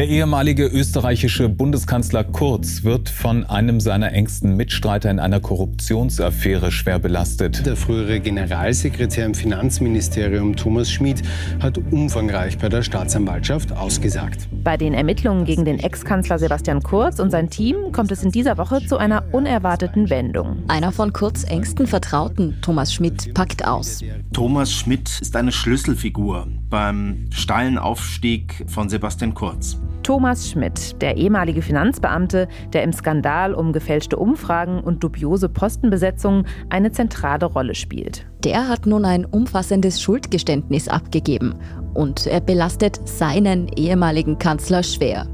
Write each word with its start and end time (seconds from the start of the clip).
Der 0.00 0.08
ehemalige 0.08 0.64
österreichische 0.64 1.50
Bundeskanzler 1.50 2.24
Kurz 2.24 2.84
wird 2.84 3.10
von 3.10 3.44
einem 3.44 3.80
seiner 3.80 4.14
engsten 4.14 4.56
Mitstreiter 4.56 5.10
in 5.10 5.18
einer 5.18 5.40
Korruptionsaffäre 5.40 6.72
schwer 6.72 6.98
belastet. 6.98 7.66
Der 7.66 7.76
frühere 7.76 8.18
Generalsekretär 8.18 9.26
im 9.26 9.34
Finanzministerium 9.34 10.56
Thomas 10.56 10.90
Schmid 10.90 11.20
hat 11.60 11.76
umfangreich 11.76 12.56
bei 12.56 12.70
der 12.70 12.82
Staatsanwaltschaft 12.82 13.72
ausgesagt. 13.72 14.48
Bei 14.64 14.78
den 14.78 14.94
Ermittlungen 14.94 15.44
gegen 15.44 15.66
den 15.66 15.78
Ex-Kanzler 15.78 16.38
Sebastian 16.38 16.82
Kurz 16.82 17.18
und 17.20 17.30
sein 17.30 17.50
Team 17.50 17.92
kommt 17.92 18.10
es 18.10 18.22
in 18.22 18.30
dieser 18.30 18.56
Woche 18.56 18.82
zu 18.86 18.96
einer 18.96 19.24
unerwarteten 19.32 20.08
Wendung. 20.08 20.62
Einer 20.68 20.92
von 20.92 21.12
Kurz 21.12 21.44
engsten 21.44 21.86
Vertrauten, 21.86 22.56
Thomas 22.62 22.94
Schmidt, 22.94 23.34
packt 23.34 23.66
aus. 23.66 24.00
Thomas 24.32 24.72
Schmidt 24.72 25.20
ist 25.20 25.36
eine 25.36 25.52
Schlüsselfigur 25.52 26.46
beim 26.70 27.26
steilen 27.30 27.76
Aufstieg 27.76 28.64
von 28.68 28.88
Sebastian 28.88 29.34
Kurz. 29.34 29.76
Thomas 30.02 30.48
Schmidt, 30.48 31.00
der 31.02 31.16
ehemalige 31.16 31.60
Finanzbeamte, 31.60 32.48
der 32.72 32.84
im 32.84 32.92
Skandal 32.92 33.52
um 33.52 33.72
gefälschte 33.72 34.16
Umfragen 34.16 34.80
und 34.80 35.04
dubiose 35.04 35.48
Postenbesetzungen 35.48 36.46
eine 36.70 36.90
zentrale 36.92 37.46
Rolle 37.46 37.74
spielt. 37.74 38.26
Der 38.42 38.68
hat 38.68 38.86
nun 38.86 39.04
ein 39.04 39.26
umfassendes 39.26 40.00
Schuldgeständnis 40.00 40.88
abgegeben 40.88 41.54
und 41.92 42.26
er 42.26 42.40
belastet 42.40 43.06
seinen 43.06 43.68
ehemaligen 43.68 44.38
Kanzler 44.38 44.82
schwer. 44.82 45.26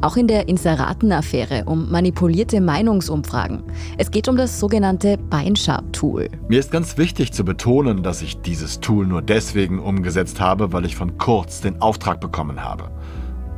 Auch 0.00 0.16
in 0.16 0.28
der 0.28 0.48
Inseraten-Affäre 0.48 1.64
um 1.66 1.90
manipulierte 1.90 2.60
Meinungsumfragen. 2.60 3.62
Es 3.98 4.10
geht 4.10 4.28
um 4.28 4.36
das 4.36 4.60
sogenannte 4.60 5.18
Beinschab-Tool. 5.18 6.28
Mir 6.48 6.60
ist 6.60 6.70
ganz 6.70 6.98
wichtig 6.98 7.32
zu 7.32 7.44
betonen, 7.44 8.02
dass 8.02 8.22
ich 8.22 8.40
dieses 8.40 8.80
Tool 8.80 9.06
nur 9.06 9.22
deswegen 9.22 9.78
umgesetzt 9.78 10.40
habe, 10.40 10.72
weil 10.72 10.84
ich 10.84 10.96
von 10.96 11.18
Kurz 11.18 11.60
den 11.60 11.80
Auftrag 11.80 12.20
bekommen 12.20 12.62
habe. 12.62 12.90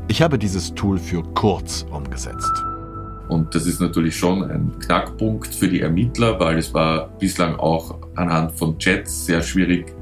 Ich 0.08 0.22
habe 0.22 0.38
dieses 0.38 0.74
Tool 0.74 0.98
für 0.98 1.22
Kurz 1.34 1.86
umgesetzt. 1.90 2.52
Und 3.28 3.54
das 3.54 3.66
ist 3.66 3.80
natürlich 3.80 4.16
schon 4.16 4.44
ein 4.44 4.72
Knackpunkt 4.78 5.52
für 5.52 5.68
die 5.68 5.80
Ermittler, 5.80 6.38
weil 6.38 6.58
es 6.58 6.72
war 6.72 7.08
bislang 7.18 7.56
auch 7.56 7.98
anhand 8.14 8.52
von 8.52 8.78
Chats 8.78 9.26
sehr 9.26 9.42
schwierig 9.42 9.94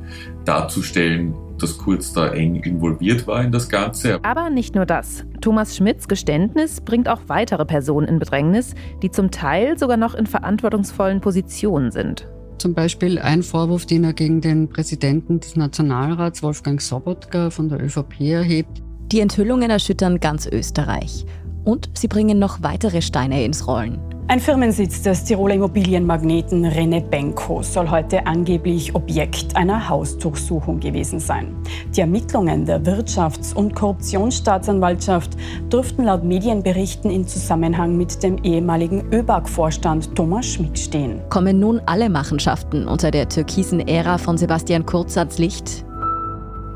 darzustellen, 0.45 1.35
dass 1.65 1.79
Kurz 1.79 2.13
da 2.13 2.29
eng 2.29 2.57
involviert 2.57 3.27
war 3.27 3.43
in 3.43 3.51
das 3.51 3.71
Ganze. 3.71 4.23
Aber 4.23 4.51
nicht 4.51 4.75
nur 4.75 4.85
das. 4.85 5.25
Thomas 5.41 5.75
Schmidts 5.75 6.09
Geständnis 6.09 6.83
bringt 6.83 7.09
auch 7.09 7.23
weitere 7.29 7.65
Personen 7.65 8.07
in 8.07 8.19
Bedrängnis, 8.19 8.75
die 9.03 9.11
zum 9.11 9.31
Teil 9.31 9.79
sogar 9.79 9.97
noch 9.97 10.15
in 10.15 10.27
verantwortungsvollen 10.27 11.23
Positionen 11.23 11.91
sind. 11.91 12.29
Zum 12.59 12.75
Beispiel 12.75 13.19
ein 13.19 13.43
Vorwurf, 13.43 13.87
den 13.87 14.05
er 14.05 14.13
gegen 14.13 14.43
den 14.43 14.69
Präsidenten 14.69 15.41
des 15.41 15.57
Nationalrats, 15.57 16.43
Wolfgang 16.43 16.83
Sobotka 16.83 17.49
von 17.49 17.71
der 17.71 17.83
ÖVP, 17.83 18.21
erhebt. 18.21 18.83
Die 19.11 19.21
Enthüllungen 19.21 19.71
erschüttern 19.71 20.21
ganz 20.21 20.47
Österreich. 20.47 21.25
Und 21.65 21.89
sie 21.95 22.09
bringen 22.09 22.39
noch 22.39 22.63
weitere 22.63 23.01
Steine 23.01 23.43
ins 23.43 23.67
Rollen. 23.67 23.99
Ein 24.27 24.41
Firmensitz 24.41 25.03
des 25.03 25.25
Tiroler 25.25 25.57
Immobilienmagneten 25.57 26.65
René 26.65 27.03
Benko 27.03 27.63
soll 27.63 27.91
heute 27.91 28.27
angeblich 28.27 28.95
Objekt 28.95 29.55
einer 29.55 29.87
Hausdurchsuchung 29.87 30.81
gewesen 30.81 31.21
sein. 31.21 31.55
Die 31.95 32.01
Ermittlungen 32.01 32.65
der 32.65 32.83
Wirtschafts- 32.85 33.55
und 33.55 33.75
Korruptionsstaatsanwaltschaft 33.75 35.37
dürften 35.71 36.05
laut 36.05 36.25
Medienberichten 36.25 37.11
in 37.11 37.29
Zusammenhang 37.29 37.99
mit 37.99 38.23
dem 38.23 38.39
ehemaligen 38.43 39.13
ÖBAG-Vorstand 39.13 40.17
Thomas 40.17 40.47
Schmidt 40.47 40.79
stehen. 40.79 41.21
Kommen 41.29 41.61
nun 41.61 41.83
alle 41.85 42.09
Machenschaften 42.09 42.89
unter 42.89 43.11
der 43.11 43.29
türkisen 43.29 43.87
Ära 43.87 44.17
von 44.17 44.39
Sebastian 44.39 44.87
Kurz 44.87 45.19
ans 45.19 45.37
Licht? 45.37 45.85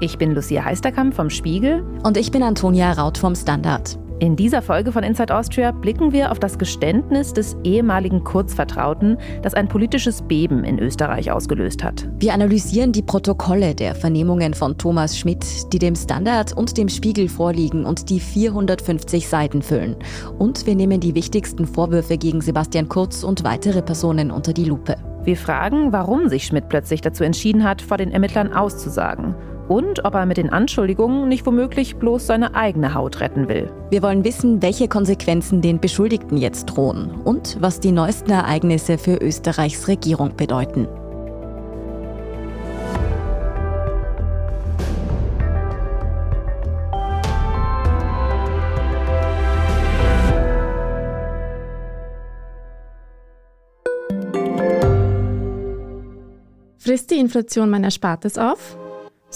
Ich 0.00 0.18
bin 0.18 0.34
Lucia 0.34 0.66
Heisterkamp 0.66 1.14
vom 1.14 1.30
Spiegel. 1.30 1.82
Und 2.02 2.18
ich 2.18 2.30
bin 2.30 2.42
Antonia 2.42 2.92
Raut 2.92 3.16
vom 3.16 3.34
Standard. 3.34 3.98
In 4.20 4.34
dieser 4.34 4.62
Folge 4.62 4.90
von 4.90 5.04
Inside 5.04 5.32
Austria 5.32 5.70
blicken 5.70 6.12
wir 6.12 6.32
auf 6.32 6.40
das 6.40 6.58
Geständnis 6.58 7.32
des 7.32 7.56
ehemaligen 7.62 8.24
Kurzvertrauten, 8.24 9.16
das 9.42 9.54
ein 9.54 9.68
politisches 9.68 10.22
Beben 10.22 10.64
in 10.64 10.80
Österreich 10.80 11.30
ausgelöst 11.30 11.84
hat. 11.84 12.08
Wir 12.18 12.34
analysieren 12.34 12.90
die 12.90 13.02
Protokolle 13.02 13.76
der 13.76 13.94
Vernehmungen 13.94 14.54
von 14.54 14.76
Thomas 14.76 15.16
Schmidt, 15.16 15.72
die 15.72 15.78
dem 15.78 15.94
Standard 15.94 16.52
und 16.52 16.76
dem 16.76 16.88
Spiegel 16.88 17.28
vorliegen 17.28 17.84
und 17.84 18.10
die 18.10 18.18
450 18.18 19.28
Seiten 19.28 19.62
füllen. 19.62 19.94
Und 20.36 20.66
wir 20.66 20.74
nehmen 20.74 20.98
die 20.98 21.14
wichtigsten 21.14 21.64
Vorwürfe 21.64 22.18
gegen 22.18 22.40
Sebastian 22.40 22.88
Kurz 22.88 23.22
und 23.22 23.44
weitere 23.44 23.82
Personen 23.82 24.32
unter 24.32 24.52
die 24.52 24.64
Lupe. 24.64 24.96
Wir 25.22 25.36
fragen, 25.36 25.92
warum 25.92 26.28
sich 26.28 26.44
Schmidt 26.44 26.68
plötzlich 26.68 27.02
dazu 27.02 27.22
entschieden 27.22 27.62
hat, 27.62 27.82
vor 27.82 27.98
den 27.98 28.10
Ermittlern 28.10 28.52
auszusagen 28.52 29.36
und 29.68 30.04
ob 30.04 30.14
er 30.14 30.26
mit 30.26 30.38
den 30.38 30.50
Anschuldigungen 30.50 31.28
nicht 31.28 31.46
womöglich 31.46 31.96
bloß 31.96 32.26
seine 32.26 32.54
eigene 32.54 32.94
Haut 32.94 33.20
retten 33.20 33.48
will. 33.48 33.70
Wir 33.90 34.02
wollen 34.02 34.24
wissen, 34.24 34.62
welche 34.62 34.88
Konsequenzen 34.88 35.60
den 35.60 35.78
Beschuldigten 35.80 36.36
jetzt 36.38 36.66
drohen 36.66 37.10
und 37.24 37.58
was 37.60 37.80
die 37.80 37.92
neuesten 37.92 38.30
Ereignisse 38.30 38.98
für 38.98 39.16
Österreichs 39.16 39.88
Regierung 39.88 40.36
bedeuten. 40.36 40.88
Frisst 56.78 57.10
die 57.10 57.18
Inflation 57.18 57.68
mein 57.68 57.84
Erspartes 57.84 58.38
auf? 58.38 58.78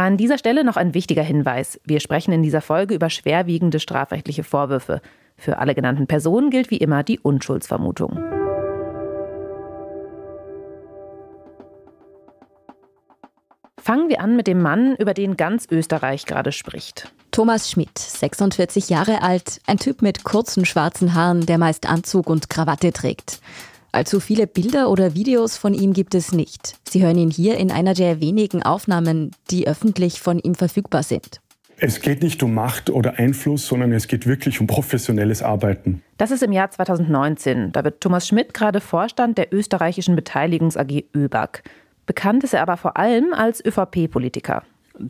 An 0.00 0.16
dieser 0.16 0.38
Stelle 0.38 0.64
noch 0.64 0.78
ein 0.78 0.94
wichtiger 0.94 1.22
Hinweis. 1.22 1.78
Wir 1.84 2.00
sprechen 2.00 2.32
in 2.32 2.42
dieser 2.42 2.62
Folge 2.62 2.94
über 2.94 3.10
schwerwiegende 3.10 3.80
strafrechtliche 3.80 4.44
Vorwürfe. 4.44 5.02
Für 5.36 5.58
alle 5.58 5.74
genannten 5.74 6.06
Personen 6.06 6.48
gilt 6.48 6.70
wie 6.70 6.78
immer 6.78 7.02
die 7.02 7.18
Unschuldsvermutung. 7.18 8.16
Fangen 13.76 14.08
wir 14.08 14.22
an 14.22 14.36
mit 14.36 14.46
dem 14.46 14.62
Mann, 14.62 14.96
über 14.96 15.12
den 15.12 15.36
ganz 15.36 15.66
Österreich 15.70 16.24
gerade 16.24 16.52
spricht. 16.52 17.12
Thomas 17.30 17.70
Schmidt, 17.70 17.98
46 17.98 18.88
Jahre 18.88 19.20
alt, 19.20 19.60
ein 19.66 19.76
Typ 19.76 20.00
mit 20.00 20.24
kurzen 20.24 20.64
schwarzen 20.64 21.12
Haaren, 21.12 21.44
der 21.44 21.58
meist 21.58 21.86
Anzug 21.86 22.30
und 22.30 22.48
Krawatte 22.48 22.94
trägt. 22.94 23.40
Allzu 23.92 24.20
viele 24.20 24.46
Bilder 24.46 24.88
oder 24.88 25.14
Videos 25.14 25.56
von 25.56 25.74
ihm 25.74 25.92
gibt 25.92 26.14
es 26.14 26.32
nicht. 26.32 26.78
Sie 26.88 27.02
hören 27.02 27.18
ihn 27.18 27.30
hier 27.30 27.58
in 27.58 27.72
einer 27.72 27.94
der 27.94 28.20
wenigen 28.20 28.62
Aufnahmen, 28.62 29.32
die 29.50 29.66
öffentlich 29.66 30.20
von 30.20 30.38
ihm 30.38 30.54
verfügbar 30.54 31.02
sind. 31.02 31.40
Es 31.76 32.00
geht 32.00 32.22
nicht 32.22 32.42
um 32.42 32.54
Macht 32.54 32.90
oder 32.90 33.18
Einfluss, 33.18 33.66
sondern 33.66 33.92
es 33.92 34.06
geht 34.06 34.26
wirklich 34.26 34.60
um 34.60 34.66
professionelles 34.66 35.42
Arbeiten. 35.42 36.02
Das 36.18 36.30
ist 36.30 36.42
im 36.42 36.52
Jahr 36.52 36.70
2019. 36.70 37.72
Da 37.72 37.82
wird 37.82 38.00
Thomas 38.00 38.28
Schmidt 38.28 38.54
gerade 38.54 38.80
Vorstand 38.80 39.38
der 39.38 39.52
österreichischen 39.52 40.14
Beteiligungs 40.14 40.76
AG 40.76 41.04
ÖBAG. 41.16 41.62
Bekannt 42.06 42.44
ist 42.44 42.54
er 42.54 42.62
aber 42.62 42.76
vor 42.76 42.96
allem 42.96 43.32
als 43.32 43.64
ÖVP-Politiker. 43.64 44.62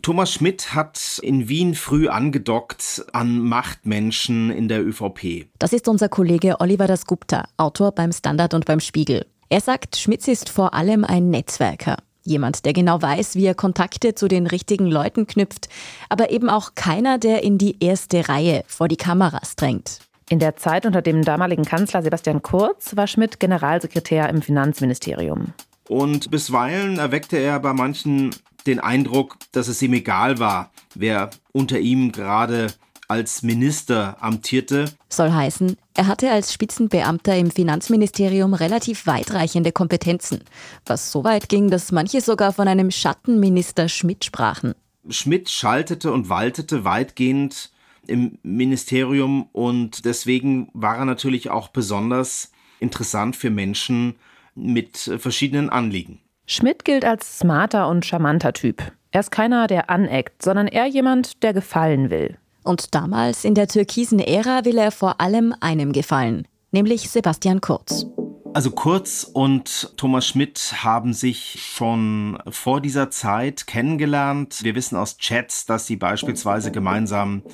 Thomas 0.03 0.33
Schmidt 0.33 0.75
hat 0.75 1.19
in 1.23 1.49
Wien 1.49 1.75
früh 1.75 2.09
angedockt 2.09 3.05
an 3.13 3.41
Machtmenschen 3.41 4.51
in 4.51 4.69
der 4.69 4.87
ÖVP. 4.87 5.49
Das 5.59 5.73
ist 5.73 5.89
unser 5.89 6.09
Kollege 6.09 6.61
Oliver 6.61 6.87
Dasgupta, 6.87 7.49
Autor 7.57 7.93
beim 7.93 8.13
Standard 8.13 8.55
und 8.55 8.67
beim 8.67 8.79
Spiegel. 8.79 9.27
Er 9.49 9.61
sagt, 9.61 9.97
Schmitz 9.97 10.29
ist 10.29 10.49
vor 10.49 10.75
allem 10.75 11.05
ein 11.05 11.31
Netzwerker. 11.31 11.97
Jemand, 12.23 12.65
der 12.65 12.73
genau 12.73 13.03
weiß, 13.03 13.35
wie 13.35 13.47
er 13.47 13.55
Kontakte 13.55 14.15
zu 14.15 14.29
den 14.29 14.47
richtigen 14.47 14.87
Leuten 14.87 15.27
knüpft, 15.27 15.69
aber 16.09 16.31
eben 16.31 16.49
auch 16.49 16.77
keiner, 16.77 17.19
der 17.19 17.43
in 17.43 17.59
die 17.59 17.83
erste 17.83 18.29
Reihe 18.29 18.63
vor 18.69 18.87
die 18.87 18.97
Kameras 18.97 19.57
drängt. 19.57 19.99
In 20.29 20.39
der 20.39 20.55
Zeit 20.55 20.87
unter 20.87 21.03
dem 21.03 21.25
damaligen 21.25 21.65
Kanzler 21.65 22.03
Sebastian 22.03 22.43
Kurz 22.43 22.95
war 22.95 23.09
Schmidt 23.09 23.41
Generalsekretär 23.41 24.29
im 24.29 24.43
Finanzministerium. 24.43 25.55
Und 25.89 26.31
bisweilen 26.31 26.99
erweckte 26.99 27.37
er 27.37 27.59
bei 27.59 27.73
manchen 27.73 28.31
den 28.67 28.81
Eindruck, 28.81 29.37
dass 29.53 29.69
es 29.69 29.83
ihm 29.83 29.95
egal 29.95 30.39
war, 30.39 30.71
wer 30.95 31.31
unter 31.53 31.79
ihm 31.79 32.13
gerade 32.13 32.69
als 33.09 33.43
Minister 33.43 34.17
amtierte. 34.21 34.93
Soll 35.09 35.33
heißen, 35.33 35.77
er 35.95 36.07
hatte 36.07 36.31
als 36.31 36.53
Spitzenbeamter 36.53 37.37
im 37.37 37.51
Finanzministerium 37.51 38.55
relativ 38.55 39.07
weitreichende 39.07 39.73
Kompetenzen, 39.73 40.45
was 40.87 41.11
so 41.11 41.25
weit 41.25 41.49
ging, 41.49 41.71
dass 41.71 41.91
manche 41.91 42.21
sogar 42.21 42.53
von 42.53 42.69
einem 42.69 42.93
Schattenminister 42.93 43.89
Schmidt 43.89 44.25
sprachen. 44.25 44.75
Schmidt 45.09 45.51
schaltete 45.51 46.13
und 46.13 46.29
waltete 46.29 46.85
weitgehend 46.85 47.71
im 48.07 48.39
Ministerium 48.43 49.49
und 49.53 50.05
deswegen 50.05 50.69
war 50.73 50.99
er 50.99 51.05
natürlich 51.05 51.51
auch 51.51 51.69
besonders 51.69 52.53
interessant 52.79 53.35
für 53.35 53.51
Menschen 53.51 54.15
mit 54.55 54.97
verschiedenen 55.19 55.69
Anliegen. 55.69 56.21
Schmidt 56.53 56.85
gilt 56.85 57.05
als 57.05 57.39
smarter 57.39 57.87
und 57.87 58.05
charmanter 58.05 58.53
Typ. 58.53 58.83
Er 59.13 59.21
ist 59.21 59.31
keiner, 59.31 59.69
der 59.69 59.89
aneckt, 59.89 60.43
sondern 60.43 60.67
eher 60.67 60.87
jemand, 60.87 61.45
der 61.45 61.53
gefallen 61.53 62.11
will. 62.11 62.39
Und 62.65 62.93
damals 62.97 63.45
in 63.45 63.55
der 63.55 63.69
türkisen 63.69 64.19
Ära 64.19 64.65
will 64.65 64.77
er 64.77 64.91
vor 64.91 65.21
allem 65.21 65.55
einem 65.61 65.93
gefallen, 65.93 66.49
nämlich 66.73 67.09
Sebastian 67.09 67.61
Kurz. 67.61 68.05
Also 68.53 68.73
Kurz 68.73 69.31
und 69.33 69.97
Thomas 69.97 70.27
Schmidt 70.27 70.75
haben 70.83 71.13
sich 71.13 71.63
schon 71.63 72.37
vor 72.49 72.81
dieser 72.81 73.11
Zeit 73.11 73.69
kennengelernt. 73.69 74.65
Wir 74.65 74.75
wissen 74.75 74.97
aus 74.97 75.19
Chats, 75.19 75.67
dass 75.67 75.87
sie 75.87 75.95
beispielsweise 75.95 76.73
gemeinsam 76.73 77.45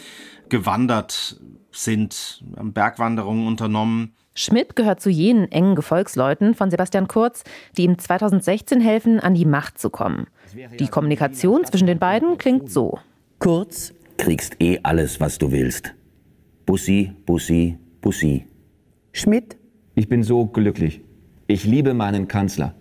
gewandert 0.48 1.38
sind, 1.70 2.42
Bergwanderungen 2.62 3.46
unternommen. 3.46 4.14
Schmidt 4.36 4.76
gehört 4.76 5.00
zu 5.00 5.08
jenen 5.08 5.50
engen 5.50 5.74
Gefolgsleuten 5.74 6.54
von 6.54 6.70
Sebastian 6.70 7.08
Kurz, 7.08 7.42
die 7.76 7.84
ihm 7.84 7.98
2016 7.98 8.82
helfen, 8.82 9.18
an 9.18 9.34
die 9.34 9.46
Macht 9.46 9.78
zu 9.78 9.88
kommen. 9.88 10.26
Die 10.78 10.88
Kommunikation 10.88 11.64
zwischen 11.64 11.86
den 11.86 11.98
beiden 11.98 12.36
klingt 12.36 12.70
so. 12.70 12.98
Kurz, 13.38 13.94
kriegst 14.18 14.60
eh 14.60 14.78
alles, 14.82 15.20
was 15.20 15.38
du 15.38 15.52
willst. 15.52 15.94
Bussi, 16.66 17.12
Bussi, 17.24 17.78
Bussi. 18.02 18.46
Schmidt, 19.12 19.56
ich 19.94 20.08
bin 20.08 20.22
so 20.22 20.44
glücklich. 20.44 21.00
Ich 21.46 21.64
liebe 21.64 21.94
meinen 21.94 22.28
Kanzler. 22.28 22.74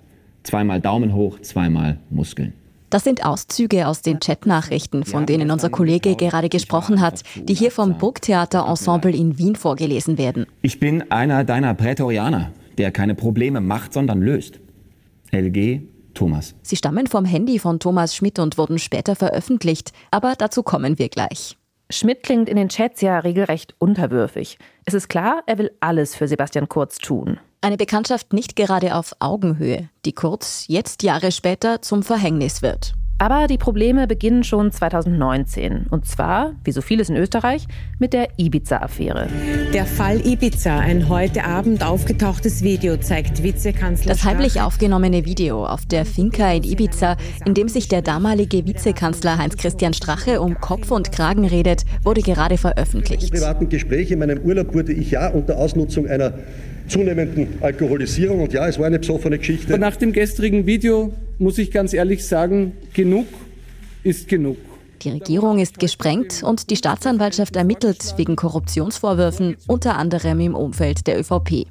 Zweimal 0.43 0.81
Daumen 0.81 1.13
hoch, 1.13 1.39
zweimal 1.39 1.99
Muskeln. 2.09 2.53
Das 2.89 3.03
sind 3.03 3.25
Auszüge 3.25 3.87
aus 3.87 4.01
den 4.01 4.19
Chatnachrichten, 4.19 5.05
von 5.05 5.25
denen 5.25 5.51
unser 5.51 5.69
Kollege 5.69 6.15
gerade 6.15 6.49
gesprochen 6.49 7.01
hat, 7.01 7.23
die 7.35 7.53
hier 7.53 7.71
vom 7.71 7.97
Burgtheater-Ensemble 7.97 9.15
in 9.15 9.37
Wien 9.37 9.55
vorgelesen 9.55 10.17
werden. 10.17 10.45
Ich 10.61 10.79
bin 10.79 11.11
einer 11.11 11.43
deiner 11.43 11.73
Prätorianer, 11.73 12.51
der 12.77 12.91
keine 12.91 13.15
Probleme 13.15 13.59
macht, 13.59 13.93
sondern 13.93 14.21
löst. 14.21 14.59
LG 15.31 15.81
Thomas. 16.13 16.55
Sie 16.61 16.77
stammen 16.77 17.07
vom 17.07 17.25
Handy 17.25 17.59
von 17.59 17.79
Thomas 17.79 18.15
Schmidt 18.15 18.39
und 18.39 18.57
wurden 18.57 18.79
später 18.79 19.15
veröffentlicht, 19.15 19.91
aber 20.11 20.35
dazu 20.37 20.63
kommen 20.63 20.97
wir 20.97 21.09
gleich. 21.09 21.57
Schmidt 21.89 22.23
klingt 22.23 22.49
in 22.49 22.55
den 22.55 22.69
Chats 22.69 23.01
ja 23.01 23.19
regelrecht 23.19 23.75
unterwürfig. 23.77 24.57
Es 24.85 24.93
ist 24.93 25.07
klar, 25.07 25.43
er 25.45 25.57
will 25.59 25.71
alles 25.81 26.15
für 26.15 26.27
Sebastian 26.27 26.67
Kurz 26.67 26.97
tun. 26.97 27.37
Eine 27.61 27.77
Bekanntschaft 27.77 28.33
nicht 28.33 28.55
gerade 28.55 28.95
auf 28.95 29.15
Augenhöhe, 29.19 29.89
die 30.05 30.13
Kurz 30.13 30.65
jetzt 30.67 31.03
Jahre 31.03 31.31
später 31.31 31.81
zum 31.81 32.03
Verhängnis 32.03 32.61
wird. 32.61 32.93
Aber 33.17 33.47
die 33.47 33.57
Probleme 33.57 34.07
beginnen 34.07 34.43
schon 34.43 34.73
2019. 34.73 35.87
Und 35.89 36.05
zwar, 36.05 36.51
wie 36.65 36.73
so 36.73 36.81
vieles 36.81 37.09
in 37.09 37.15
Österreich, 37.15 37.65
mit 37.97 38.11
der 38.11 38.27
Ibiza-Affäre. 38.37 39.29
Der 39.73 39.85
Fall 39.85 40.19
Ibiza, 40.27 40.79
ein 40.79 41.07
heute 41.07 41.45
Abend 41.45 41.81
aufgetauchtes 41.81 42.61
Video, 42.61 42.97
zeigt 42.97 43.41
Vizekanzler. 43.41 44.11
Das 44.11 44.25
heimlich 44.25 44.59
aufgenommene 44.59 45.25
Video 45.25 45.65
auf 45.65 45.85
der 45.85 46.05
Finca 46.05 46.51
in 46.51 46.63
Ibiza, 46.63 47.15
in 47.45 47.53
dem 47.53 47.69
sich 47.69 47.87
der 47.87 48.01
damalige 48.01 48.67
Vizekanzler 48.67 49.37
Heinz-Christian 49.37 49.93
Strache 49.93 50.41
um 50.41 50.59
Kopf 50.59 50.91
und 50.91 51.13
Kragen 51.13 51.45
redet, 51.45 51.85
wurde 52.03 52.21
gerade 52.21 52.57
veröffentlicht. 52.57 53.23
In 53.23 53.29
privaten 53.29 53.69
Gespräch 53.69 54.11
in 54.11 54.19
meinem 54.19 54.39
Urlaub 54.39 54.73
wurde 54.73 54.91
ich 54.91 55.11
ja 55.11 55.29
unter 55.29 55.57
Ausnutzung 55.57 56.05
einer 56.05 56.33
zunehmenden 56.87 57.61
Alkoholisierung 57.61 58.41
und 58.41 58.53
ja, 58.53 58.67
es 58.67 58.79
war 58.79 58.85
eine 58.85 58.99
besoffene 58.99 59.37
Geschichte. 59.37 59.77
Nach 59.77 59.95
dem 59.95 60.13
gestrigen 60.13 60.65
Video 60.65 61.13
muss 61.39 61.57
ich 61.57 61.71
ganz 61.71 61.93
ehrlich 61.93 62.25
sagen, 62.25 62.73
genug 62.93 63.27
ist 64.03 64.27
genug. 64.27 64.57
Die 65.01 65.09
Regierung 65.09 65.59
ist 65.59 65.79
gesprengt 65.79 66.41
und 66.43 66.69
die 66.69 66.75
Staatsanwaltschaft 66.75 67.55
ermittelt 67.55 68.15
wegen 68.17 68.35
Korruptionsvorwürfen, 68.35 69.57
unter 69.67 69.97
anderem 69.97 70.39
im 70.39 70.55
Umfeld 70.55 71.05
der 71.07 71.19
ÖVP. 71.19 71.67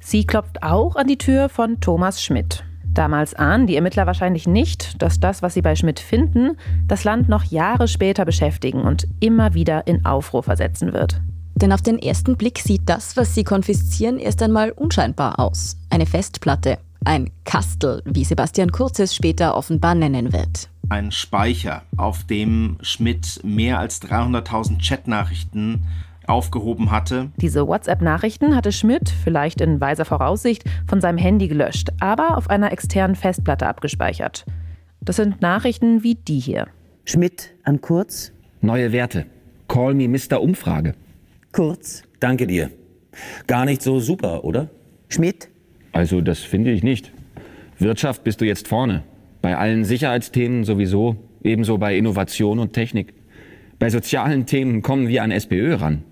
Sie 0.00 0.24
klopft 0.24 0.62
auch 0.62 0.96
an 0.96 1.06
die 1.06 1.18
Tür 1.18 1.48
von 1.48 1.80
Thomas 1.80 2.22
Schmidt. 2.22 2.64
Damals 2.84 3.34
ahnen 3.34 3.66
die 3.66 3.76
Ermittler 3.76 4.06
wahrscheinlich 4.06 4.46
nicht, 4.46 5.02
dass 5.02 5.20
das, 5.20 5.42
was 5.42 5.54
sie 5.54 5.62
bei 5.62 5.76
Schmidt 5.76 6.00
finden, 6.00 6.56
das 6.86 7.04
Land 7.04 7.28
noch 7.28 7.44
Jahre 7.44 7.86
später 7.86 8.24
beschäftigen 8.24 8.82
und 8.82 9.06
immer 9.20 9.54
wieder 9.54 9.86
in 9.86 10.04
Aufruhr 10.04 10.42
versetzen 10.42 10.92
wird. 10.92 11.20
Denn 11.60 11.72
auf 11.72 11.82
den 11.82 11.98
ersten 11.98 12.36
Blick 12.36 12.60
sieht 12.60 12.82
das, 12.86 13.16
was 13.16 13.34
sie 13.34 13.42
konfiszieren, 13.42 14.18
erst 14.18 14.42
einmal 14.42 14.70
unscheinbar 14.70 15.40
aus. 15.40 15.76
Eine 15.90 16.06
Festplatte, 16.06 16.78
ein 17.04 17.30
Kastel, 17.44 18.00
wie 18.04 18.24
Sebastian 18.24 18.70
Kurz 18.70 19.00
es 19.00 19.14
später 19.14 19.56
offenbar 19.56 19.96
nennen 19.96 20.32
wird. 20.32 20.68
Ein 20.88 21.10
Speicher, 21.10 21.82
auf 21.96 22.24
dem 22.24 22.78
Schmidt 22.82 23.40
mehr 23.42 23.80
als 23.80 24.00
300.000 24.02 24.86
Chatnachrichten 24.86 25.82
aufgehoben 26.28 26.92
hatte. 26.92 27.30
Diese 27.38 27.66
WhatsApp-Nachrichten 27.66 28.54
hatte 28.54 28.70
Schmidt, 28.70 29.08
vielleicht 29.24 29.60
in 29.60 29.80
weiser 29.80 30.04
Voraussicht, 30.04 30.64
von 30.86 31.00
seinem 31.00 31.18
Handy 31.18 31.48
gelöscht, 31.48 31.88
aber 31.98 32.36
auf 32.36 32.50
einer 32.50 32.70
externen 32.70 33.16
Festplatte 33.16 33.66
abgespeichert. 33.66 34.44
Das 35.00 35.16
sind 35.16 35.40
Nachrichten 35.40 36.04
wie 36.04 36.14
die 36.14 36.38
hier. 36.38 36.68
Schmidt 37.04 37.50
an 37.64 37.80
Kurz. 37.80 38.30
Neue 38.60 38.92
Werte. 38.92 39.26
Call 39.66 39.94
me 39.94 40.06
Mr. 40.08 40.40
Umfrage. 40.40 40.94
Kurz. 41.58 42.04
Danke 42.20 42.46
dir. 42.46 42.70
Gar 43.48 43.64
nicht 43.64 43.82
so 43.82 43.98
super, 43.98 44.44
oder? 44.44 44.70
Schmidt. 45.08 45.48
Also 45.90 46.20
das 46.20 46.38
finde 46.38 46.70
ich 46.70 46.84
nicht. 46.84 47.10
Wirtschaft 47.80 48.22
bist 48.22 48.40
du 48.40 48.44
jetzt 48.44 48.68
vorne. 48.68 49.02
Bei 49.42 49.56
allen 49.56 49.84
Sicherheitsthemen 49.84 50.62
sowieso, 50.62 51.16
ebenso 51.42 51.76
bei 51.76 51.96
Innovation 51.96 52.60
und 52.60 52.74
Technik. 52.74 53.12
Bei 53.80 53.90
sozialen 53.90 54.46
Themen 54.46 54.82
kommen 54.82 55.08
wir 55.08 55.24
an 55.24 55.32
SPÖ 55.32 55.74
ran. 55.74 56.04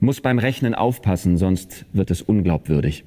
Muss 0.00 0.20
beim 0.20 0.40
Rechnen 0.40 0.74
aufpassen, 0.74 1.36
sonst 1.36 1.86
wird 1.92 2.10
es 2.10 2.20
unglaubwürdig. 2.20 3.04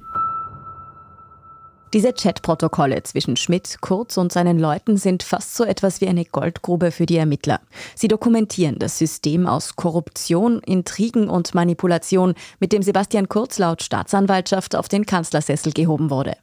Diese 1.92 2.14
Chatprotokolle 2.14 3.02
zwischen 3.02 3.36
Schmidt, 3.36 3.76
Kurz 3.82 4.16
und 4.16 4.32
seinen 4.32 4.58
Leuten 4.58 4.96
sind 4.96 5.22
fast 5.22 5.54
so 5.54 5.64
etwas 5.64 6.00
wie 6.00 6.08
eine 6.08 6.24
Goldgrube 6.24 6.90
für 6.90 7.04
die 7.04 7.18
Ermittler. 7.18 7.60
Sie 7.94 8.08
dokumentieren 8.08 8.78
das 8.78 8.96
System 8.96 9.46
aus 9.46 9.76
Korruption, 9.76 10.60
Intrigen 10.60 11.28
und 11.28 11.54
Manipulation, 11.54 12.34
mit 12.60 12.72
dem 12.72 12.82
Sebastian 12.82 13.28
Kurz 13.28 13.58
laut 13.58 13.82
Staatsanwaltschaft 13.82 14.74
auf 14.74 14.88
den 14.88 15.04
Kanzlersessel 15.04 15.72
gehoben 15.72 16.08
wurde. 16.08 16.38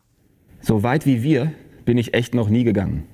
So 0.62 0.84
weit 0.84 1.08
wie 1.08 1.24
wir 1.24 1.52
bin 1.84 1.98
ich 1.98 2.14
echt 2.14 2.36
noch 2.36 2.50
nie 2.50 2.64
gegangen. 2.64 3.08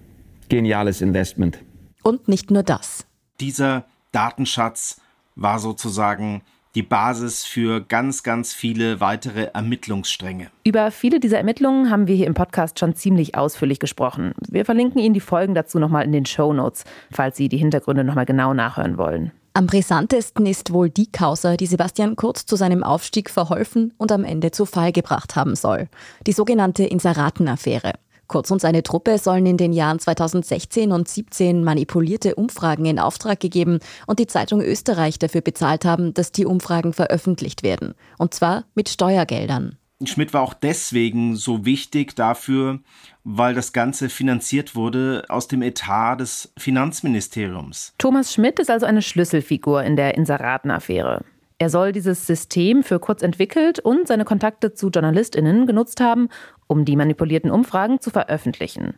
Geniales 0.50 1.00
Investment. 1.00 1.60
Und 2.04 2.28
nicht 2.28 2.52
nur 2.52 2.64
das. 2.64 3.06
Dieser 3.40 3.86
Datenschatz 4.12 5.00
war 5.36 5.60
sozusagen 5.60 6.42
die 6.76 6.84
Basis 6.84 7.46
für 7.46 7.82
ganz, 7.82 8.22
ganz 8.22 8.54
viele 8.54 9.00
weitere 9.00 9.46
Ermittlungsstränge. 9.54 10.48
Über 10.66 10.92
viele 10.92 11.20
dieser 11.20 11.38
Ermittlungen 11.38 11.90
haben 11.90 12.08
wir 12.08 12.16
hier 12.16 12.28
im 12.28 12.34
Podcast 12.34 12.80
schon 12.80 12.96
ziemlich 12.96 13.36
ausführlich 13.36 13.80
gesprochen. 13.80 14.34
Wir 14.50 14.66
verlinken 14.66 15.02
Ihnen 15.02 15.14
die 15.14 15.22
Folgen 15.22 15.56
dazu 15.56 15.80
nochmal 15.80 16.04
in 16.04 16.12
den 16.12 16.26
Show 16.26 16.54
Notes, 16.54 16.84
falls 17.12 17.38
Sie 17.38 17.50
die 17.50 17.58
Hintergründe 17.58 18.04
nochmal 18.04 18.26
genau 18.26 18.54
nachhören 18.54 18.98
wollen. 18.98 19.32
Am 19.54 19.68
brisantesten 19.68 20.46
ist 20.46 20.74
wohl 20.74 20.90
die 20.90 21.10
Causa, 21.10 21.56
die 21.56 21.66
Sebastian 21.66 22.18
Kurz 22.18 22.46
zu 22.46 22.58
seinem 22.58 22.84
Aufstieg 22.84 23.30
verholfen 23.30 23.94
und 23.98 24.12
am 24.12 24.26
Ende 24.26 24.52
zu 24.52 24.66
Fall 24.66 24.92
gebracht 24.92 25.38
haben 25.38 25.56
soll. 25.56 25.88
Die 26.28 26.34
sogenannte 26.34 26.84
Inseratenaffäre. 26.84 27.94
Kurz 28.28 28.52
und 28.52 28.62
seine 28.62 28.84
Truppe 28.84 29.18
sollen 29.18 29.46
in 29.46 29.58
den 29.58 29.74
Jahren 29.74 30.00
2016 30.00 30.92
und 30.92 31.08
2017 31.08 31.64
manipulierte 31.64 32.36
Umfragen 32.36 32.86
in 32.86 33.00
Auftrag 33.00 33.40
gegeben 33.40 33.80
und 34.08 34.20
die 34.20 34.28
Zeitung 34.28 34.62
Österreich 34.62 35.20
dafür 35.20 35.42
bezahlt 35.42 35.86
haben, 35.86 36.14
dass 36.14 36.32
die 36.32 36.46
Umfragen 36.46 36.94
veröffentlicht 36.94 37.64
werden. 37.64 37.94
Und 38.18 38.34
zwar 38.34 38.66
mit 38.74 38.90
Steuergeldern. 38.90 39.78
Schmidt 40.04 40.34
war 40.34 40.42
auch 40.42 40.54
deswegen 40.54 41.36
so 41.36 41.66
wichtig 41.66 42.16
dafür, 42.16 42.80
weil 43.24 43.54
das 43.54 43.72
Ganze 43.72 44.10
finanziert 44.10 44.76
wurde 44.76 45.24
aus 45.30 45.48
dem 45.48 45.62
Etat 45.62 46.18
des 46.18 46.52
Finanzministeriums. 46.58 47.94
Thomas 47.98 48.34
Schmidt 48.34 48.60
ist 48.60 48.70
also 48.70 48.86
eine 48.86 49.02
Schlüsselfigur 49.02 49.84
in 49.84 49.96
der 49.96 50.16
Inseratenaffäre. 50.16 51.24
Er 51.58 51.70
soll 51.70 51.94
dieses 51.94 52.28
System 52.28 52.84
für 52.84 53.00
kurz 53.00 53.22
entwickelt 53.22 53.80
und 53.80 54.08
seine 54.08 54.26
Kontakte 54.26 54.74
zu 54.74 54.90
JournalistInnen 54.90 55.66
genutzt 55.66 56.02
haben, 56.02 56.28
um 56.68 56.84
die 56.84 56.98
manipulierten 56.98 57.50
Umfragen 57.50 58.02
zu 58.02 58.10
veröffentlichen. 58.10 58.96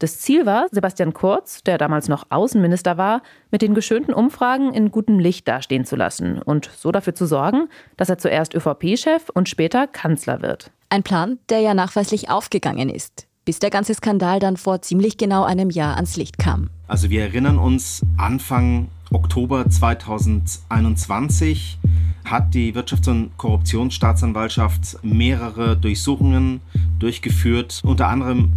Das 0.00 0.18
Ziel 0.18 0.44
war, 0.44 0.66
Sebastian 0.70 1.14
Kurz, 1.14 1.62
der 1.62 1.78
damals 1.78 2.08
noch 2.08 2.26
Außenminister 2.28 2.98
war, 2.98 3.22
mit 3.50 3.62
den 3.62 3.72
geschönten 3.72 4.12
Umfragen 4.12 4.74
in 4.74 4.90
gutem 4.90 5.18
Licht 5.18 5.48
dastehen 5.48 5.86
zu 5.86 5.96
lassen 5.96 6.42
und 6.42 6.68
so 6.76 6.92
dafür 6.92 7.14
zu 7.14 7.26
sorgen, 7.26 7.68
dass 7.96 8.10
er 8.10 8.18
zuerst 8.18 8.54
ÖVP-Chef 8.54 9.30
und 9.32 9.48
später 9.48 9.86
Kanzler 9.86 10.42
wird. 10.42 10.72
Ein 10.90 11.04
Plan, 11.04 11.38
der 11.48 11.60
ja 11.60 11.72
nachweislich 11.72 12.28
aufgegangen 12.28 12.90
ist, 12.90 13.28
bis 13.46 13.60
der 13.60 13.70
ganze 13.70 13.94
Skandal 13.94 14.40
dann 14.40 14.58
vor 14.58 14.82
ziemlich 14.82 15.16
genau 15.16 15.44
einem 15.44 15.70
Jahr 15.70 15.96
ans 15.96 16.16
Licht 16.16 16.36
kam. 16.36 16.68
Also 16.86 17.08
wir 17.08 17.22
erinnern 17.22 17.58
uns, 17.58 18.02
Anfang 18.18 18.88
Oktober 19.14 19.70
2021 19.70 21.78
hat 22.24 22.52
die 22.52 22.74
Wirtschafts- 22.74 23.08
und 23.08 23.36
Korruptionsstaatsanwaltschaft 23.36 24.98
mehrere 25.02 25.76
Durchsuchungen 25.76 26.60
durchgeführt, 26.98 27.80
unter 27.84 28.08
anderem 28.08 28.52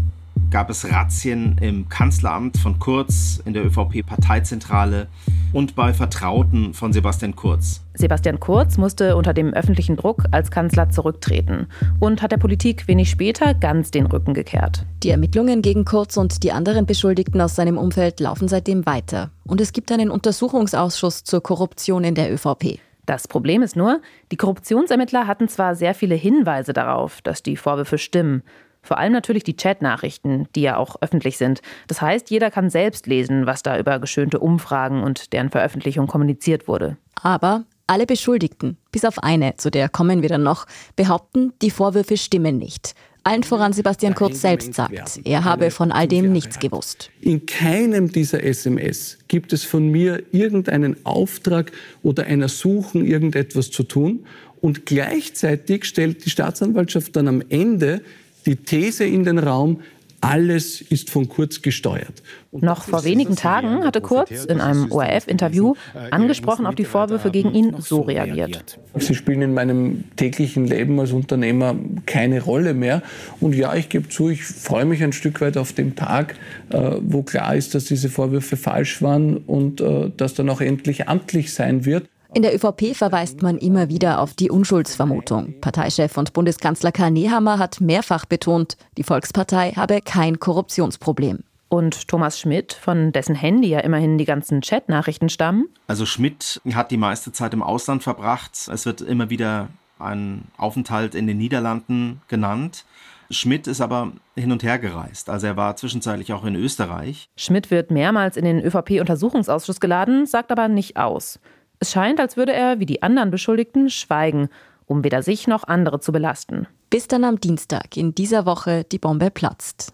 gab 0.50 0.70
es 0.70 0.90
Razzien 0.90 1.58
im 1.62 1.90
Kanzleramt 1.90 2.58
von 2.58 2.80
Kurz, 2.80 3.42
in 3.46 3.54
der 3.54 3.66
ÖVP-Parteizentrale 3.66 5.08
und 5.54 5.76
bei 5.76 5.94
Vertrauten 5.94 6.74
von 6.74 6.94
Sebastian 6.94 7.36
Kurz. 7.36 7.82
Sebastian 7.94 8.40
Kurz 8.40 8.78
musste 8.78 9.16
unter 9.16 9.34
dem 9.34 9.54
öffentlichen 9.54 9.98
Druck 9.98 10.24
als 10.32 10.52
Kanzler 10.52 10.90
zurücktreten 10.90 11.68
und 12.00 12.22
hat 12.22 12.32
der 12.32 12.38
Politik 12.38 12.88
wenig 12.88 13.10
später 13.10 13.54
ganz 13.54 13.92
den 13.92 14.06
Rücken 14.06 14.34
gekehrt. 14.34 14.86
Die 15.04 15.10
Ermittlungen 15.10 15.62
gegen 15.62 15.84
Kurz 15.84 16.16
und 16.18 16.44
die 16.44 16.52
anderen 16.52 16.86
Beschuldigten 16.86 17.42
aus 17.42 17.56
seinem 17.56 17.78
Umfeld 17.78 18.20
laufen 18.20 18.48
seitdem 18.48 18.86
weiter. 18.86 19.32
Und 19.46 19.62
es 19.62 19.74
gibt 19.74 19.92
einen 19.92 20.10
Untersuchungsausschuss 20.10 21.24
zur 21.24 21.42
Korruption 21.42 22.04
in 22.04 22.16
der 22.16 22.32
ÖVP. 22.34 22.80
Das 23.06 23.30
Problem 23.30 23.62
ist 23.62 23.78
nur, 23.78 24.02
die 24.32 24.38
Korruptionsermittler 24.38 25.28
hatten 25.28 25.48
zwar 25.48 25.76
sehr 25.76 25.94
viele 25.94 26.16
Hinweise 26.16 26.74
darauf, 26.74 27.22
dass 27.22 27.42
die 27.42 27.56
Vorwürfe 27.56 27.98
stimmen, 27.98 28.44
vor 28.88 28.98
allem 28.98 29.14
natürlich 29.14 29.44
die 29.44 29.56
Chatnachrichten, 29.56 30.48
die 30.56 30.62
ja 30.62 30.78
auch 30.78 30.96
öffentlich 31.02 31.38
sind. 31.38 31.62
Das 31.88 32.02
heißt, 32.02 32.32
jeder 32.32 32.50
kann 32.50 32.70
selbst 32.70 33.06
lesen, 33.06 33.46
was 33.46 33.62
da 33.62 33.78
über 33.78 34.00
geschönte 34.00 34.40
Umfragen 34.40 35.04
und 35.04 35.34
deren 35.34 35.50
Veröffentlichung 35.50 36.08
kommuniziert 36.08 36.68
wurde. 36.68 36.98
Aber 37.22 37.66
alle 37.86 38.06
Beschuldigten, 38.06 38.78
bis 38.92 39.06
auf 39.06 39.24
eine, 39.24 39.56
zu 39.58 39.70
der 39.70 39.90
kommen 39.90 40.22
wir 40.22 40.30
dann 40.30 40.44
noch, 40.44 40.66
behaupten, 40.96 41.54
die 41.62 41.72
Vorwürfe 41.72 42.18
stimmen 42.18 42.58
nicht. 42.58 42.96
Allen 43.24 43.44
voran 43.44 43.74
Sebastian 43.74 44.16
Kurz 44.16 44.40
selbst 44.40 44.74
sagt, 44.74 45.20
er 45.26 45.44
habe 45.44 45.70
von 45.70 45.92
all 45.92 46.08
dem 46.08 46.32
nichts 46.32 46.60
gewusst. 46.60 47.12
In 47.20 47.46
keinem 47.46 48.10
dieser 48.10 48.42
SMS 48.42 49.18
gibt 49.28 49.52
es 49.52 49.66
von 49.66 49.90
mir 49.90 50.24
irgendeinen 50.32 51.06
Auftrag 51.06 51.74
oder 52.04 52.26
ein 52.26 52.42
Ersuchen, 52.42 53.06
irgendetwas 53.06 53.70
zu 53.70 53.84
tun. 53.84 54.26
Und 54.62 54.86
gleichzeitig 54.86 55.84
stellt 55.84 56.26
die 56.26 56.30
Staatsanwaltschaft 56.30 57.18
dann 57.18 57.28
am 57.28 57.44
Ende 57.50 58.02
die 58.48 58.56
These 58.56 59.06
in 59.06 59.24
den 59.24 59.38
Raum, 59.38 59.82
alles 60.20 60.82
ist 60.82 61.12
von 61.12 61.30
Kurz 61.30 61.62
gesteuert. 61.62 62.24
Und 62.52 62.64
Noch 62.64 62.84
vor 62.84 63.04
wenigen 63.04 63.36
Tagen 63.36 63.86
hatte 63.86 64.02
Kurz 64.02 64.46
in 64.46 64.62
einem 64.62 64.92
ORF-Interview 64.92 65.76
angesprochen 66.10 66.66
auf 66.66 66.74
die 66.74 66.86
Vorwürfe 66.86 67.30
gegen 67.30 67.54
ihn 67.54 67.76
so 67.80 68.02
reagiert. 68.02 68.80
Sie 68.96 69.14
spielen 69.14 69.44
in 69.44 69.54
meinem 69.54 70.06
täglichen 70.16 70.66
Leben 70.66 71.00
als 71.00 71.12
Unternehmer 71.12 71.76
keine 72.08 72.42
Rolle 72.42 72.74
mehr. 72.74 73.04
Und 73.40 73.54
ja, 73.54 73.76
ich 73.76 73.90
gebe 73.90 74.10
zu, 74.10 74.30
ich 74.30 74.44
freue 74.44 74.86
mich 74.86 75.04
ein 75.04 75.14
Stück 75.14 75.40
weit 75.40 75.56
auf 75.56 75.74
den 75.74 75.96
Tag, 75.96 76.36
äh, 76.72 76.94
wo 77.02 77.22
klar 77.22 77.56
ist, 77.56 77.76
dass 77.76 77.86
diese 77.86 78.10
Vorwürfe 78.10 78.58
falsch 78.58 79.04
waren 79.04 79.38
und 79.38 79.82
äh, 79.82 80.10
dass 80.18 80.34
dann 80.34 80.50
auch 80.50 80.62
endlich 80.62 81.08
amtlich 81.08 81.54
sein 81.54 81.86
wird. 81.86 82.08
In 82.34 82.42
der 82.42 82.54
ÖVP 82.54 82.96
verweist 82.96 83.42
man 83.42 83.58
immer 83.58 83.90
wieder 83.90 84.20
auf 84.20 84.34
die 84.34 84.50
Unschuldsvermutung. 84.50 85.56
Parteichef 85.62 86.18
und 86.18 86.34
Bundeskanzler 86.34 86.92
Karl 86.92 87.12
Nehammer 87.12 87.58
hat 87.58 87.80
mehrfach 87.80 88.26
betont, 88.26 88.78
die 88.98 89.04
Volkspartei 89.04 89.72
habe 89.72 90.02
kein 90.02 90.40
Korruptionsproblem. 90.40 91.40
Und 91.70 92.08
Thomas 92.08 92.40
Schmidt, 92.40 92.74
von 92.74 93.12
dessen 93.12 93.36
Handy 93.36 93.70
ja 93.70 93.80
immerhin 93.80 94.18
die 94.18 94.26
ganzen 94.26 94.62
Chatnachrichten 94.62 95.30
stammen? 95.30 95.68
Also 95.88 96.06
Schmidt 96.06 96.62
hat 96.74 96.92
die 96.92 96.98
meiste 96.98 97.32
Zeit 97.32 97.54
im 97.54 97.64
Ausland 97.64 98.04
verbracht. 98.04 98.70
Es 98.72 98.86
wird 98.86 99.02
immer 99.02 99.30
wieder 99.30 99.70
ein 100.00 100.44
Aufenthalt 100.58 101.16
in 101.16 101.28
den 101.28 101.38
Niederlanden 101.38 102.22
genannt. 102.28 102.86
Schmidt 103.30 103.68
ist 103.68 103.82
aber 103.82 104.14
hin 104.36 104.54
und 104.54 104.64
her 104.64 104.80
gereist. 104.80 105.30
Also 105.30 105.48
er 105.48 105.58
war 105.58 105.76
zwischenzeitlich 105.76 106.32
auch 106.32 106.46
in 106.46 106.56
Österreich. 106.56 107.28
Schmidt 107.36 107.72
wird 107.72 107.92
mehrmals 107.92 108.38
in 108.38 108.46
den 108.46 108.62
ÖVP-Untersuchungsausschuss 108.62 109.82
geladen, 109.82 110.26
sagt 110.26 110.52
aber 110.52 110.70
nicht 110.70 110.96
aus. 110.96 111.40
Es 111.80 111.92
scheint, 111.92 112.20
als 112.20 112.38
würde 112.38 112.54
er, 112.54 112.80
wie 112.80 112.86
die 112.86 113.04
anderen 113.04 113.32
Beschuldigten, 113.32 113.90
schweigen, 113.90 114.50
um 114.86 115.04
weder 115.04 115.22
sich 115.22 115.48
noch 115.48 115.64
andere 115.64 116.00
zu 116.00 116.12
belasten. 116.12 116.68
Bis 116.90 117.08
dann 117.08 117.24
am 117.24 117.40
Dienstag 117.40 117.98
in 117.98 118.16
dieser 118.16 118.46
Woche 118.46 118.84
die 118.86 119.00
Bombe 119.00 119.30
platzt. 119.30 119.94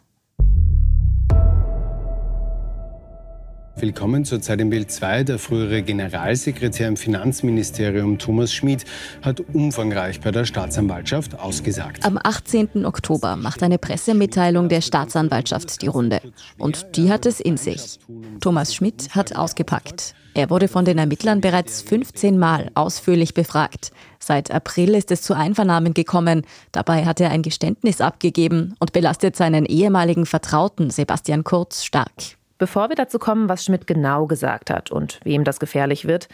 Willkommen 3.75 4.23
zur 4.23 4.39
Zeit 4.39 4.61
im 4.61 4.69
Bild 4.69 4.91
2. 4.91 5.23
Der 5.23 5.39
frühere 5.39 5.81
Generalsekretär 5.81 6.87
im 6.87 6.95
Finanzministerium 6.95 8.19
Thomas 8.19 8.53
Schmid 8.53 8.85
hat 9.23 9.41
umfangreich 9.53 10.21
bei 10.21 10.29
der 10.29 10.45
Staatsanwaltschaft 10.45 11.39
ausgesagt. 11.39 12.05
Am 12.05 12.19
18. 12.21 12.85
Oktober 12.85 13.35
macht 13.35 13.63
eine 13.63 13.79
Pressemitteilung 13.79 14.69
der 14.69 14.81
Staatsanwaltschaft 14.81 15.81
die 15.81 15.87
Runde. 15.87 16.21
Und 16.59 16.95
die 16.95 17.11
hat 17.11 17.25
es 17.25 17.39
in 17.39 17.57
sich. 17.57 17.99
Thomas 18.41 18.75
Schmidt 18.75 19.15
hat 19.15 19.35
ausgepackt. 19.35 20.13
Er 20.35 20.51
wurde 20.51 20.67
von 20.67 20.85
den 20.85 20.99
Ermittlern 20.99 21.41
bereits 21.41 21.81
15 21.81 22.37
Mal 22.37 22.69
ausführlich 22.75 23.33
befragt. 23.33 23.91
Seit 24.19 24.51
April 24.51 24.93
ist 24.93 25.09
es 25.09 25.23
zu 25.23 25.33
Einvernahmen 25.35 25.95
gekommen. 25.95 26.43
Dabei 26.71 27.05
hat 27.05 27.19
er 27.19 27.31
ein 27.31 27.41
Geständnis 27.41 28.01
abgegeben 28.01 28.75
und 28.79 28.93
belastet 28.93 29.35
seinen 29.35 29.65
ehemaligen 29.65 30.27
Vertrauten 30.27 30.91
Sebastian 30.91 31.43
Kurz 31.43 31.83
stark. 31.83 32.37
Bevor 32.57 32.89
wir 32.89 32.95
dazu 32.95 33.19
kommen, 33.19 33.49
was 33.49 33.65
Schmidt 33.65 33.87
genau 33.87 34.27
gesagt 34.27 34.69
hat 34.69 34.91
und 34.91 35.19
wem 35.23 35.43
das 35.43 35.59
gefährlich 35.59 36.05
wird, 36.05 36.27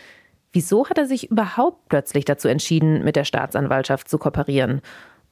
wieso 0.52 0.90
hat 0.90 0.98
er 0.98 1.06
sich 1.06 1.32
überhaupt 1.32 1.90
plötzlich 1.90 2.26
dazu 2.26 2.48
entschieden, 2.48 3.04
mit 3.04 3.16
der 3.16 3.24
Staatsanwaltschaft 3.24 4.10
zu 4.10 4.18
kooperieren? 4.18 4.82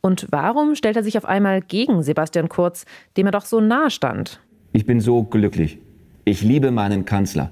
Und 0.01 0.27
warum 0.29 0.75
stellt 0.75 0.95
er 0.95 1.03
sich 1.03 1.17
auf 1.17 1.25
einmal 1.25 1.61
gegen 1.61 2.03
Sebastian 2.03 2.49
Kurz, 2.49 2.85
dem 3.17 3.25
er 3.25 3.31
doch 3.31 3.45
so 3.45 3.59
nahe 3.59 3.89
stand? 3.91 4.39
Ich 4.71 4.85
bin 4.85 5.01
so 5.01 5.23
glücklich. 5.23 5.79
Ich 6.23 6.41
liebe 6.41 6.71
meinen 6.71 7.05
Kanzler. 7.05 7.51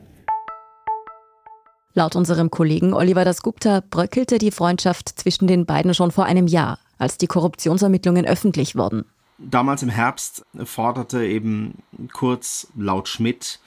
Laut 1.93 2.15
unserem 2.15 2.51
Kollegen 2.51 2.93
Oliver 2.93 3.23
Dasgupta 3.23 3.81
bröckelte 3.89 4.37
die 4.37 4.51
Freundschaft 4.51 5.07
zwischen 5.17 5.47
den 5.47 5.65
beiden 5.65 5.93
schon 5.93 6.11
vor 6.11 6.25
einem 6.25 6.47
Jahr, 6.47 6.77
als 6.97 7.17
die 7.17 7.27
Korruptionsermittlungen 7.27 8.25
öffentlich 8.25 8.75
wurden. 8.75 9.05
Damals 9.37 9.83
im 9.83 9.89
Herbst 9.89 10.45
forderte 10.63 11.25
eben 11.25 11.83
Kurz 12.13 12.67
laut 12.75 13.09
Schmidt, 13.09 13.59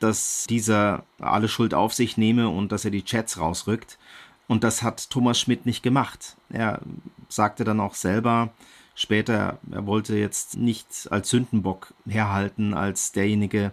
dass 0.00 0.46
dieser 0.48 1.04
alle 1.20 1.48
Schuld 1.48 1.74
auf 1.74 1.94
sich 1.94 2.16
nehme 2.16 2.48
und 2.48 2.72
dass 2.72 2.84
er 2.84 2.90
die 2.90 3.04
Chats 3.04 3.38
rausrückt. 3.38 3.98
Und 4.46 4.62
das 4.62 4.82
hat 4.82 5.10
Thomas 5.10 5.40
Schmidt 5.40 5.66
nicht 5.66 5.82
gemacht. 5.82 6.36
Er 6.50 6.80
sagte 7.28 7.64
dann 7.64 7.80
auch 7.80 7.94
selber 7.94 8.50
später, 8.94 9.58
er 9.70 9.86
wollte 9.86 10.16
jetzt 10.16 10.56
nicht 10.56 11.08
als 11.10 11.30
Sündenbock 11.30 11.92
herhalten, 12.06 12.72
als 12.74 13.12
derjenige, 13.12 13.72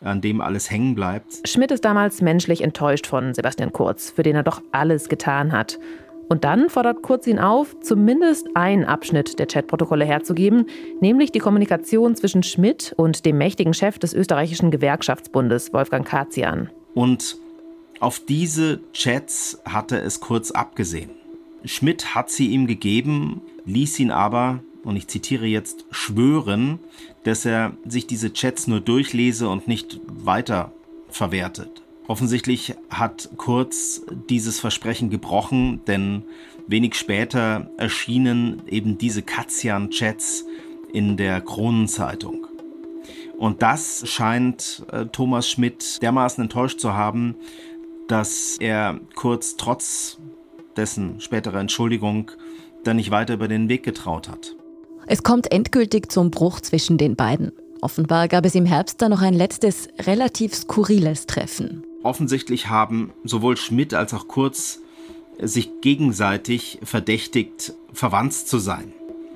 an 0.00 0.20
dem 0.20 0.40
alles 0.40 0.70
hängen 0.70 0.94
bleibt. 0.94 1.46
Schmidt 1.46 1.70
ist 1.70 1.84
damals 1.84 2.20
menschlich 2.20 2.62
enttäuscht 2.62 3.06
von 3.06 3.34
Sebastian 3.34 3.72
Kurz, 3.72 4.10
für 4.10 4.22
den 4.22 4.36
er 4.36 4.42
doch 4.42 4.60
alles 4.72 5.08
getan 5.08 5.52
hat. 5.52 5.78
Und 6.28 6.44
dann 6.44 6.70
fordert 6.70 7.02
Kurz 7.02 7.26
ihn 7.26 7.38
auf, 7.38 7.76
zumindest 7.80 8.48
einen 8.54 8.84
Abschnitt 8.84 9.38
der 9.38 9.46
Chatprotokolle 9.46 10.04
herzugeben, 10.04 10.66
nämlich 11.00 11.30
die 11.30 11.40
Kommunikation 11.40 12.16
zwischen 12.16 12.42
Schmidt 12.42 12.94
und 12.96 13.24
dem 13.26 13.38
mächtigen 13.38 13.74
Chef 13.74 13.98
des 13.98 14.14
österreichischen 14.14 14.70
Gewerkschaftsbundes, 14.70 15.72
Wolfgang 15.72 16.06
Katzian. 16.06 16.70
Und 16.94 17.36
auf 18.00 18.18
diese 18.18 18.80
Chats 18.92 19.60
hatte 19.64 19.98
es 19.98 20.20
Kurz 20.20 20.50
abgesehen. 20.50 21.10
Schmidt 21.64 22.14
hat 22.14 22.30
sie 22.30 22.48
ihm 22.48 22.66
gegeben, 22.66 23.42
ließ 23.64 24.00
ihn 24.00 24.10
aber 24.10 24.60
und 24.84 24.96
ich 24.96 25.06
zitiere 25.06 25.46
jetzt, 25.46 25.84
schwören, 25.90 26.80
dass 27.24 27.44
er 27.44 27.72
sich 27.86 28.06
diese 28.06 28.32
Chats 28.32 28.66
nur 28.66 28.80
durchlese 28.80 29.48
und 29.48 29.68
nicht 29.68 30.00
weiter 30.06 30.72
verwertet. 31.08 31.81
Offensichtlich 32.08 32.74
hat 32.90 33.30
Kurz 33.36 34.02
dieses 34.28 34.60
Versprechen 34.60 35.08
gebrochen, 35.10 35.80
denn 35.86 36.24
wenig 36.66 36.94
später 36.94 37.70
erschienen 37.76 38.62
eben 38.66 38.98
diese 38.98 39.22
Katzian-Chats 39.22 40.44
in 40.92 41.16
der 41.16 41.40
Kronenzeitung. 41.40 42.46
Und 43.38 43.62
das 43.62 44.08
scheint 44.08 44.84
äh, 44.92 45.06
Thomas 45.06 45.48
Schmidt 45.48 46.02
dermaßen 46.02 46.42
enttäuscht 46.44 46.80
zu 46.80 46.94
haben, 46.94 47.34
dass 48.08 48.56
er 48.60 49.00
Kurz 49.14 49.56
trotz 49.56 50.18
dessen 50.76 51.20
späterer 51.20 51.60
Entschuldigung 51.60 52.30
dann 52.84 52.96
nicht 52.96 53.10
weiter 53.10 53.34
über 53.34 53.48
den 53.48 53.68
Weg 53.68 53.82
getraut 53.82 54.28
hat. 54.28 54.54
Es 55.06 55.22
kommt 55.22 55.50
endgültig 55.50 56.10
zum 56.10 56.30
Bruch 56.30 56.60
zwischen 56.60 56.98
den 56.98 57.16
beiden. 57.16 57.52
Offenbar 57.80 58.28
gab 58.28 58.44
es 58.44 58.54
im 58.54 58.66
Herbst 58.66 59.02
dann 59.02 59.10
noch 59.10 59.22
ein 59.22 59.34
letztes, 59.34 59.88
relativ 59.98 60.54
skurriles 60.54 61.26
Treffen. 61.26 61.84
Offensichtlich 62.02 62.68
haben 62.68 63.12
sowohl 63.24 63.56
Schmidt 63.56 63.94
als 63.94 64.12
auch 64.12 64.28
Kurz 64.28 64.80
sich 65.38 65.80
gegenseitig 65.80 66.78
verdächtigt, 66.82 67.74
verwandt 67.92 68.34
zu 68.34 68.58
sein, 68.58 68.92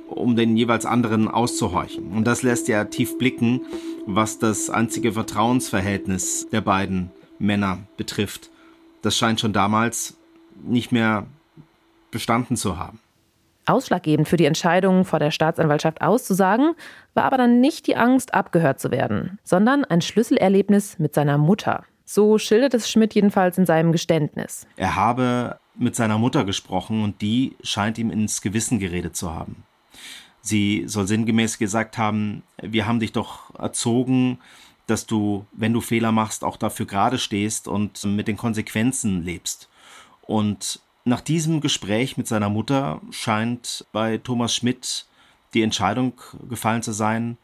um 0.09 0.37
den 0.37 0.57
jeweils 0.57 0.85
anderen 0.85 1.29
auszuhorchen. 1.29 2.13
Und 2.13 2.25
das 2.25 2.43
lässt 2.43 2.69
ja 2.69 2.85
tief 2.85 3.19
blicken, 3.19 3.63
was 4.07 4.39
das 4.39 4.71
einzige 4.71 5.13
Vertrauensverhältnis 5.13 6.49
der 6.51 6.61
beiden 6.61 7.11
Männer 7.39 7.79
betrifft. 7.97 8.51
Das 9.03 9.17
scheint 9.17 9.41
schon 9.41 9.53
damals 9.53 10.17
nicht 10.65 10.93
mehr 10.93 11.27
bestanden 12.11 12.57
zu 12.57 12.79
haben. 12.79 13.01
Ausschlaggebend 13.67 14.29
für 14.29 14.37
die 14.37 14.45
Entscheidung, 14.45 15.05
vor 15.05 15.19
der 15.19 15.33
Staatsanwaltschaft 15.33 16.01
auszusagen, 16.01 16.75
war 17.15 17.25
aber 17.25 17.37
dann 17.37 17.61
nicht 17.61 17.89
die 17.89 17.97
Angst, 17.97 18.33
abgehört 18.33 18.79
zu 18.79 18.93
werden, 18.93 19.39
sondern 19.43 19.85
ein 19.85 20.03
Schlüsselerlebnis 20.03 21.01
mit 21.01 21.15
seiner 21.15 21.37
Mutter. 21.37 21.85
So 22.09 22.39
schildert 22.39 22.73
es 22.73 22.89
Schmidt 22.89 23.15
jedenfalls 23.15 23.59
in 23.59 23.67
seinem 23.67 23.91
Geständnis. 23.91 24.67
Er 24.77 24.95
habe 24.95 25.59
mit 25.75 25.97
seiner 25.97 26.19
Mutter 26.19 26.45
gesprochen 26.45 27.03
und 27.03 27.21
die 27.21 27.57
scheint 27.63 27.99
ihm 27.99 28.11
ins 28.11 28.41
Gewissen 28.41 28.79
geredet 28.79 29.17
zu 29.17 29.35
haben. 29.35 29.65
Sie 30.41 30.85
soll 30.87 31.09
sinngemäß 31.09 31.59
gesagt 31.59 31.99
haben, 31.99 32.45
wir 32.63 32.87
haben 32.87 33.01
dich 33.01 33.11
doch 33.11 33.53
erzogen, 33.59 34.39
dass 34.87 35.07
du, 35.07 35.47
wenn 35.51 35.73
du 35.73 35.81
Fehler 35.81 36.13
machst, 36.13 36.45
auch 36.45 36.57
dafür 36.57 36.87
gerade 36.87 37.19
stehst 37.19 37.67
und 37.67 38.05
mit 38.05 38.29
den 38.29 38.37
Konsequenzen 38.37 39.25
lebst. 39.25 39.69
Und 40.23 40.81
nach 41.05 41.21
diesem 41.21 41.61
Gespräch 41.61 42.17
mit 42.17 42.29
seiner 42.29 42.49
Mutter 42.49 43.01
scheint 43.11 43.85
bei 43.91 44.19
Thomas 44.19 44.55
Schmidt 44.55 45.07
die 45.55 45.63
Entscheidung 45.63 46.15
gefallen 46.49 46.83
zu 46.83 46.93
sein, 46.93 47.37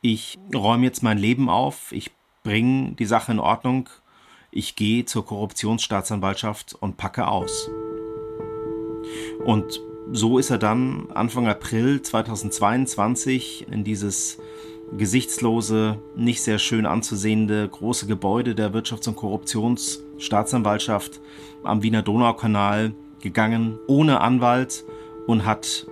ich 0.00 0.38
räume 0.54 0.84
jetzt 0.84 1.02
mein 1.02 1.18
Leben 1.18 1.48
auf, 1.48 1.90
ich 1.90 2.12
bringe 2.44 2.92
die 2.92 3.06
Sache 3.06 3.32
in 3.32 3.40
Ordnung, 3.40 3.88
ich 4.54 4.76
gehe 4.76 5.04
zur 5.04 5.26
Korruptionsstaatsanwaltschaft 5.26 6.76
und 6.78 6.96
packe 6.96 7.26
aus. 7.26 7.68
Und 9.44 9.80
so 10.12 10.38
ist 10.38 10.50
er 10.50 10.58
dann 10.58 11.08
Anfang 11.12 11.48
April 11.48 12.00
2022 12.00 13.66
in 13.70 13.82
dieses 13.82 14.38
gesichtslose, 14.96 15.98
nicht 16.14 16.42
sehr 16.42 16.58
schön 16.58 16.86
anzusehende 16.86 17.68
große 17.68 18.06
Gebäude 18.06 18.54
der 18.54 18.72
Wirtschafts- 18.72 19.08
und 19.08 19.16
Korruptionsstaatsanwaltschaft 19.16 21.20
am 21.64 21.82
Wiener 21.82 22.02
Donaukanal 22.02 22.94
gegangen, 23.20 23.78
ohne 23.88 24.20
Anwalt 24.20 24.84
und 25.26 25.44
hat 25.44 25.86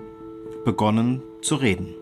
begonnen 0.65 1.23
zu 1.41 1.57
reden. 1.57 1.97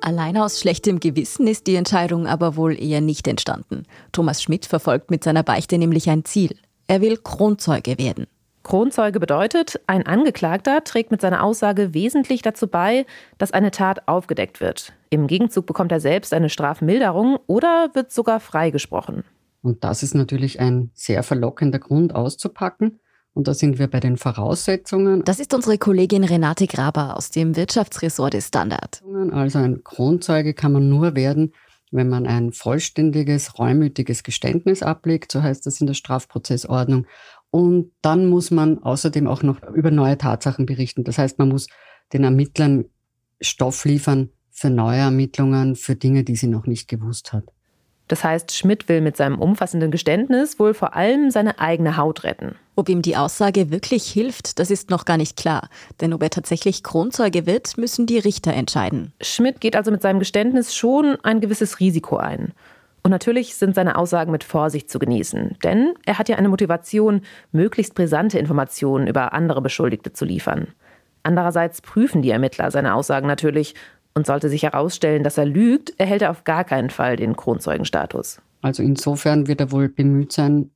Allein 0.00 0.36
aus 0.36 0.60
schlechtem 0.60 1.00
Gewissen 1.00 1.46
ist 1.46 1.66
die 1.66 1.74
Entscheidung 1.74 2.26
aber 2.26 2.56
wohl 2.56 2.80
eher 2.80 3.00
nicht 3.00 3.28
entstanden. 3.28 3.84
Thomas 4.12 4.42
Schmidt 4.42 4.66
verfolgt 4.66 5.10
mit 5.10 5.22
seiner 5.22 5.42
Beichte 5.42 5.78
nämlich 5.78 6.08
ein 6.08 6.24
Ziel. 6.24 6.56
Er 6.86 7.00
will 7.00 7.16
Kronzeuge 7.16 7.98
werden. 7.98 8.26
Kronzeuge 8.62 9.20
bedeutet, 9.20 9.80
ein 9.86 10.06
Angeklagter 10.06 10.84
trägt 10.84 11.10
mit 11.10 11.20
seiner 11.20 11.42
Aussage 11.42 11.94
wesentlich 11.94 12.42
dazu 12.42 12.66
bei, 12.66 13.06
dass 13.38 13.52
eine 13.52 13.70
Tat 13.70 14.06
aufgedeckt 14.06 14.60
wird. 14.60 14.92
Im 15.08 15.26
Gegenzug 15.26 15.66
bekommt 15.66 15.92
er 15.92 16.00
selbst 16.00 16.34
eine 16.34 16.50
Strafmilderung 16.50 17.38
oder 17.46 17.90
wird 17.94 18.12
sogar 18.12 18.40
freigesprochen. 18.40 19.24
Und 19.62 19.84
das 19.84 20.02
ist 20.02 20.14
natürlich 20.14 20.60
ein 20.60 20.90
sehr 20.94 21.22
verlockender 21.22 21.78
Grund 21.78 22.14
auszupacken. 22.14 23.00
Und 23.32 23.46
da 23.46 23.54
sind 23.54 23.78
wir 23.78 23.86
bei 23.86 24.00
den 24.00 24.16
Voraussetzungen. 24.16 25.22
Das 25.24 25.38
ist 25.38 25.54
unsere 25.54 25.78
Kollegin 25.78 26.24
Renate 26.24 26.66
Graber 26.66 27.16
aus 27.16 27.30
dem 27.30 27.56
Wirtschaftsressort 27.56 28.34
des 28.34 28.48
Standard. 28.48 29.02
Also 29.30 29.58
ein 29.58 29.84
Kronzeuge 29.84 30.52
kann 30.52 30.72
man 30.72 30.88
nur 30.88 31.14
werden, 31.14 31.52
wenn 31.92 32.08
man 32.08 32.26
ein 32.26 32.52
vollständiges, 32.52 33.58
reumütiges 33.58 34.22
Geständnis 34.22 34.82
ablegt, 34.82 35.32
so 35.32 35.42
heißt 35.42 35.66
das 35.66 35.80
in 35.80 35.86
der 35.86 35.94
Strafprozessordnung, 35.94 37.06
und 37.50 37.90
dann 38.00 38.26
muss 38.26 38.50
man 38.50 38.78
außerdem 38.82 39.26
auch 39.26 39.42
noch 39.42 39.62
über 39.74 39.90
neue 39.90 40.16
Tatsachen 40.16 40.66
berichten. 40.66 41.02
Das 41.02 41.18
heißt, 41.18 41.38
man 41.38 41.48
muss 41.48 41.66
den 42.12 42.22
Ermittlern 42.22 42.84
Stoff 43.40 43.84
liefern 43.84 44.30
für 44.50 44.70
neue 44.70 44.98
Ermittlungen, 44.98 45.74
für 45.74 45.96
Dinge, 45.96 46.22
die 46.22 46.36
sie 46.36 46.46
noch 46.46 46.66
nicht 46.66 46.86
gewusst 46.88 47.32
hat. 47.32 47.44
Das 48.10 48.24
heißt, 48.24 48.56
Schmidt 48.56 48.88
will 48.88 49.00
mit 49.02 49.16
seinem 49.16 49.38
umfassenden 49.38 49.92
Geständnis 49.92 50.58
wohl 50.58 50.74
vor 50.74 50.96
allem 50.96 51.30
seine 51.30 51.60
eigene 51.60 51.96
Haut 51.96 52.24
retten. 52.24 52.56
Ob 52.74 52.88
ihm 52.88 53.02
die 53.02 53.16
Aussage 53.16 53.70
wirklich 53.70 54.04
hilft, 54.04 54.58
das 54.58 54.72
ist 54.72 54.90
noch 54.90 55.04
gar 55.04 55.16
nicht 55.16 55.36
klar. 55.36 55.68
Denn 56.00 56.12
ob 56.12 56.20
er 56.20 56.30
tatsächlich 56.30 56.82
Kronzeuge 56.82 57.46
wird, 57.46 57.78
müssen 57.78 58.06
die 58.06 58.18
Richter 58.18 58.52
entscheiden. 58.52 59.12
Schmidt 59.20 59.60
geht 59.60 59.76
also 59.76 59.92
mit 59.92 60.02
seinem 60.02 60.18
Geständnis 60.18 60.74
schon 60.74 61.18
ein 61.22 61.40
gewisses 61.40 61.78
Risiko 61.78 62.16
ein. 62.16 62.52
Und 63.04 63.12
natürlich 63.12 63.54
sind 63.54 63.76
seine 63.76 63.96
Aussagen 63.96 64.32
mit 64.32 64.42
Vorsicht 64.42 64.90
zu 64.90 64.98
genießen, 64.98 65.58
denn 65.62 65.94
er 66.04 66.18
hat 66.18 66.28
ja 66.28 66.34
eine 66.34 66.48
Motivation, 66.48 67.22
möglichst 67.52 67.94
brisante 67.94 68.40
Informationen 68.40 69.06
über 69.06 69.34
andere 69.34 69.62
Beschuldigte 69.62 70.12
zu 70.12 70.24
liefern. 70.24 70.66
Andererseits 71.22 71.80
prüfen 71.80 72.22
die 72.22 72.30
Ermittler 72.30 72.72
seine 72.72 72.94
Aussagen 72.94 73.28
natürlich 73.28 73.76
und 74.14 74.26
sollte 74.26 74.48
sich 74.48 74.62
herausstellen, 74.62 75.24
dass 75.24 75.38
er 75.38 75.46
lügt, 75.46 75.98
erhält 75.98 76.22
er 76.22 76.30
auf 76.30 76.44
gar 76.44 76.64
keinen 76.64 76.90
Fall 76.90 77.16
den 77.16 77.36
Kronzeugenstatus. 77.36 78.40
Also 78.62 78.82
insofern 78.82 79.46
wird 79.46 79.60
er 79.60 79.72
wohl 79.72 79.88
bemüht 79.88 80.32
sein, 80.32 80.70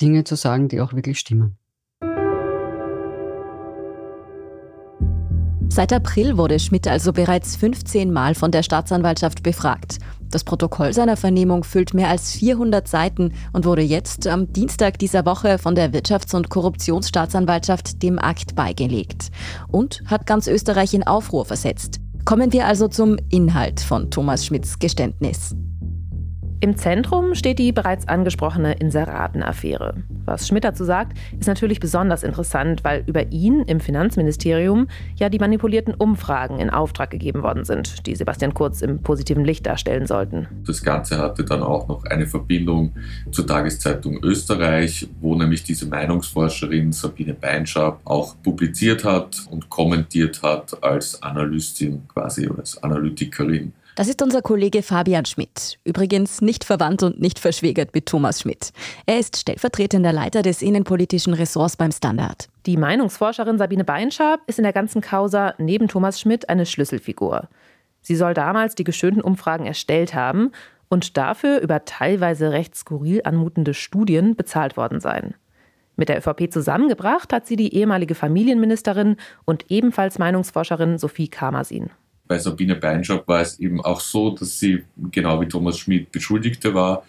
Dinge 0.00 0.24
zu 0.24 0.36
sagen, 0.36 0.68
die 0.68 0.80
auch 0.80 0.92
wirklich 0.92 1.18
stimmen. 1.18 1.56
Seit 5.68 5.90
April 5.90 6.36
wurde 6.36 6.58
Schmidt 6.58 6.86
also 6.86 7.14
bereits 7.14 7.56
15 7.56 8.12
Mal 8.12 8.34
von 8.34 8.50
der 8.50 8.62
Staatsanwaltschaft 8.62 9.42
befragt. 9.42 9.96
Das 10.30 10.44
Protokoll 10.44 10.92
seiner 10.92 11.16
Vernehmung 11.16 11.64
füllt 11.64 11.94
mehr 11.94 12.10
als 12.10 12.32
400 12.32 12.86
Seiten 12.86 13.32
und 13.54 13.64
wurde 13.64 13.80
jetzt 13.80 14.26
am 14.26 14.52
Dienstag 14.52 14.98
dieser 14.98 15.24
Woche 15.24 15.56
von 15.56 15.74
der 15.74 15.94
Wirtschafts- 15.94 16.36
und 16.36 16.50
Korruptionsstaatsanwaltschaft 16.50 18.02
dem 18.02 18.18
Akt 18.18 18.54
beigelegt 18.54 19.30
und 19.68 20.02
hat 20.04 20.26
ganz 20.26 20.46
Österreich 20.46 20.92
in 20.92 21.06
Aufruhr 21.06 21.46
versetzt. 21.46 22.00
Kommen 22.24 22.52
wir 22.52 22.66
also 22.66 22.88
zum 22.88 23.18
Inhalt 23.30 23.80
von 23.80 24.10
Thomas 24.10 24.46
Schmidts 24.46 24.78
Geständnis. 24.78 25.54
Im 26.62 26.76
Zentrum 26.76 27.34
steht 27.34 27.58
die 27.58 27.72
bereits 27.72 28.06
angesprochene 28.06 28.74
Inseraten-Affäre. 28.74 30.04
Was 30.24 30.46
Schmidt 30.46 30.62
dazu 30.62 30.84
sagt, 30.84 31.18
ist 31.36 31.48
natürlich 31.48 31.80
besonders 31.80 32.22
interessant, 32.22 32.84
weil 32.84 33.02
über 33.08 33.32
ihn 33.32 33.62
im 33.62 33.80
Finanzministerium 33.80 34.86
ja 35.16 35.28
die 35.28 35.40
manipulierten 35.40 35.92
Umfragen 35.92 36.60
in 36.60 36.70
Auftrag 36.70 37.10
gegeben 37.10 37.42
worden 37.42 37.64
sind, 37.64 38.06
die 38.06 38.14
Sebastian 38.14 38.54
Kurz 38.54 38.80
im 38.80 39.02
positiven 39.02 39.44
Licht 39.44 39.66
darstellen 39.66 40.06
sollten. 40.06 40.46
Das 40.64 40.84
Ganze 40.84 41.18
hatte 41.18 41.42
dann 41.42 41.64
auch 41.64 41.88
noch 41.88 42.04
eine 42.04 42.28
Verbindung 42.28 42.92
zur 43.32 43.44
Tageszeitung 43.44 44.22
Österreich, 44.22 45.08
wo 45.20 45.34
nämlich 45.34 45.64
diese 45.64 45.86
Meinungsforscherin 45.86 46.92
Sabine 46.92 47.34
Beinschab 47.34 48.00
auch 48.04 48.36
publiziert 48.40 49.02
hat 49.02 49.48
und 49.50 49.68
kommentiert 49.68 50.44
hat 50.44 50.80
als 50.80 51.20
Analystin 51.24 52.06
quasi, 52.06 52.48
als 52.56 52.80
Analytikerin. 52.80 53.72
Das 53.94 54.08
ist 54.08 54.22
unser 54.22 54.40
Kollege 54.40 54.82
Fabian 54.82 55.26
Schmidt. 55.26 55.78
Übrigens 55.84 56.40
nicht 56.40 56.64
verwandt 56.64 57.02
und 57.02 57.20
nicht 57.20 57.38
verschwägert 57.38 57.94
mit 57.94 58.06
Thomas 58.06 58.40
Schmidt. 58.40 58.72
Er 59.04 59.18
ist 59.18 59.36
stellvertretender 59.36 60.14
Leiter 60.14 60.40
des 60.40 60.62
innenpolitischen 60.62 61.34
Ressorts 61.34 61.76
beim 61.76 61.92
Standard. 61.92 62.48
Die 62.64 62.78
Meinungsforscherin 62.78 63.58
Sabine 63.58 63.84
Beinschab 63.84 64.40
ist 64.46 64.58
in 64.58 64.62
der 64.62 64.72
ganzen 64.72 65.02
Causa 65.02 65.52
neben 65.58 65.88
Thomas 65.88 66.18
Schmidt 66.18 66.48
eine 66.48 66.64
Schlüsselfigur. 66.64 67.48
Sie 68.00 68.16
soll 68.16 68.32
damals 68.32 68.74
die 68.74 68.84
geschönten 68.84 69.20
Umfragen 69.20 69.66
erstellt 69.66 70.14
haben 70.14 70.52
und 70.88 71.18
dafür 71.18 71.60
über 71.60 71.84
teilweise 71.84 72.50
recht 72.50 72.74
skurril 72.74 73.20
anmutende 73.24 73.74
Studien 73.74 74.36
bezahlt 74.36 74.78
worden 74.78 75.00
sein. 75.00 75.34
Mit 75.96 76.08
der 76.08 76.16
ÖVP 76.16 76.50
zusammengebracht 76.50 77.30
hat 77.30 77.46
sie 77.46 77.56
die 77.56 77.74
ehemalige 77.74 78.14
Familienministerin 78.14 79.16
und 79.44 79.70
ebenfalls 79.70 80.18
Meinungsforscherin 80.18 80.96
Sophie 80.96 81.28
Kamersin 81.28 81.90
bei 82.26 82.38
Sabine 82.38 82.76
Beinschab 82.76 83.26
war 83.28 83.40
es 83.40 83.58
eben 83.58 83.80
auch 83.80 84.00
so, 84.00 84.30
dass 84.30 84.58
sie 84.58 84.84
genau 85.10 85.40
wie 85.40 85.48
Thomas 85.48 85.78
Schmidt 85.78 86.10
Beschuldigte 86.12 86.74
war 86.74 87.04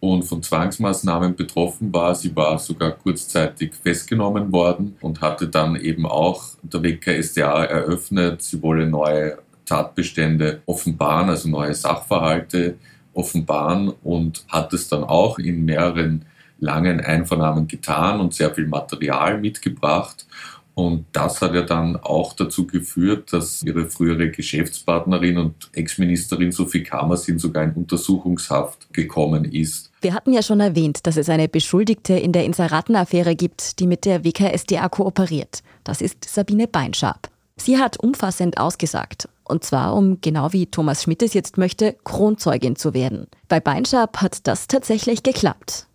und 0.00 0.22
von 0.22 0.42
Zwangsmaßnahmen 0.42 1.34
betroffen 1.34 1.92
war. 1.92 2.14
Sie 2.14 2.34
war 2.36 2.58
sogar 2.58 2.92
kurzzeitig 2.92 3.74
festgenommen 3.74 4.52
worden 4.52 4.96
und 5.00 5.20
hatte 5.20 5.48
dann 5.48 5.76
eben 5.76 6.06
auch 6.06 6.44
der 6.62 6.82
WKSDA 6.82 7.64
eröffnet, 7.64 8.42
sie 8.42 8.62
wolle 8.62 8.86
neue 8.86 9.38
Tatbestände 9.66 10.62
offenbaren, 10.66 11.28
also 11.28 11.48
neue 11.48 11.74
Sachverhalte 11.74 12.76
offenbaren 13.12 13.92
und 14.02 14.44
hat 14.48 14.72
es 14.72 14.88
dann 14.88 15.04
auch 15.04 15.38
in 15.38 15.64
mehreren 15.64 16.24
langen 16.60 17.00
Einvernahmen 17.00 17.68
getan 17.68 18.20
und 18.20 18.34
sehr 18.34 18.54
viel 18.54 18.66
Material 18.66 19.38
mitgebracht. 19.38 20.26
Und 20.78 21.06
das 21.10 21.42
hat 21.42 21.54
ja 21.54 21.62
dann 21.62 21.96
auch 21.96 22.34
dazu 22.34 22.64
geführt, 22.64 23.32
dass 23.32 23.64
ihre 23.64 23.86
frühere 23.86 24.30
Geschäftspartnerin 24.30 25.36
und 25.36 25.70
Ex-Ministerin 25.72 26.52
Sophie 26.52 26.84
Kamersin 26.84 27.40
sogar 27.40 27.64
in 27.64 27.72
Untersuchungshaft 27.72 28.94
gekommen 28.94 29.44
ist. 29.44 29.90
Wir 30.00 30.14
hatten 30.14 30.32
ja 30.32 30.40
schon 30.40 30.60
erwähnt, 30.60 31.04
dass 31.08 31.16
es 31.16 31.28
eine 31.28 31.48
Beschuldigte 31.48 32.12
in 32.14 32.30
der 32.30 32.44
Inseraten-Affäre 32.44 33.34
gibt, 33.34 33.80
die 33.80 33.88
mit 33.88 34.04
der 34.04 34.22
WKSDA 34.22 34.88
kooperiert. 34.88 35.64
Das 35.82 36.00
ist 36.00 36.24
Sabine 36.24 36.68
Beinschab. 36.68 37.28
Sie 37.56 37.78
hat 37.78 37.98
umfassend 37.98 38.58
ausgesagt. 38.58 39.28
Und 39.42 39.64
zwar, 39.64 39.96
um 39.96 40.20
genau 40.20 40.52
wie 40.52 40.66
Thomas 40.66 41.02
Schmidt 41.02 41.24
es 41.24 41.34
jetzt 41.34 41.58
möchte, 41.58 41.96
Kronzeugin 42.04 42.76
zu 42.76 42.94
werden. 42.94 43.26
Bei 43.48 43.58
Beinschab 43.58 44.22
hat 44.22 44.46
das 44.46 44.68
tatsächlich 44.68 45.24
geklappt. 45.24 45.87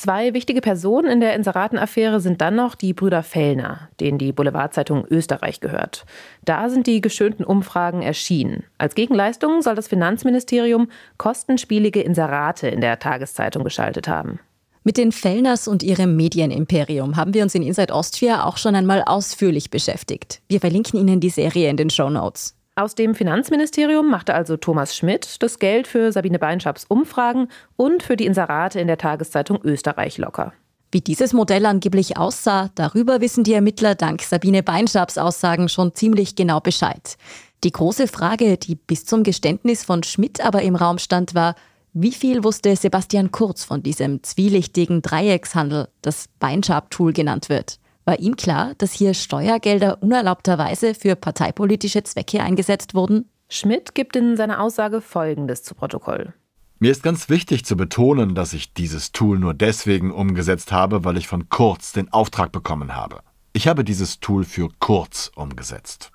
Zwei 0.00 0.32
wichtige 0.32 0.62
Personen 0.62 1.10
in 1.10 1.20
der 1.20 1.34
Inseratenaffäre 1.34 2.20
sind 2.20 2.40
dann 2.40 2.54
noch 2.54 2.74
die 2.74 2.94
Brüder 2.94 3.22
Fellner, 3.22 3.90
denen 4.00 4.16
die 4.16 4.32
Boulevardzeitung 4.32 5.04
Österreich 5.10 5.60
gehört. 5.60 6.06
Da 6.42 6.70
sind 6.70 6.86
die 6.86 7.02
geschönten 7.02 7.44
Umfragen 7.44 8.00
erschienen. 8.00 8.64
Als 8.78 8.94
Gegenleistung 8.94 9.60
soll 9.60 9.74
das 9.74 9.88
Finanzministerium 9.88 10.88
kostenspielige 11.18 12.00
Inserate 12.00 12.68
in 12.68 12.80
der 12.80 12.98
Tageszeitung 12.98 13.62
geschaltet 13.62 14.08
haben. 14.08 14.40
Mit 14.84 14.96
den 14.96 15.12
Fellners 15.12 15.68
und 15.68 15.82
ihrem 15.82 16.16
Medienimperium 16.16 17.16
haben 17.16 17.34
wir 17.34 17.42
uns 17.42 17.54
in 17.54 17.62
Inside 17.62 17.92
Austria 17.92 18.46
auch 18.46 18.56
schon 18.56 18.74
einmal 18.74 19.02
ausführlich 19.04 19.68
beschäftigt. 19.68 20.40
Wir 20.48 20.60
verlinken 20.60 20.98
Ihnen 20.98 21.20
die 21.20 21.28
Serie 21.28 21.68
in 21.68 21.76
den 21.76 21.90
Show 21.90 22.08
Notes. 22.08 22.56
Aus 22.80 22.94
dem 22.94 23.14
Finanzministerium 23.14 24.08
machte 24.08 24.32
also 24.32 24.56
Thomas 24.56 24.96
Schmidt 24.96 25.42
das 25.42 25.58
Geld 25.58 25.86
für 25.86 26.12
Sabine 26.12 26.38
Beinschabs 26.38 26.86
Umfragen 26.88 27.48
und 27.76 28.02
für 28.02 28.16
die 28.16 28.24
Inserate 28.24 28.80
in 28.80 28.86
der 28.86 28.96
Tageszeitung 28.96 29.58
Österreich 29.62 30.16
locker. 30.16 30.54
Wie 30.90 31.02
dieses 31.02 31.34
Modell 31.34 31.66
angeblich 31.66 32.16
aussah, 32.16 32.70
darüber 32.76 33.20
wissen 33.20 33.44
die 33.44 33.52
Ermittler 33.52 33.96
dank 33.96 34.22
Sabine 34.22 34.62
Beinschabs 34.62 35.18
Aussagen 35.18 35.68
schon 35.68 35.94
ziemlich 35.94 36.36
genau 36.36 36.60
Bescheid. 36.60 37.18
Die 37.64 37.70
große 37.70 38.08
Frage, 38.08 38.56
die 38.56 38.76
bis 38.76 39.04
zum 39.04 39.24
Geständnis 39.24 39.84
von 39.84 40.02
Schmidt 40.02 40.42
aber 40.42 40.62
im 40.62 40.74
Raum 40.74 40.96
stand, 40.96 41.34
war, 41.34 41.56
wie 41.92 42.12
viel 42.12 42.44
wusste 42.44 42.74
Sebastian 42.76 43.30
Kurz 43.30 43.62
von 43.62 43.82
diesem 43.82 44.22
zwielichtigen 44.22 45.02
Dreieckshandel, 45.02 45.88
das 46.00 46.28
Beinschab-Tool 46.38 47.12
genannt 47.12 47.50
wird? 47.50 47.79
War 48.10 48.18
ihm 48.18 48.34
klar, 48.34 48.74
dass 48.76 48.92
hier 48.92 49.14
Steuergelder 49.14 50.02
unerlaubterweise 50.02 50.96
für 50.96 51.14
parteipolitische 51.14 52.02
Zwecke 52.02 52.42
eingesetzt 52.42 52.92
wurden? 52.92 53.30
Schmidt 53.48 53.94
gibt 53.94 54.16
in 54.16 54.36
seiner 54.36 54.60
Aussage 54.60 55.00
Folgendes 55.00 55.62
zu 55.62 55.76
Protokoll. 55.76 56.34
Mir 56.80 56.90
ist 56.90 57.04
ganz 57.04 57.28
wichtig 57.28 57.64
zu 57.64 57.76
betonen, 57.76 58.34
dass 58.34 58.52
ich 58.52 58.74
dieses 58.74 59.12
Tool 59.12 59.38
nur 59.38 59.54
deswegen 59.54 60.10
umgesetzt 60.10 60.72
habe, 60.72 61.04
weil 61.04 61.18
ich 61.18 61.28
von 61.28 61.48
Kurz 61.50 61.92
den 61.92 62.12
Auftrag 62.12 62.50
bekommen 62.50 62.96
habe. 62.96 63.20
Ich 63.52 63.68
habe 63.68 63.84
dieses 63.84 64.18
Tool 64.18 64.42
für 64.42 64.70
Kurz 64.80 65.30
umgesetzt. 65.36 66.10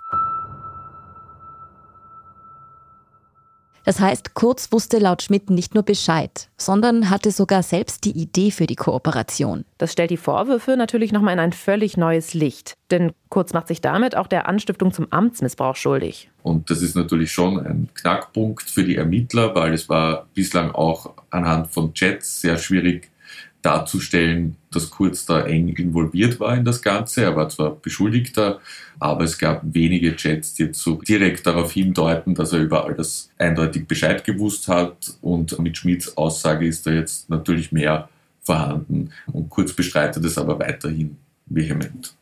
Das 3.86 4.00
heißt, 4.00 4.34
Kurz 4.34 4.72
wusste 4.72 4.98
laut 4.98 5.22
Schmidt 5.22 5.52
nicht 5.52 5.76
nur 5.76 5.84
Bescheid, 5.84 6.50
sondern 6.58 7.12
hatte 7.12 7.30
sogar 7.30 7.62
selbst 7.62 8.04
die 8.04 8.18
Idee 8.18 8.50
für 8.50 8.66
die 8.66 8.76
Kooperation. 8.76 9.64
Das 9.78 9.92
stellt 9.92 10.10
die 10.10 10.18
Vorwürfe 10.18 10.76
natürlich 10.76 11.12
nochmal 11.12 11.34
in 11.34 11.40
ein 11.40 11.54
völlig 11.54 11.96
neues 11.96 12.34
Licht. 12.34 12.78
Denn 12.90 13.14
Kurz 13.30 13.54
macht 13.54 13.68
sich 13.68 13.82
damit 13.82 14.16
auch 14.16 14.28
der 14.28 14.48
Anstiftung 14.48 14.92
zum 14.92 15.08
Amtsmissbrauch 15.12 15.76
schuldig. 15.76 16.30
Und 16.42 16.70
das 16.70 16.82
ist 16.82 16.96
natürlich 16.96 17.32
schon 17.32 17.60
ein 17.60 17.90
Knackpunkt 17.94 18.64
für 18.64 18.84
die 18.84 18.96
Ermittler, 18.96 19.54
weil 19.56 19.74
es 19.74 19.88
war 19.88 20.28
bislang 20.34 20.72
auch 20.72 21.14
anhand 21.30 21.72
von 21.72 21.94
Chats 21.94 22.42
sehr 22.42 22.58
schwierig 22.58 23.12
darzustellen, 23.62 24.56
dass 24.76 24.90
Kurz 24.90 25.26
da 25.26 25.42
eng 25.46 25.70
involviert 25.70 26.40
war 26.40 26.56
in 26.56 26.66
das 26.66 26.82
Ganze. 26.82 27.24
Er 27.24 27.36
war 27.36 27.50
zwar 27.50 27.76
Beschuldigter, 27.76 28.60
aber 29.00 29.24
es 29.24 29.38
gab 29.38 29.62
wenige 29.64 30.16
Chats, 30.16 30.54
die 30.54 30.64
jetzt 30.64 30.82
so 30.82 31.02
direkt 31.02 31.48
darauf 31.48 31.72
hindeuten, 31.72 32.36
dass 32.36 32.54
er 32.54 32.60
über 32.60 32.86
all 32.86 32.94
das 32.94 33.30
eindeutig 33.38 33.88
Bescheid 33.88 34.24
gewusst 34.24 34.68
hat. 34.68 35.18
Und 35.22 35.58
mit 35.60 35.78
Schmieds 35.78 36.18
Aussage 36.18 36.68
ist 36.68 36.86
da 36.86 36.92
jetzt 36.92 37.30
natürlich 37.30 37.72
mehr 37.72 38.10
vorhanden. 38.44 39.12
Und 39.32 39.50
Kurz 39.50 39.74
bestreitet 39.74 40.24
es 40.26 40.38
aber 40.38 40.60
weiterhin 40.60 41.18
vehement. 41.48 42.14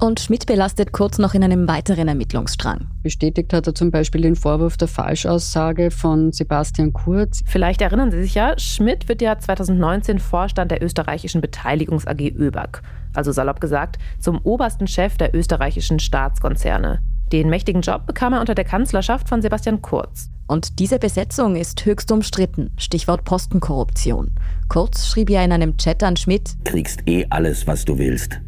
Und 0.00 0.20
Schmidt 0.20 0.46
belastet 0.46 0.92
Kurz 0.92 1.18
noch 1.18 1.34
in 1.34 1.44
einem 1.44 1.68
weiteren 1.68 2.08
Ermittlungsstrang. 2.08 2.88
Bestätigt 3.02 3.52
hat 3.52 3.66
er 3.66 3.74
zum 3.74 3.90
Beispiel 3.90 4.22
den 4.22 4.34
Vorwurf 4.34 4.76
der 4.76 4.88
Falschaussage 4.88 5.90
von 5.90 6.32
Sebastian 6.32 6.92
Kurz. 6.92 7.42
Vielleicht 7.46 7.80
erinnern 7.80 8.10
Sie 8.10 8.22
sich 8.22 8.34
ja, 8.34 8.58
Schmidt 8.58 9.08
wird 9.08 9.22
ja 9.22 9.38
2019 9.38 10.18
Vorstand 10.18 10.70
der 10.70 10.82
österreichischen 10.82 11.40
Beteiligungs 11.40 12.06
AG 12.06 12.20
ÖBAG. 12.20 12.82
Also 13.14 13.30
salopp 13.30 13.60
gesagt, 13.60 13.98
zum 14.18 14.40
obersten 14.42 14.88
Chef 14.88 15.16
der 15.16 15.34
österreichischen 15.34 16.00
Staatskonzerne. 16.00 17.00
Den 17.32 17.48
mächtigen 17.48 17.80
Job 17.80 18.06
bekam 18.06 18.32
er 18.32 18.40
unter 18.40 18.54
der 18.54 18.64
Kanzlerschaft 18.64 19.28
von 19.28 19.40
Sebastian 19.42 19.80
Kurz. 19.80 20.28
Und 20.46 20.78
diese 20.78 20.98
Besetzung 20.98 21.56
ist 21.56 21.84
höchst 21.86 22.12
umstritten. 22.12 22.70
Stichwort 22.76 23.24
Postenkorruption. 23.24 24.32
Kurz 24.68 25.06
schrieb 25.06 25.30
ja 25.30 25.42
in 25.42 25.52
einem 25.52 25.76
Chat 25.78 26.02
an 26.02 26.16
Schmidt: 26.16 26.54
Kriegst 26.64 27.00
eh 27.06 27.26
alles, 27.30 27.66
was 27.66 27.84
du 27.84 27.96
willst. 27.96 28.40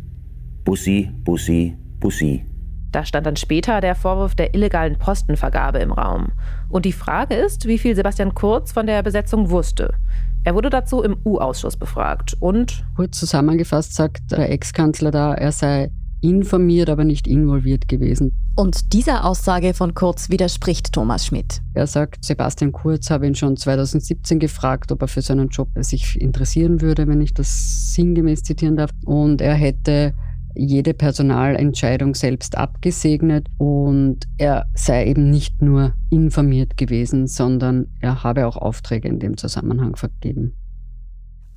Bussi, 0.66 1.08
Bussi, 1.22 1.76
Bussi. 2.00 2.44
Da 2.90 3.04
stand 3.04 3.24
dann 3.24 3.36
später 3.36 3.80
der 3.80 3.94
Vorwurf 3.94 4.34
der 4.34 4.52
illegalen 4.52 4.98
Postenvergabe 4.98 5.78
im 5.78 5.92
Raum. 5.92 6.32
Und 6.68 6.84
die 6.84 6.92
Frage 6.92 7.36
ist, 7.36 7.68
wie 7.68 7.78
viel 7.78 7.94
Sebastian 7.94 8.34
Kurz 8.34 8.72
von 8.72 8.84
der 8.88 9.04
Besetzung 9.04 9.50
wusste. 9.50 9.94
Er 10.42 10.56
wurde 10.56 10.68
dazu 10.68 11.04
im 11.04 11.18
U-Ausschuss 11.24 11.76
befragt 11.76 12.36
und. 12.40 12.84
Kurz 12.96 13.16
zusammengefasst 13.16 13.94
sagt 13.94 14.32
der 14.32 14.50
Ex-Kanzler 14.50 15.12
da, 15.12 15.34
er 15.34 15.52
sei 15.52 15.92
informiert, 16.20 16.90
aber 16.90 17.04
nicht 17.04 17.28
involviert 17.28 17.86
gewesen. 17.86 18.32
Und 18.56 18.92
dieser 18.92 19.24
Aussage 19.24 19.72
von 19.72 19.94
Kurz 19.94 20.30
widerspricht 20.30 20.92
Thomas 20.92 21.26
Schmidt. 21.26 21.60
Er 21.74 21.86
sagt, 21.86 22.24
Sebastian 22.24 22.72
Kurz 22.72 23.10
habe 23.10 23.28
ihn 23.28 23.36
schon 23.36 23.56
2017 23.56 24.40
gefragt, 24.40 24.90
ob 24.90 25.02
er 25.02 25.08
für 25.08 25.22
seinen 25.22 25.48
Job 25.48 25.68
sich 25.76 26.20
interessieren 26.20 26.80
würde, 26.80 27.06
wenn 27.06 27.20
ich 27.20 27.34
das 27.34 27.94
sinngemäß 27.94 28.42
zitieren 28.42 28.74
darf. 28.74 28.90
Und 29.04 29.40
er 29.40 29.54
hätte 29.54 30.12
jede 30.56 30.94
Personalentscheidung 30.94 32.14
selbst 32.14 32.56
abgesegnet 32.56 33.46
und 33.58 34.26
er 34.38 34.66
sei 34.74 35.06
eben 35.06 35.30
nicht 35.30 35.62
nur 35.62 35.94
informiert 36.10 36.76
gewesen, 36.76 37.26
sondern 37.26 37.88
er 38.00 38.22
habe 38.22 38.46
auch 38.46 38.56
Aufträge 38.56 39.08
in 39.08 39.18
dem 39.18 39.36
Zusammenhang 39.36 39.96
vergeben. 39.96 40.54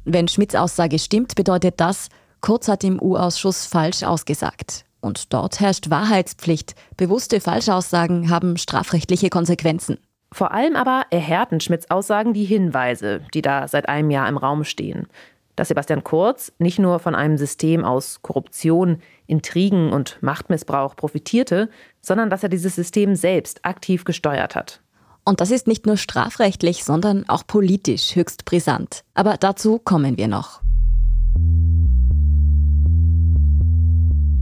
Wenn 0.05 0.27
Schmidts 0.27 0.55
Aussage 0.55 0.99
stimmt, 0.99 1.35
bedeutet 1.35 1.75
das, 1.77 2.09
Kurz 2.41 2.69
hat 2.69 2.83
im 2.83 3.01
U-Ausschuss 3.01 3.65
falsch 3.65 4.03
ausgesagt. 4.03 4.85
Und 5.01 5.33
dort 5.33 5.59
herrscht 5.59 5.89
Wahrheitspflicht. 5.89 6.75
Bewusste 6.97 7.39
Falschaussagen 7.41 8.29
haben 8.29 8.57
strafrechtliche 8.57 9.29
Konsequenzen. 9.29 9.97
Vor 10.31 10.51
allem 10.51 10.75
aber 10.75 11.03
erhärten 11.09 11.59
Schmidts 11.59 11.89
Aussagen 11.89 12.33
die 12.33 12.45
Hinweise, 12.45 13.21
die 13.33 13.41
da 13.41 13.67
seit 13.67 13.89
einem 13.89 14.11
Jahr 14.11 14.29
im 14.29 14.37
Raum 14.37 14.63
stehen 14.63 15.07
dass 15.59 15.67
Sebastian 15.67 16.05
Kurz 16.05 16.53
nicht 16.57 16.79
nur 16.79 16.99
von 16.99 17.15
einem 17.15 17.37
System 17.37 17.83
aus 17.83 18.21
Korruption, 18.21 19.01
Intrigen 19.27 19.91
und 19.91 20.17
Machtmissbrauch 20.21 20.95
profitierte, 20.95 21.69
sondern 22.01 22.29
dass 22.29 22.43
er 22.43 22.49
dieses 22.49 22.75
System 22.75 23.15
selbst 23.15 23.65
aktiv 23.65 24.05
gesteuert 24.05 24.55
hat. 24.55 24.81
Und 25.25 25.41
das 25.41 25.51
ist 25.51 25.67
nicht 25.67 25.85
nur 25.85 25.97
strafrechtlich, 25.97 26.85
sondern 26.85 27.27
auch 27.27 27.45
politisch 27.45 28.15
höchst 28.15 28.45
brisant. 28.45 29.03
Aber 29.13 29.35
dazu 29.37 29.79
kommen 29.79 30.17
wir 30.17 30.29
noch. 30.29 30.61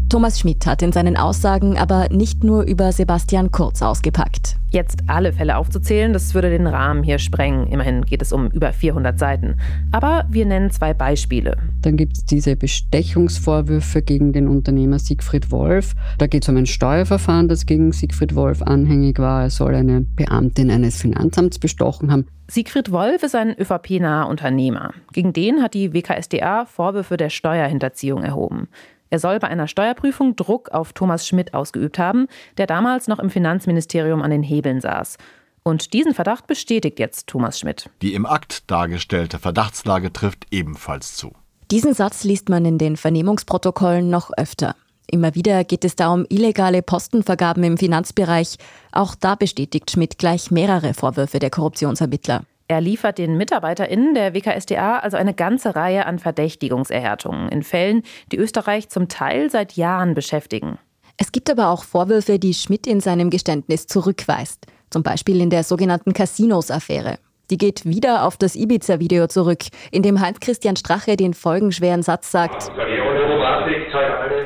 Thomas 0.09 0.39
Schmidt 0.39 0.65
hat 0.65 0.81
in 0.81 0.93
seinen 0.93 1.17
Aussagen 1.17 1.77
aber 1.77 2.07
nicht 2.09 2.41
nur 2.41 2.63
über 2.63 2.93
Sebastian 2.93 3.51
Kurz 3.51 3.81
ausgepackt. 3.81 4.55
Jetzt 4.69 4.99
alle 5.07 5.33
Fälle 5.33 5.57
aufzuzählen, 5.57 6.13
das 6.13 6.33
würde 6.33 6.49
den 6.49 6.65
Rahmen 6.65 7.03
hier 7.03 7.19
sprengen. 7.19 7.67
Immerhin 7.67 8.03
geht 8.03 8.21
es 8.21 8.31
um 8.31 8.47
über 8.47 8.71
400 8.71 9.19
Seiten. 9.19 9.57
Aber 9.91 10.25
wir 10.29 10.45
nennen 10.45 10.71
zwei 10.71 10.93
Beispiele. 10.93 11.57
Dann 11.81 11.97
gibt 11.97 12.17
es 12.17 12.25
diese 12.25 12.55
Bestechungsvorwürfe 12.55 14.01
gegen 14.01 14.31
den 14.31 14.47
Unternehmer 14.47 14.97
Siegfried 14.97 15.51
Wolf. 15.51 15.93
Da 16.19 16.27
geht 16.27 16.43
es 16.43 16.49
um 16.49 16.55
ein 16.55 16.67
Steuerverfahren, 16.67 17.49
das 17.49 17.65
gegen 17.65 17.91
Siegfried 17.91 18.33
Wolf 18.33 18.61
anhängig 18.61 19.19
war. 19.19 19.43
Er 19.43 19.49
soll 19.49 19.75
eine 19.75 20.01
Beamtin 20.01 20.71
eines 20.71 21.01
Finanzamts 21.01 21.59
bestochen 21.59 22.11
haben. 22.11 22.27
Siegfried 22.49 22.93
Wolf 22.93 23.23
ist 23.23 23.35
ein 23.35 23.57
ÖVP-naher 23.59 24.29
Unternehmer. 24.29 24.93
Gegen 25.11 25.33
den 25.33 25.61
hat 25.61 25.73
die 25.73 25.93
WKSDA 25.93 26.65
Vorwürfe 26.65 27.17
der 27.17 27.29
Steuerhinterziehung 27.29 28.23
erhoben. 28.23 28.69
Er 29.09 29.19
soll 29.19 29.39
bei 29.39 29.47
einer 29.47 29.67
Steuerprüfung 29.67 30.35
Druck 30.35 30.69
auf 30.69 30.93
Thomas 30.93 31.27
Schmidt 31.27 31.53
ausgeübt 31.53 31.99
haben, 31.99 32.27
der 32.57 32.67
damals 32.67 33.07
noch 33.07 33.19
im 33.19 33.29
Finanzministerium 33.29 34.21
an 34.21 34.31
den 34.31 34.43
Hebeln 34.43 34.81
saß. 34.81 35.17
Und 35.63 35.93
diesen 35.93 36.13
Verdacht 36.13 36.47
bestätigt 36.47 36.99
jetzt 36.99 37.27
Thomas 37.27 37.59
Schmidt. 37.59 37.89
Die 38.01 38.13
im 38.13 38.25
Akt 38.25 38.69
dargestellte 38.71 39.39
Verdachtslage 39.39 40.13
trifft 40.13 40.45
ebenfalls 40.51 41.15
zu. 41.15 41.33
Diesen 41.71 41.93
Satz 41.93 42.23
liest 42.23 42.47
man 42.47 42.63
in 42.63 42.77
den 42.77 42.95
Vernehmungsprotokollen 42.95 44.09
noch 44.09 44.31
öfter. 44.37 44.75
Immer 45.09 45.35
wieder 45.35 45.63
geht 45.63 45.85
es 45.85 45.95
da 45.95 46.13
um 46.13 46.25
illegale 46.29 46.81
Postenvergaben 46.81 47.63
im 47.63 47.77
Finanzbereich. 47.77 48.57
Auch 48.91 49.15
da 49.15 49.35
bestätigt 49.35 49.91
Schmidt 49.91 50.17
gleich 50.17 50.51
mehrere 50.51 50.93
Vorwürfe 50.93 51.39
der 51.39 51.49
Korruptionsermittler. 51.49 52.43
Er 52.69 52.81
liefert 52.81 53.17
den 53.17 53.37
MitarbeiterInnen 53.37 54.13
der 54.13 54.33
WKSDA 54.33 54.99
also 54.99 55.15
eine 55.15 55.33
ganze 55.33 55.75
Reihe 55.75 56.05
an 56.05 56.19
Verdächtigungserhärtungen 56.19 57.47
in 57.49 57.63
Fällen, 57.63 58.03
die 58.31 58.37
Österreich 58.37 58.89
zum 58.89 59.07
Teil 59.07 59.49
seit 59.49 59.73
Jahren 59.73 60.13
beschäftigen. 60.15 60.77
Es 61.15 61.31
gibt 61.31 61.49
aber 61.49 61.69
auch 61.69 61.83
Vorwürfe, 61.83 62.39
die 62.39 62.53
Schmidt 62.53 62.85
in 62.85 62.99
seinem 62.99 63.29
Geständnis 63.29 63.87
zurückweist. 63.87 64.65
Zum 64.89 65.01
Beispiel 65.01 65.41
in 65.41 65.49
der 65.49 65.63
sogenannten 65.63 66.13
Casinos-Affäre. 66.13 67.19
Die 67.49 67.57
geht 67.57 67.85
wieder 67.85 68.25
auf 68.25 68.35
das 68.35 68.55
Ibiza-Video 68.55 69.27
zurück, 69.27 69.63
in 69.91 70.03
dem 70.03 70.19
Heinz-Christian 70.19 70.75
Strache 70.75 71.15
den 71.15 71.33
folgenschweren 71.33 72.03
Satz 72.03 72.31
sagt: 72.31 72.69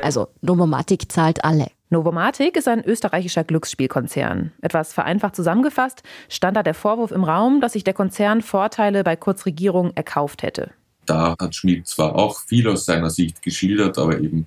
Also, 0.02 0.28
Novomatic 0.40 1.10
zahlt 1.10 1.44
alle. 1.44 1.66
Novomatic 1.92 2.56
ist 2.56 2.68
ein 2.68 2.82
österreichischer 2.82 3.44
Glücksspielkonzern. 3.44 4.52
Etwas 4.62 4.94
vereinfacht 4.94 5.36
zusammengefasst 5.36 6.02
stand 6.30 6.56
da 6.56 6.62
der 6.62 6.72
Vorwurf 6.72 7.10
im 7.10 7.22
Raum, 7.22 7.60
dass 7.60 7.74
sich 7.74 7.84
der 7.84 7.92
Konzern 7.92 8.40
Vorteile 8.40 9.04
bei 9.04 9.14
Kurzregierung 9.14 9.92
erkauft 9.94 10.42
hätte. 10.42 10.70
Da 11.04 11.36
hat 11.38 11.54
Schmidt 11.54 11.86
zwar 11.86 12.14
auch 12.16 12.40
viel 12.40 12.66
aus 12.66 12.86
seiner 12.86 13.10
Sicht 13.10 13.42
geschildert, 13.42 13.98
aber 13.98 14.18
eben 14.18 14.46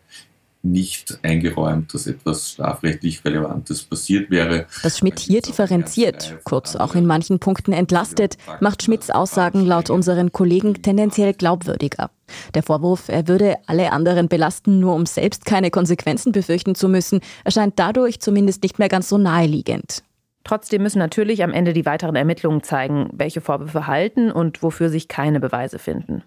nicht 0.66 1.20
eingeräumt, 1.22 1.94
dass 1.94 2.08
etwas 2.08 2.52
strafrechtlich 2.52 3.24
Relevantes 3.24 3.84
passiert 3.84 4.30
wäre. 4.30 4.66
Dass 4.84 4.98
Schmidt 4.98 5.20
hier 5.20 5.42
differenziert, 5.42 6.38
kurz 6.44 6.76
auch 6.76 6.96
in 6.96 7.06
manchen 7.06 7.40
Punkten 7.40 7.72
entlastet, 7.72 8.38
macht 8.60 8.84
Schmidts 8.84 9.10
Aussagen 9.10 9.66
laut 9.66 9.90
unseren 9.90 10.32
Kollegen 10.32 10.82
tendenziell 10.82 11.34
glaubwürdiger. 11.34 12.10
Der 12.54 12.64
Vorwurf, 12.64 13.08
er 13.08 13.28
würde 13.28 13.56
alle 13.68 13.92
anderen 13.92 14.28
belasten, 14.28 14.80
nur 14.80 14.96
um 14.96 15.06
selbst 15.06 15.46
keine 15.46 15.70
Konsequenzen 15.70 16.32
befürchten 16.32 16.76
zu 16.76 16.90
müssen, 16.90 17.22
erscheint 17.44 17.78
dadurch 17.78 18.20
zumindest 18.20 18.64
nicht 18.64 18.80
mehr 18.80 18.90
ganz 18.90 19.10
so 19.10 19.18
naheliegend. 19.18 20.04
Trotzdem 20.44 20.84
müssen 20.84 21.00
natürlich 21.00 21.44
am 21.44 21.54
Ende 21.54 21.74
die 21.74 21.86
weiteren 21.86 22.16
Ermittlungen 22.16 22.62
zeigen, 22.62 23.10
welche 23.14 23.42
Vorwürfe 23.42 23.88
halten 23.88 24.32
und 24.32 24.62
wofür 24.62 24.90
sich 24.90 25.08
keine 25.08 25.40
Beweise 25.40 25.80
finden. 25.80 26.24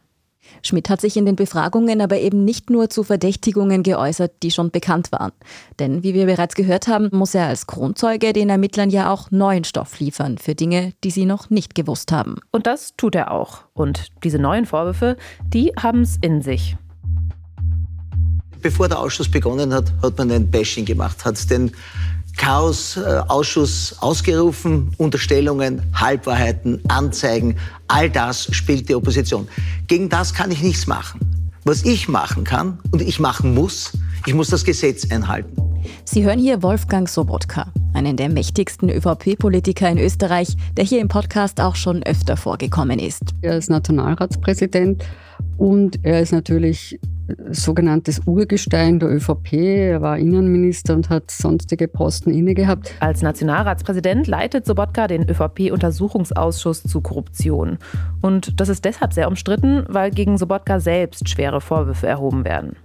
Schmidt 0.62 0.88
hat 0.88 1.00
sich 1.00 1.16
in 1.16 1.26
den 1.26 1.36
Befragungen 1.36 2.00
aber 2.00 2.18
eben 2.18 2.44
nicht 2.44 2.70
nur 2.70 2.90
zu 2.90 3.04
Verdächtigungen 3.04 3.82
geäußert, 3.82 4.42
die 4.42 4.50
schon 4.50 4.70
bekannt 4.70 5.12
waren. 5.12 5.32
Denn 5.78 6.02
wie 6.02 6.14
wir 6.14 6.26
bereits 6.26 6.54
gehört 6.54 6.88
haben, 6.88 7.08
muss 7.12 7.34
er 7.34 7.46
als 7.46 7.66
Kronzeuge 7.66 8.32
den 8.32 8.50
Ermittlern 8.50 8.90
ja 8.90 9.12
auch 9.12 9.30
neuen 9.30 9.64
Stoff 9.64 10.00
liefern 10.00 10.38
für 10.38 10.54
Dinge, 10.54 10.92
die 11.04 11.10
sie 11.10 11.24
noch 11.24 11.50
nicht 11.50 11.74
gewusst 11.74 12.12
haben. 12.12 12.36
Und 12.50 12.66
das 12.66 12.94
tut 12.96 13.14
er 13.14 13.30
auch. 13.30 13.64
Und 13.74 14.08
diese 14.24 14.38
neuen 14.38 14.66
Vorwürfe, 14.66 15.16
die 15.46 15.72
haben 15.78 16.02
es 16.02 16.16
in 16.20 16.42
sich. 16.42 16.76
Bevor 18.60 18.88
der 18.88 18.98
Ausschuss 18.98 19.30
begonnen 19.30 19.72
hat, 19.72 19.92
hat 20.02 20.18
man 20.18 20.32
ein 20.32 20.50
Bashing 20.50 20.84
gemacht, 20.84 21.24
hat 21.24 21.48
den 21.50 21.70
Chaos-Ausschuss 22.38 23.96
ausgerufen, 24.00 24.92
Unterstellungen, 24.96 25.82
Halbwahrheiten, 25.92 26.80
Anzeigen, 26.88 27.56
all 27.88 28.08
das 28.08 28.48
spielt 28.54 28.88
die 28.88 28.94
Opposition. 28.94 29.46
Gegen 29.86 30.08
das 30.08 30.32
kann 30.32 30.50
ich 30.50 30.62
nichts 30.62 30.86
machen. 30.86 31.20
Was 31.64 31.84
ich 31.84 32.08
machen 32.08 32.44
kann 32.44 32.78
und 32.92 33.02
ich 33.02 33.20
machen 33.20 33.54
muss, 33.54 33.92
ich 34.24 34.32
muss 34.32 34.48
das 34.48 34.64
Gesetz 34.64 35.10
einhalten. 35.10 35.56
Sie 36.04 36.24
hören 36.24 36.38
hier 36.38 36.62
Wolfgang 36.62 37.08
Sobotka, 37.08 37.72
einen 37.92 38.16
der 38.16 38.28
mächtigsten 38.28 38.88
ÖVP-Politiker 38.88 39.90
in 39.90 39.98
Österreich, 39.98 40.56
der 40.76 40.84
hier 40.84 41.00
im 41.00 41.08
Podcast 41.08 41.60
auch 41.60 41.76
schon 41.76 42.02
öfter 42.02 42.36
vorgekommen 42.36 42.98
ist. 42.98 43.22
Er 43.42 43.58
ist 43.58 43.68
Nationalratspräsident 43.68 45.04
und 45.56 45.98
er 46.04 46.20
ist 46.20 46.32
natürlich 46.32 46.98
sogenanntes 47.50 48.22
Urgestein 48.26 48.98
der 48.98 49.10
ÖVP. 49.10 49.52
Er 49.52 50.00
war 50.00 50.18
Innenminister 50.18 50.94
und 50.94 51.10
hat 51.10 51.30
sonstige 51.30 51.86
Posten 51.86 52.30
inne 52.30 52.54
gehabt. 52.54 52.94
Als 53.00 53.22
Nationalratspräsident 53.22 54.26
leitet 54.26 54.64
Sobotka 54.64 55.06
den 55.06 55.28
ÖVP-Untersuchungsausschuss 55.28 56.82
zu 56.82 57.00
Korruption. 57.00 57.78
Und 58.22 58.60
das 58.60 58.68
ist 58.68 58.84
deshalb 58.84 59.12
sehr 59.12 59.28
umstritten, 59.28 59.84
weil 59.88 60.10
gegen 60.10 60.38
Sobotka 60.38 60.80
selbst 60.80 61.28
schwere 61.28 61.60
Vorwürfe 61.60 62.06
erhoben 62.06 62.44
werden. 62.44 62.76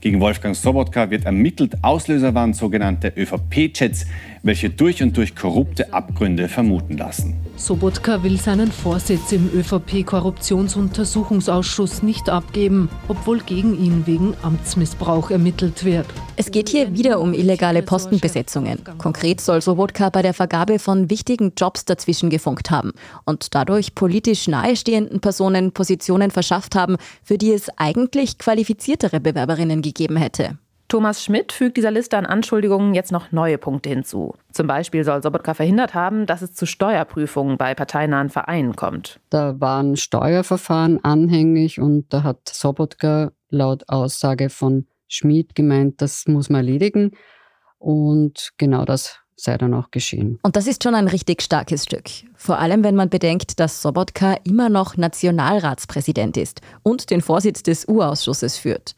Gegen 0.00 0.20
Wolfgang 0.20 0.54
Sobotka 0.54 1.10
wird 1.10 1.24
ermittelt. 1.24 1.74
Auslöser 1.82 2.32
waren 2.32 2.54
sogenannte 2.54 3.12
ÖVP-Chats, 3.16 4.06
welche 4.44 4.70
durch 4.70 5.02
und 5.02 5.16
durch 5.16 5.34
korrupte 5.34 5.92
Abgründe 5.92 6.46
vermuten 6.46 6.96
lassen. 6.96 7.34
Sobotka 7.56 8.22
will 8.22 8.38
seinen 8.38 8.70
Vorsitz 8.70 9.32
im 9.32 9.50
ÖVP-Korruptionsuntersuchungsausschuss 9.52 12.04
nicht 12.04 12.28
abgeben, 12.28 12.88
obwohl 13.08 13.40
gegen 13.40 13.76
ihn 13.76 14.06
wegen 14.06 14.34
Amtsmissbrauch 14.42 15.32
ermittelt 15.32 15.84
wird. 15.84 16.06
Es 16.36 16.52
geht 16.52 16.68
hier 16.68 16.94
wieder 16.94 17.18
um 17.18 17.34
illegale 17.34 17.82
Postenbesetzungen. 17.82 18.78
Konkret 18.98 19.40
soll 19.40 19.60
Sobotka 19.60 20.10
bei 20.10 20.22
der 20.22 20.34
Vergabe 20.34 20.78
von 20.78 21.10
wichtigen 21.10 21.54
Jobs 21.56 21.84
dazwischen 21.84 22.30
gefunkt 22.30 22.70
haben 22.70 22.92
und 23.24 23.56
dadurch 23.56 23.96
politisch 23.96 24.46
nahestehenden 24.46 25.18
Personen 25.18 25.72
Positionen 25.72 26.30
verschafft 26.30 26.76
haben, 26.76 26.96
für 27.24 27.38
die 27.38 27.50
es 27.50 27.68
eigentlich 27.76 28.38
qualifiziertere 28.38 29.18
Bewerberinnen 29.18 29.82
gegeben 29.92 30.16
hätte. 30.16 30.58
Thomas 30.88 31.22
Schmidt 31.22 31.52
fügt 31.52 31.76
dieser 31.76 31.90
Liste 31.90 32.16
an 32.16 32.24
Anschuldigungen 32.24 32.94
jetzt 32.94 33.12
noch 33.12 33.30
neue 33.30 33.58
Punkte 33.58 33.90
hinzu. 33.90 34.34
Zum 34.52 34.66
Beispiel 34.66 35.04
soll 35.04 35.22
Sobotka 35.22 35.52
verhindert 35.52 35.94
haben, 35.94 36.24
dass 36.24 36.40
es 36.40 36.54
zu 36.54 36.64
Steuerprüfungen 36.64 37.58
bei 37.58 37.74
parteinahen 37.74 38.30
Vereinen 38.30 38.74
kommt. 38.74 39.20
Da 39.28 39.60
waren 39.60 39.96
Steuerverfahren 39.96 41.04
anhängig 41.04 41.78
und 41.78 42.06
da 42.08 42.22
hat 42.22 42.48
Sobotka 42.48 43.32
laut 43.50 43.86
Aussage 43.88 44.48
von 44.48 44.86
Schmidt 45.08 45.54
gemeint, 45.54 46.00
das 46.00 46.26
muss 46.26 46.48
man 46.48 46.64
erledigen. 46.64 47.12
Und 47.78 48.52
genau 48.56 48.86
das 48.86 49.18
sei 49.36 49.56
dann 49.56 49.74
auch 49.74 49.90
geschehen. 49.90 50.38
Und 50.42 50.56
das 50.56 50.66
ist 50.66 50.82
schon 50.82 50.94
ein 50.94 51.06
richtig 51.06 51.42
starkes 51.42 51.84
Stück. 51.84 52.08
Vor 52.34 52.58
allem, 52.58 52.82
wenn 52.82 52.96
man 52.96 53.08
bedenkt, 53.08 53.60
dass 53.60 53.82
Sobotka 53.82 54.36
immer 54.44 54.68
noch 54.68 54.96
Nationalratspräsident 54.96 56.36
ist 56.36 56.60
und 56.82 57.10
den 57.10 57.20
Vorsitz 57.20 57.62
des 57.62 57.86
U-Ausschusses 57.86 58.56
führt. 58.56 58.96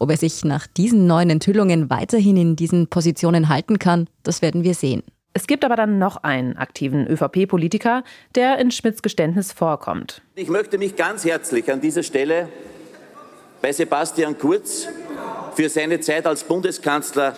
Ob 0.00 0.10
er 0.10 0.16
sich 0.16 0.44
nach 0.44 0.66
diesen 0.66 1.06
neuen 1.06 1.28
Enthüllungen 1.28 1.90
weiterhin 1.90 2.38
in 2.38 2.56
diesen 2.56 2.88
Positionen 2.88 3.50
halten 3.50 3.78
kann, 3.78 4.08
das 4.22 4.40
werden 4.40 4.64
wir 4.64 4.72
sehen. 4.72 5.02
Es 5.34 5.46
gibt 5.46 5.62
aber 5.62 5.76
dann 5.76 5.98
noch 5.98 6.16
einen 6.24 6.56
aktiven 6.56 7.06
ÖVP-Politiker, 7.06 8.02
der 8.34 8.58
in 8.58 8.70
Schmidts 8.70 9.02
Geständnis 9.02 9.52
vorkommt. 9.52 10.22
Ich 10.34 10.48
möchte 10.48 10.78
mich 10.78 10.96
ganz 10.96 11.26
herzlich 11.26 11.70
an 11.70 11.82
dieser 11.82 12.02
Stelle 12.02 12.48
bei 13.60 13.72
Sebastian 13.72 14.38
Kurz 14.38 14.88
für 15.54 15.68
seine 15.68 16.00
Zeit 16.00 16.26
als 16.26 16.44
Bundeskanzler 16.44 17.36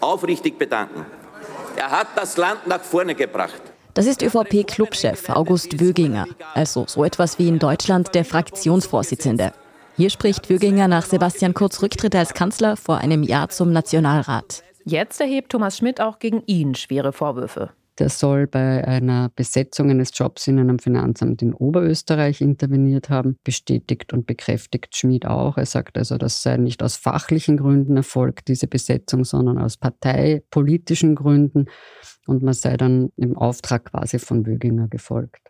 aufrichtig 0.00 0.56
bedanken. 0.56 1.04
Er 1.76 1.90
hat 1.90 2.06
das 2.14 2.36
Land 2.36 2.68
nach 2.68 2.80
vorne 2.80 3.16
gebracht. 3.16 3.60
Das 3.94 4.06
ist 4.06 4.22
ÖVP-Clubchef 4.22 5.30
August 5.30 5.80
Wöginger, 5.80 6.26
also 6.54 6.84
so 6.86 7.02
etwas 7.02 7.40
wie 7.40 7.48
in 7.48 7.58
Deutschland 7.58 8.14
der 8.14 8.24
Fraktionsvorsitzende. 8.24 9.52
Hier 9.98 10.10
spricht 10.10 10.48
Wöginger 10.48 10.86
nach 10.86 11.04
Sebastian 11.04 11.54
Kurz 11.54 11.82
Rücktritt 11.82 12.14
als 12.14 12.32
Kanzler 12.32 12.76
vor 12.76 12.98
einem 12.98 13.24
Jahr 13.24 13.48
zum 13.48 13.72
Nationalrat. 13.72 14.62
Jetzt 14.84 15.20
erhebt 15.20 15.50
Thomas 15.50 15.76
Schmidt 15.76 16.00
auch 16.00 16.20
gegen 16.20 16.40
ihn 16.46 16.76
schwere 16.76 17.12
Vorwürfe. 17.12 17.70
Der 17.98 18.08
soll 18.08 18.46
bei 18.46 18.86
einer 18.86 19.32
Besetzung 19.34 19.90
eines 19.90 20.16
Jobs 20.16 20.46
in 20.46 20.60
einem 20.60 20.78
Finanzamt 20.78 21.42
in 21.42 21.52
Oberösterreich 21.52 22.40
interveniert 22.40 23.10
haben, 23.10 23.38
bestätigt 23.42 24.12
und 24.12 24.28
bekräftigt 24.28 24.96
Schmid 24.96 25.26
auch. 25.26 25.56
Er 25.56 25.66
sagt 25.66 25.98
also, 25.98 26.16
das 26.16 26.44
sei 26.44 26.58
nicht 26.58 26.80
aus 26.80 26.94
fachlichen 26.94 27.56
Gründen 27.56 27.96
erfolgt, 27.96 28.46
diese 28.46 28.68
Besetzung, 28.68 29.24
sondern 29.24 29.58
aus 29.58 29.78
parteipolitischen 29.78 31.16
Gründen. 31.16 31.66
Und 32.28 32.44
man 32.44 32.54
sei 32.54 32.76
dann 32.76 33.10
im 33.16 33.36
Auftrag 33.36 33.86
quasi 33.86 34.20
von 34.20 34.46
Wöginger 34.46 34.86
gefolgt. 34.86 35.42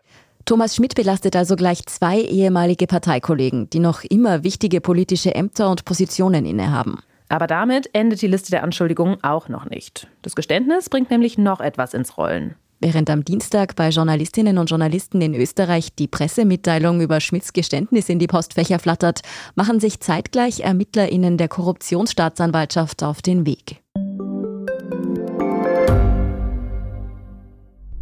Thomas 0.45 0.75
Schmidt 0.75 0.95
belastet 0.95 1.35
also 1.35 1.55
gleich 1.55 1.85
zwei 1.85 2.19
ehemalige 2.19 2.87
Parteikollegen, 2.87 3.69
die 3.69 3.79
noch 3.79 4.03
immer 4.03 4.43
wichtige 4.43 4.81
politische 4.81 5.35
Ämter 5.35 5.69
und 5.69 5.85
Positionen 5.85 6.45
innehaben. 6.45 6.99
Aber 7.29 7.45
damit 7.45 7.89
endet 7.93 8.21
die 8.21 8.27
Liste 8.27 8.49
der 8.49 8.63
Anschuldigungen 8.63 9.23
auch 9.23 9.49
noch 9.49 9.65
nicht. 9.69 10.07
Das 10.23 10.35
Geständnis 10.35 10.89
bringt 10.89 11.11
nämlich 11.11 11.37
noch 11.37 11.59
etwas 11.59 11.93
ins 11.93 12.17
Rollen. 12.17 12.55
Während 12.81 13.09
am 13.09 13.25
Dienstag 13.25 13.75
bei 13.75 13.89
Journalistinnen 13.89 14.57
und 14.57 14.69
Journalisten 14.69 15.21
in 15.21 15.35
Österreich 15.35 15.93
die 15.93 16.07
Pressemitteilung 16.07 17.01
über 17.01 17.19
Schmidts 17.19 17.51
Geständnis 17.51 18.07
in 18.07 18.19
die 18.19 18.27
Postfächer 18.27 18.79
flattert, 18.79 19.19
machen 19.55 19.81
sich 19.81 19.99
zeitgleich 19.99 20.61
ErmittlerInnen 20.61 21.37
der 21.37 21.49
Korruptionsstaatsanwaltschaft 21.49 23.03
auf 23.03 23.21
den 23.21 23.45
Weg. 23.45 23.81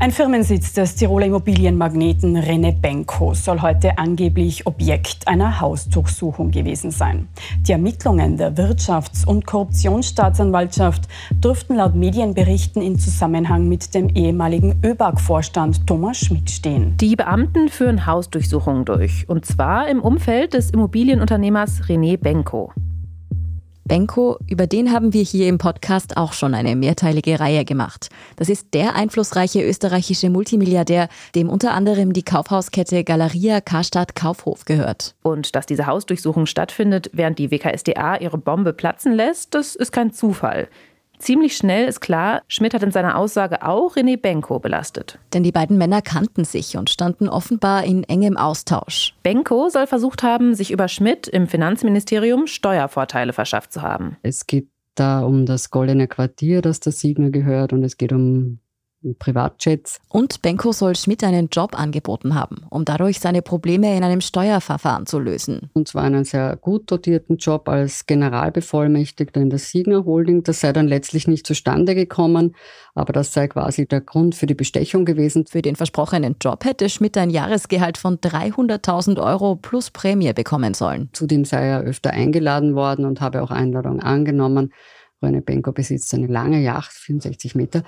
Ein 0.00 0.12
Firmensitz 0.12 0.74
des 0.74 0.94
Tiroler 0.94 1.26
Immobilienmagneten 1.26 2.36
Rene 2.36 2.72
Benko 2.72 3.34
soll 3.34 3.62
heute 3.62 3.98
angeblich 3.98 4.64
Objekt 4.64 5.26
einer 5.26 5.60
Hausdurchsuchung 5.60 6.52
gewesen 6.52 6.92
sein. 6.92 7.26
Die 7.66 7.72
Ermittlungen 7.72 8.36
der 8.36 8.54
Wirtschafts- 8.54 9.26
und 9.26 9.44
Korruptionsstaatsanwaltschaft 9.44 11.08
dürften 11.42 11.74
laut 11.74 11.96
Medienberichten 11.96 12.80
in 12.80 12.96
Zusammenhang 12.96 13.68
mit 13.68 13.92
dem 13.92 14.08
ehemaligen 14.10 14.80
ÖBAG-Vorstand 14.84 15.84
Thomas 15.88 16.18
Schmidt 16.18 16.48
stehen. 16.48 16.96
Die 16.98 17.16
Beamten 17.16 17.68
führen 17.68 18.06
Hausdurchsuchungen 18.06 18.84
durch, 18.84 19.28
und 19.28 19.46
zwar 19.46 19.88
im 19.88 20.00
Umfeld 20.00 20.54
des 20.54 20.70
Immobilienunternehmers 20.70 21.82
René 21.88 22.16
Benko. 22.16 22.72
Benko, 23.88 24.38
über 24.46 24.66
den 24.66 24.92
haben 24.92 25.14
wir 25.14 25.22
hier 25.22 25.48
im 25.48 25.56
Podcast 25.56 26.18
auch 26.18 26.34
schon 26.34 26.52
eine 26.52 26.76
mehrteilige 26.76 27.40
Reihe 27.40 27.64
gemacht. 27.64 28.10
Das 28.36 28.50
ist 28.50 28.74
der 28.74 28.94
einflussreiche 28.94 29.66
österreichische 29.66 30.28
Multimilliardär, 30.28 31.08
dem 31.34 31.48
unter 31.48 31.72
anderem 31.72 32.12
die 32.12 32.22
Kaufhauskette 32.22 33.02
Galeria 33.02 33.62
Karstadt 33.62 34.14
Kaufhof 34.14 34.66
gehört. 34.66 35.14
Und 35.22 35.56
dass 35.56 35.64
diese 35.64 35.86
Hausdurchsuchung 35.86 36.44
stattfindet, 36.44 37.08
während 37.14 37.38
die 37.38 37.50
WKSDA 37.50 38.18
ihre 38.18 38.36
Bombe 38.36 38.74
platzen 38.74 39.14
lässt, 39.14 39.54
das 39.54 39.74
ist 39.74 39.90
kein 39.90 40.12
Zufall. 40.12 40.68
Ziemlich 41.18 41.56
schnell 41.56 41.88
ist 41.88 42.00
klar, 42.00 42.42
Schmidt 42.48 42.74
hat 42.74 42.82
in 42.82 42.92
seiner 42.92 43.16
Aussage 43.16 43.62
auch 43.62 43.96
René 43.96 44.16
Benko 44.16 44.58
belastet. 44.58 45.18
Denn 45.34 45.42
die 45.42 45.52
beiden 45.52 45.76
Männer 45.78 46.02
kannten 46.02 46.44
sich 46.44 46.76
und 46.76 46.90
standen 46.90 47.28
offenbar 47.28 47.84
in 47.84 48.04
engem 48.04 48.36
Austausch. 48.36 49.14
Benko 49.22 49.68
soll 49.68 49.86
versucht 49.86 50.22
haben, 50.22 50.54
sich 50.54 50.70
über 50.70 50.88
Schmidt 50.88 51.26
im 51.28 51.46
Finanzministerium 51.46 52.46
Steuervorteile 52.46 53.32
verschafft 53.32 53.72
zu 53.72 53.82
haben. 53.82 54.16
Es 54.22 54.46
geht 54.46 54.68
da 54.94 55.20
um 55.20 55.46
das 55.46 55.70
Goldene 55.70 56.08
Quartier, 56.08 56.62
das 56.62 56.80
der 56.80 56.92
Signer 56.92 57.30
gehört, 57.30 57.72
und 57.72 57.82
es 57.84 57.96
geht 57.96 58.12
um 58.12 58.58
Privatjets. 59.18 60.00
Und 60.08 60.42
Benko 60.42 60.72
soll 60.72 60.96
Schmidt 60.96 61.22
einen 61.22 61.48
Job 61.48 61.78
angeboten 61.78 62.34
haben, 62.34 62.64
um 62.70 62.84
dadurch 62.84 63.20
seine 63.20 63.42
Probleme 63.42 63.96
in 63.96 64.02
einem 64.02 64.20
Steuerverfahren 64.20 65.06
zu 65.06 65.18
lösen. 65.18 65.70
Und 65.74 65.88
zwar 65.88 66.04
einen 66.04 66.24
sehr 66.24 66.56
gut 66.56 66.90
dotierten 66.90 67.36
Job 67.36 67.68
als 67.68 68.06
Generalbevollmächtigter 68.06 69.40
in 69.40 69.50
der 69.50 69.58
Signer 69.58 70.04
Holding. 70.04 70.42
Das 70.42 70.60
sei 70.60 70.72
dann 70.72 70.88
letztlich 70.88 71.28
nicht 71.28 71.46
zustande 71.46 71.94
gekommen, 71.94 72.56
aber 72.94 73.12
das 73.12 73.32
sei 73.32 73.48
quasi 73.48 73.86
der 73.86 74.00
Grund 74.00 74.34
für 74.34 74.46
die 74.46 74.54
Bestechung 74.54 75.04
gewesen. 75.04 75.46
Für 75.46 75.62
den 75.62 75.76
versprochenen 75.76 76.36
Job 76.40 76.64
hätte 76.64 76.88
Schmidt 76.88 77.16
ein 77.16 77.30
Jahresgehalt 77.30 77.98
von 77.98 78.18
300.000 78.18 79.22
Euro 79.22 79.56
plus 79.56 79.90
Prämie 79.90 80.32
bekommen 80.32 80.74
sollen. 80.74 81.08
Zudem 81.12 81.44
sei 81.44 81.66
er 81.66 81.80
öfter 81.82 82.10
eingeladen 82.10 82.74
worden 82.74 83.04
und 83.04 83.20
habe 83.20 83.42
auch 83.42 83.50
Einladungen 83.50 84.00
angenommen. 84.00 84.72
René 85.22 85.40
Benko 85.40 85.72
besitzt 85.72 86.12
eine 86.14 86.26
lange 86.26 86.60
Yacht, 86.60 86.92
64 86.92 87.54
Meter. 87.54 87.82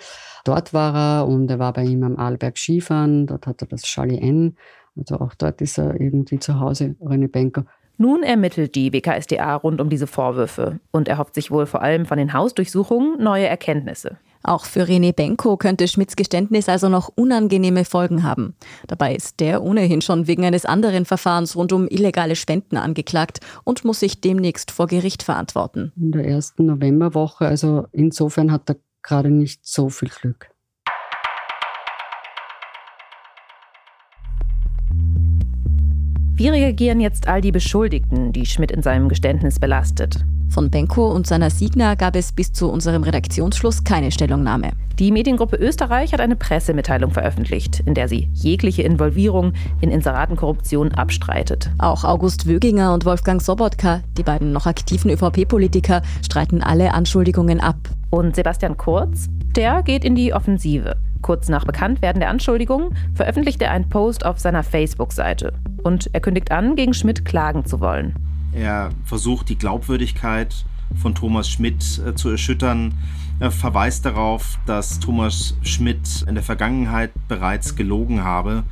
Dort 0.44 0.74
war 0.74 0.94
er 0.94 1.28
und 1.28 1.50
er 1.50 1.58
war 1.58 1.72
bei 1.72 1.84
ihm 1.84 2.02
am 2.02 2.16
Arlberg 2.16 2.58
Skifahren. 2.58 3.26
Dort 3.26 3.46
hat 3.46 3.62
er 3.62 3.68
das 3.68 3.82
Charlie 3.82 4.18
N. 4.18 4.56
Also 4.96 5.20
auch 5.20 5.34
dort 5.34 5.60
ist 5.60 5.78
er 5.78 6.00
irgendwie 6.00 6.38
zu 6.38 6.58
Hause, 6.58 6.96
René 7.00 7.28
Benko. 7.28 7.62
Nun 7.96 8.22
ermittelt 8.22 8.74
die 8.74 8.90
BKSDA 8.90 9.56
rund 9.56 9.80
um 9.80 9.90
diese 9.90 10.06
Vorwürfe 10.06 10.80
und 10.90 11.06
erhofft 11.06 11.34
sich 11.34 11.50
wohl 11.50 11.66
vor 11.66 11.82
allem 11.82 12.06
von 12.06 12.16
den 12.16 12.32
Hausdurchsuchungen 12.32 13.22
neue 13.22 13.46
Erkenntnisse. 13.46 14.16
Auch 14.42 14.64
für 14.64 14.84
René 14.84 15.12
Benko 15.12 15.56
könnte 15.56 15.86
Schmidts 15.86 16.16
Geständnis 16.16 16.68
also 16.68 16.88
noch 16.88 17.10
unangenehme 17.14 17.84
Folgen 17.84 18.22
haben. 18.22 18.54
Dabei 18.86 19.14
ist 19.14 19.40
der 19.40 19.62
ohnehin 19.62 20.00
schon 20.00 20.26
wegen 20.26 20.44
eines 20.44 20.64
anderen 20.64 21.04
Verfahrens 21.04 21.56
rund 21.56 21.72
um 21.72 21.88
illegale 21.88 22.36
Spenden 22.36 22.76
angeklagt 22.76 23.40
und 23.64 23.84
muss 23.84 24.00
sich 24.00 24.20
demnächst 24.20 24.70
vor 24.70 24.86
Gericht 24.86 25.22
verantworten. 25.22 25.92
In 25.96 26.12
der 26.12 26.26
ersten 26.26 26.66
Novemberwoche, 26.66 27.46
also 27.46 27.86
insofern 27.92 28.50
hat 28.50 28.70
er 28.70 28.76
gerade 29.02 29.30
nicht 29.30 29.66
so 29.66 29.88
viel 29.88 30.08
Glück. 30.08 30.49
Wie 36.40 36.48
reagieren 36.48 37.00
jetzt 37.00 37.28
all 37.28 37.42
die 37.42 37.52
Beschuldigten, 37.52 38.32
die 38.32 38.46
Schmidt 38.46 38.70
in 38.70 38.80
seinem 38.80 39.10
Geständnis 39.10 39.58
belastet? 39.58 40.24
Von 40.48 40.70
Benko 40.70 41.12
und 41.12 41.26
seiner 41.26 41.50
Signa 41.50 41.96
gab 41.96 42.16
es 42.16 42.32
bis 42.32 42.50
zu 42.50 42.70
unserem 42.70 43.02
Redaktionsschluss 43.02 43.84
keine 43.84 44.10
Stellungnahme. 44.10 44.70
Die 44.98 45.12
Mediengruppe 45.12 45.56
Österreich 45.56 46.14
hat 46.14 46.20
eine 46.22 46.36
Pressemitteilung 46.36 47.10
veröffentlicht, 47.10 47.80
in 47.84 47.92
der 47.92 48.08
sie 48.08 48.30
jegliche 48.32 48.80
Involvierung 48.80 49.52
in 49.82 49.90
Inseratenkorruption 49.90 50.92
abstreitet. 50.92 51.68
Auch 51.76 52.04
August 52.04 52.48
Wöginger 52.48 52.94
und 52.94 53.04
Wolfgang 53.04 53.42
Sobotka, 53.42 54.00
die 54.16 54.22
beiden 54.22 54.52
noch 54.52 54.64
aktiven 54.64 55.10
ÖVP-Politiker, 55.10 56.00
streiten 56.24 56.62
alle 56.62 56.94
Anschuldigungen 56.94 57.60
ab. 57.60 57.76
Und 58.08 58.34
Sebastian 58.34 58.78
Kurz, 58.78 59.26
der 59.54 59.82
geht 59.82 60.06
in 60.06 60.14
die 60.14 60.32
Offensive. 60.32 60.96
Kurz 61.22 61.48
nach 61.48 61.64
Bekanntwerden 61.64 62.20
der 62.20 62.30
Anschuldigung 62.30 62.94
veröffentlicht 63.14 63.60
er 63.62 63.70
einen 63.70 63.88
Post 63.88 64.24
auf 64.24 64.38
seiner 64.38 64.62
Facebook-Seite 64.62 65.52
und 65.82 66.10
er 66.12 66.20
kündigt 66.20 66.50
an, 66.50 66.76
gegen 66.76 66.94
Schmidt 66.94 67.24
klagen 67.24 67.64
zu 67.64 67.80
wollen. 67.80 68.14
Er 68.52 68.90
versucht 69.04 69.48
die 69.48 69.58
Glaubwürdigkeit 69.58 70.64
von 70.96 71.14
Thomas 71.14 71.48
Schmidt 71.48 72.00
äh, 72.04 72.14
zu 72.14 72.30
erschüttern. 72.30 72.94
Er 73.38 73.50
verweist 73.50 74.04
darauf, 74.04 74.58
dass 74.66 74.98
Thomas 74.98 75.56
Schmidt 75.62 76.24
in 76.26 76.34
der 76.34 76.42
Vergangenheit 76.42 77.12
bereits 77.28 77.76
gelogen 77.76 78.24
habe 78.24 78.64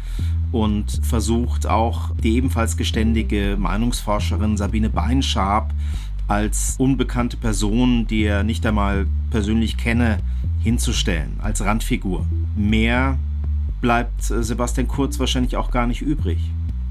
und 0.52 1.00
versucht 1.02 1.66
auch 1.66 2.10
die 2.22 2.36
ebenfalls 2.36 2.76
geständige 2.76 3.56
Meinungsforscherin 3.58 4.56
Sabine 4.56 4.90
Beinscharp 4.90 5.72
als 6.26 6.76
unbekannte 6.78 7.36
Person, 7.36 8.06
die 8.06 8.24
er 8.24 8.42
nicht 8.42 8.66
einmal 8.66 9.06
persönlich 9.30 9.76
kenne, 9.78 10.18
hinzustellen, 10.62 11.38
als 11.42 11.64
Randfigur. 11.64 12.26
Mehr 12.56 13.18
bleibt 13.80 14.30
äh, 14.30 14.42
Sebastian 14.42 14.88
Kurz 14.88 15.18
wahrscheinlich 15.18 15.56
auch 15.56 15.70
gar 15.70 15.86
nicht 15.86 16.02
übrig. 16.02 16.38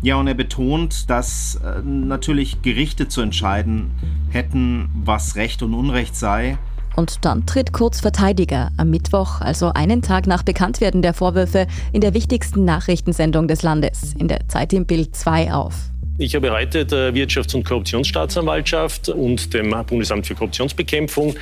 Ja, 0.01 0.15
und 0.15 0.27
er 0.27 0.35
betont, 0.35 1.09
dass 1.09 1.55
äh, 1.55 1.81
natürlich 1.83 2.61
Gerichte 2.61 3.07
zu 3.07 3.21
entscheiden 3.21 3.91
hätten, 4.29 4.89
was 4.93 5.35
Recht 5.35 5.63
und 5.63 5.73
Unrecht 5.73 6.15
sei. 6.15 6.57
Und 6.95 7.25
dann 7.25 7.45
tritt 7.45 7.73
Kurz 7.73 8.01
Verteidiger 8.01 8.71
am 8.77 8.89
Mittwoch, 8.89 9.41
also 9.41 9.71
einen 9.73 10.01
Tag 10.01 10.25
nach 10.25 10.43
Bekanntwerden 10.43 11.01
der 11.01 11.13
Vorwürfe, 11.13 11.67
in 11.93 12.01
der 12.01 12.13
wichtigsten 12.13 12.65
Nachrichtensendung 12.65 13.47
des 13.47 13.61
Landes, 13.61 14.15
in 14.17 14.27
der 14.27 14.47
Zeit 14.47 14.73
im 14.73 14.85
Bild 14.85 15.15
2 15.15 15.53
auf. 15.53 15.75
Ich 16.19 16.33
habe 16.33 16.51
heute 16.51 16.83
der 16.83 17.13
Wirtschafts- 17.13 17.55
und 17.55 17.63
Korruptionsstaatsanwaltschaft 17.63 19.09
und 19.09 19.53
dem 19.53 19.75
Bundesamt 19.85 20.25
für 20.25 20.33
Korruptionsbekämpfung 20.33 21.35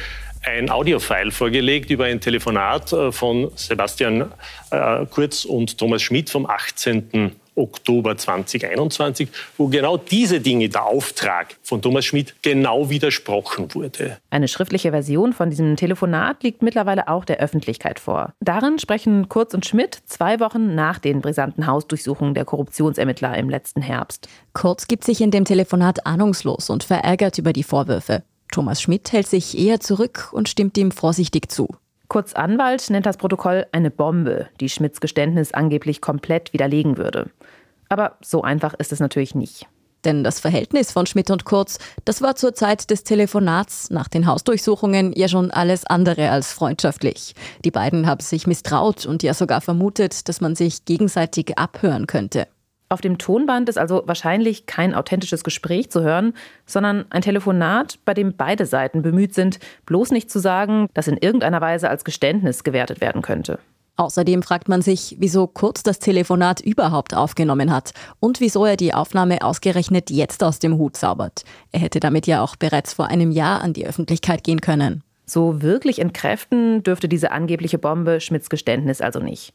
ein 0.45 0.69
Audiofile 0.69 1.31
vorgelegt 1.31 1.89
über 1.89 2.05
ein 2.05 2.21
Telefonat 2.21 2.93
äh, 2.93 3.11
von 3.11 3.51
Sebastian 3.55 4.31
äh, 4.71 5.05
Kurz 5.07 5.45
und 5.45 5.77
Thomas 5.77 6.01
Schmidt 6.01 6.29
vom 6.29 6.45
18. 6.45 7.35
Oktober 7.55 8.17
2021, 8.17 9.29
wo 9.57 9.67
genau 9.67 9.97
diese 9.97 10.41
Dinge, 10.41 10.69
der 10.69 10.85
Auftrag 10.85 11.55
von 11.63 11.81
Thomas 11.81 12.05
Schmidt, 12.05 12.35
genau 12.41 12.89
widersprochen 12.89 13.73
wurde. 13.73 14.17
Eine 14.29 14.47
schriftliche 14.47 14.91
Version 14.91 15.33
von 15.33 15.49
diesem 15.49 15.77
Telefonat 15.77 16.43
liegt 16.43 16.61
mittlerweile 16.61 17.07
auch 17.07 17.23
der 17.23 17.39
Öffentlichkeit 17.39 17.99
vor. 17.99 18.33
Darin 18.41 18.77
sprechen 18.77 19.29
Kurz 19.29 19.53
und 19.53 19.65
Schmidt 19.65 19.99
zwei 20.05 20.39
Wochen 20.39 20.75
nach 20.75 20.99
den 20.99 21.21
brisanten 21.21 21.65
Hausdurchsuchungen 21.65 22.33
der 22.33 22.45
Korruptionsermittler 22.45 23.37
im 23.37 23.49
letzten 23.49 23.81
Herbst. 23.81 24.27
Kurz 24.53 24.87
gibt 24.87 25.05
sich 25.05 25.21
in 25.21 25.31
dem 25.31 25.45
Telefonat 25.45 26.05
ahnungslos 26.05 26.69
und 26.69 26.83
verärgert 26.83 27.37
über 27.37 27.53
die 27.53 27.63
Vorwürfe. 27.63 28.23
Thomas 28.55 28.81
Schmidt 28.81 29.11
hält 29.11 29.27
sich 29.27 29.57
eher 29.57 29.81
zurück 29.81 30.29
und 30.31 30.47
stimmt 30.47 30.77
ihm 30.77 30.91
vorsichtig 30.91 31.51
zu. 31.51 31.67
Kurz 32.07 32.31
Anwalt 32.31 32.89
nennt 32.89 33.05
das 33.05 33.17
Protokoll 33.17 33.65
eine 33.73 33.91
Bombe, 33.91 34.47
die 34.61 34.69
Schmidts 34.69 35.01
Geständnis 35.01 35.53
angeblich 35.53 35.99
komplett 35.99 36.53
widerlegen 36.53 36.95
würde. 36.95 37.29
Aber 37.89 38.15
so 38.21 38.43
einfach 38.43 38.73
ist 38.75 38.93
es 38.93 39.01
natürlich 39.01 39.35
nicht. 39.35 39.67
Denn 40.05 40.23
das 40.23 40.39
Verhältnis 40.39 40.93
von 40.93 41.05
Schmidt 41.05 41.31
und 41.31 41.43
Kurz, 41.43 41.79
das 42.05 42.21
war 42.21 42.37
zur 42.37 42.53
Zeit 42.53 42.89
des 42.91 43.03
Telefonats 43.03 43.89
nach 43.89 44.07
den 44.07 44.25
Hausdurchsuchungen 44.25 45.11
ja 45.17 45.27
schon 45.27 45.51
alles 45.51 45.85
andere 45.85 46.29
als 46.29 46.53
freundschaftlich. 46.53 47.35
Die 47.65 47.71
beiden 47.71 48.07
haben 48.07 48.21
sich 48.21 48.47
misstraut 48.47 49.05
und 49.05 49.21
ja 49.21 49.33
sogar 49.33 49.59
vermutet, 49.59 50.29
dass 50.29 50.39
man 50.39 50.55
sich 50.55 50.85
gegenseitig 50.85 51.57
abhören 51.57 52.07
könnte. 52.07 52.47
Auf 52.87 53.01
dem 53.01 53.17
Tonband 53.17 53.67
ist 53.67 53.77
also 53.77 54.03
wahrscheinlich 54.05 54.67
kein 54.67 54.93
authentisches 54.93 55.43
Gespräch 55.43 55.89
zu 55.89 56.01
hören, 56.03 56.33
sondern 56.67 57.05
ein 57.09 57.23
Telefonat, 57.23 57.97
bei 58.05 58.13
dem 58.13 58.35
beide 58.35 58.65
Seiten 58.67 59.01
bemüht 59.01 59.33
sind, 59.33 59.59
bloß 59.87 60.11
nicht 60.11 60.29
zu 60.29 60.39
sagen, 60.39 60.87
das 60.93 61.07
in 61.07 61.17
irgendeiner 61.17 61.61
Weise 61.61 61.89
als 61.89 62.05
Geständnis 62.05 62.63
gewertet 62.63 63.01
werden 63.01 63.23
könnte. 63.23 63.57
Außerdem 63.97 64.43
fragt 64.43 64.67
man 64.67 64.81
sich, 64.81 65.15
wieso 65.19 65.47
Kurz 65.47 65.81
das 65.81 65.99
Telefonat 65.99 66.59
überhaupt 66.59 67.15
aufgenommen 67.15 67.71
hat 67.71 67.93
und 68.19 68.41
wieso 68.41 68.65
er 68.65 68.75
die 68.75 68.93
Aufnahme 68.93 69.41
ausgerechnet 69.41 70.11
jetzt 70.11 70.43
aus 70.43 70.59
dem 70.59 70.77
Hut 70.77 70.97
zaubert. 70.97 71.43
Er 71.71 71.79
hätte 71.79 72.01
damit 72.01 72.27
ja 72.27 72.43
auch 72.43 72.55
bereits 72.57 72.93
vor 72.93 73.07
einem 73.07 73.31
Jahr 73.31 73.61
an 73.61 73.73
die 73.73 73.87
Öffentlichkeit 73.87 74.43
gehen 74.43 74.59
können. 74.59 75.01
So 75.25 75.61
wirklich 75.61 75.99
entkräften 75.99 76.83
dürfte 76.83 77.07
diese 77.07 77.31
angebliche 77.31 77.79
Bombe 77.79 78.19
Schmidts 78.21 78.49
Geständnis 78.49 79.01
also 79.01 79.19
nicht. 79.19 79.53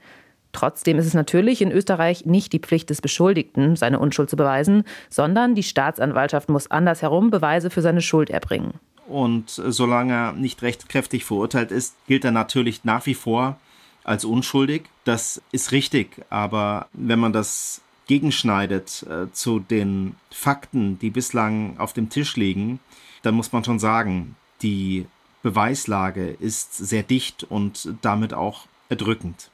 Trotzdem 0.52 0.98
ist 0.98 1.06
es 1.06 1.14
natürlich 1.14 1.62
in 1.62 1.70
Österreich 1.72 2.26
nicht 2.26 2.52
die 2.52 2.58
Pflicht 2.58 2.90
des 2.90 3.00
Beschuldigten, 3.00 3.76
seine 3.76 3.98
Unschuld 3.98 4.30
zu 4.30 4.36
beweisen, 4.36 4.84
sondern 5.08 5.54
die 5.54 5.62
Staatsanwaltschaft 5.62 6.48
muss 6.48 6.70
andersherum 6.70 7.30
Beweise 7.30 7.70
für 7.70 7.82
seine 7.82 8.00
Schuld 8.00 8.30
erbringen. 8.30 8.74
Und 9.06 9.50
solange 9.50 10.12
er 10.12 10.32
nicht 10.32 10.62
rechtskräftig 10.62 11.24
verurteilt 11.24 11.72
ist, 11.72 11.96
gilt 12.06 12.24
er 12.24 12.30
natürlich 12.30 12.84
nach 12.84 13.06
wie 13.06 13.14
vor 13.14 13.58
als 14.04 14.24
unschuldig. 14.24 14.82
Das 15.04 15.42
ist 15.52 15.72
richtig, 15.72 16.24
aber 16.30 16.88
wenn 16.92 17.18
man 17.18 17.32
das 17.32 17.82
gegenschneidet 18.06 19.04
äh, 19.08 19.30
zu 19.32 19.60
den 19.60 20.16
Fakten, 20.30 20.98
die 20.98 21.10
bislang 21.10 21.78
auf 21.78 21.92
dem 21.92 22.08
Tisch 22.08 22.36
liegen, 22.36 22.80
dann 23.22 23.34
muss 23.34 23.52
man 23.52 23.62
schon 23.62 23.78
sagen, 23.78 24.36
die 24.62 25.06
Beweislage 25.42 26.30
ist 26.40 26.76
sehr 26.76 27.02
dicht 27.02 27.44
und 27.44 27.88
damit 28.02 28.34
auch 28.34 28.66
erdrückend. 28.88 29.50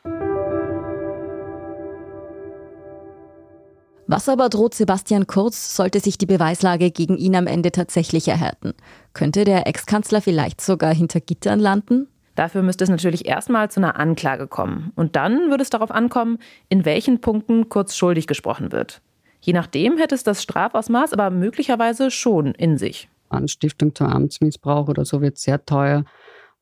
Was 4.09 4.29
aber 4.29 4.49
droht 4.49 4.75
Sebastian 4.75 5.27
Kurz, 5.27 5.75
sollte 5.75 5.99
sich 5.99 6.17
die 6.17 6.27
Beweislage 6.27 6.93
gegen 6.93 7.17
ihn 7.17 7.35
am 7.35 7.49
Ende 7.49 7.73
tatsächlich 7.73 8.29
erhärten? 8.29 8.75
Könnte 9.15 9.45
der 9.45 9.67
Ex-Kanzler 9.67 10.21
vielleicht 10.21 10.61
sogar 10.61 10.95
hinter 10.95 11.21
Gittern 11.21 11.59
landen? 11.59 12.07
Dafür 12.37 12.63
müsste 12.63 12.85
es 12.85 12.91
natürlich 12.91 13.27
erstmal 13.27 13.69
zu 13.69 13.81
einer 13.81 13.99
Anklage 13.99 14.47
kommen. 14.47 14.93
Und 14.95 15.17
dann 15.17 15.51
würde 15.51 15.63
es 15.63 15.71
darauf 15.71 15.91
ankommen, 15.91 16.39
in 16.69 16.85
welchen 16.85 17.21
Punkten 17.21 17.69
Kurz 17.69 17.97
schuldig 17.97 18.29
gesprochen 18.29 18.71
wird. 18.71 19.03
Je 19.41 19.53
nachdem 19.53 19.99
hätte 19.99 20.15
es 20.15 20.23
das 20.23 20.41
Strafausmaß 20.43 21.13
aber 21.13 21.31
möglicherweise 21.31 22.13
schon 22.13 22.55
in 22.55 22.79
sich. 22.79 23.09
Anstiftung 23.29 23.93
zum 23.95 24.07
Amtsmissbrauch 24.07 24.89
oder 24.89 25.05
so 25.05 25.21
wird 25.21 25.39
sehr 25.39 25.65
teuer. 25.65 26.05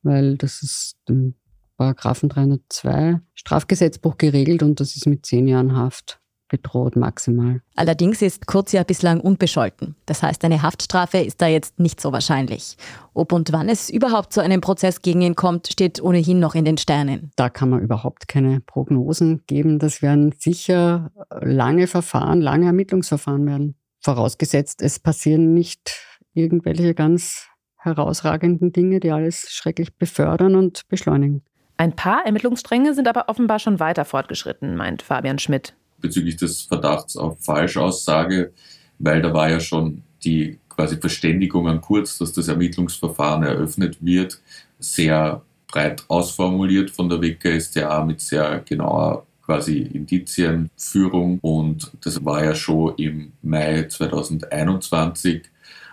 weil 0.01 0.37
das 0.37 0.61
ist 0.61 0.97
im 1.07 1.35
Paragraphen 1.77 2.29
302 2.29 3.19
Strafgesetzbuch 3.33 4.17
geregelt 4.17 4.61
und 4.63 4.79
das 4.79 4.95
ist 4.95 5.07
mit 5.07 5.25
zehn 5.25 5.47
Jahren 5.47 5.75
Haft 5.75 6.19
bedroht 6.55 6.95
maximal. 6.95 7.61
Allerdings 7.75 8.21
ist 8.21 8.47
Kurz 8.47 8.71
ja 8.71 8.83
bislang 8.83 9.19
unbescholten. 9.19 9.95
Das 10.05 10.23
heißt, 10.23 10.45
eine 10.45 10.61
Haftstrafe 10.61 11.17
ist 11.17 11.41
da 11.41 11.47
jetzt 11.47 11.79
nicht 11.79 11.99
so 11.99 12.13
wahrscheinlich. 12.13 12.77
Ob 13.13 13.33
und 13.33 13.51
wann 13.51 13.67
es 13.67 13.89
überhaupt 13.89 14.31
zu 14.31 14.41
einem 14.41 14.61
Prozess 14.61 15.01
gegen 15.01 15.21
ihn 15.21 15.35
kommt, 15.35 15.67
steht 15.67 16.01
ohnehin 16.01 16.39
noch 16.39 16.55
in 16.55 16.63
den 16.63 16.77
Sternen. 16.77 17.31
Da 17.35 17.49
kann 17.49 17.69
man 17.69 17.81
überhaupt 17.81 18.29
keine 18.29 18.61
Prognosen 18.61 19.43
geben. 19.47 19.79
Das 19.79 20.01
werden 20.01 20.33
sicher 20.37 21.11
lange 21.41 21.87
Verfahren, 21.87 22.39
lange 22.39 22.67
Ermittlungsverfahren 22.67 23.45
werden. 23.45 23.75
Vorausgesetzt, 23.99 24.81
es 24.81 24.99
passieren 24.99 25.53
nicht 25.53 25.99
irgendwelche 26.33 26.93
ganz 26.93 27.47
herausragenden 27.77 28.71
Dinge, 28.71 28.99
die 28.99 29.11
alles 29.11 29.47
schrecklich 29.49 29.95
befördern 29.95 30.55
und 30.55 30.87
beschleunigen. 30.87 31.43
Ein 31.77 31.95
paar 31.95 32.25
Ermittlungsstränge 32.25 32.93
sind 32.93 33.09
aber 33.09 33.27
offenbar 33.27 33.59
schon 33.59 33.81
weiter 33.81 34.05
fortgeschritten, 34.05 34.77
meint 34.77 35.01
Fabian 35.01 35.39
Schmidt 35.39 35.75
bezüglich 36.05 36.37
des 36.37 36.61
Verdachts 36.61 37.17
auf 37.17 37.37
Falschaussage, 37.39 38.51
weil 38.99 39.21
da 39.21 39.33
war 39.33 39.49
ja 39.49 39.59
schon 39.59 40.03
die 40.23 40.59
quasi 40.69 40.97
Verständigung 40.97 41.67
an 41.67 41.81
Kurz, 41.81 42.17
dass 42.19 42.31
das 42.33 42.47
Ermittlungsverfahren 42.47 43.43
eröffnet 43.43 43.97
wird, 44.01 44.39
sehr 44.77 45.41
breit 45.67 46.05
ausformuliert 46.07 46.91
von 46.91 47.09
der 47.09 47.21
WKStA 47.21 48.05
mit 48.05 48.21
sehr 48.21 48.61
genauer 48.65 49.25
quasi 49.43 49.79
Indizienführung. 49.79 51.39
Und 51.41 51.91
das 52.01 52.23
war 52.23 52.43
ja 52.43 52.53
schon 52.53 52.93
im 52.97 53.31
Mai 53.41 53.87
2021 53.87 55.43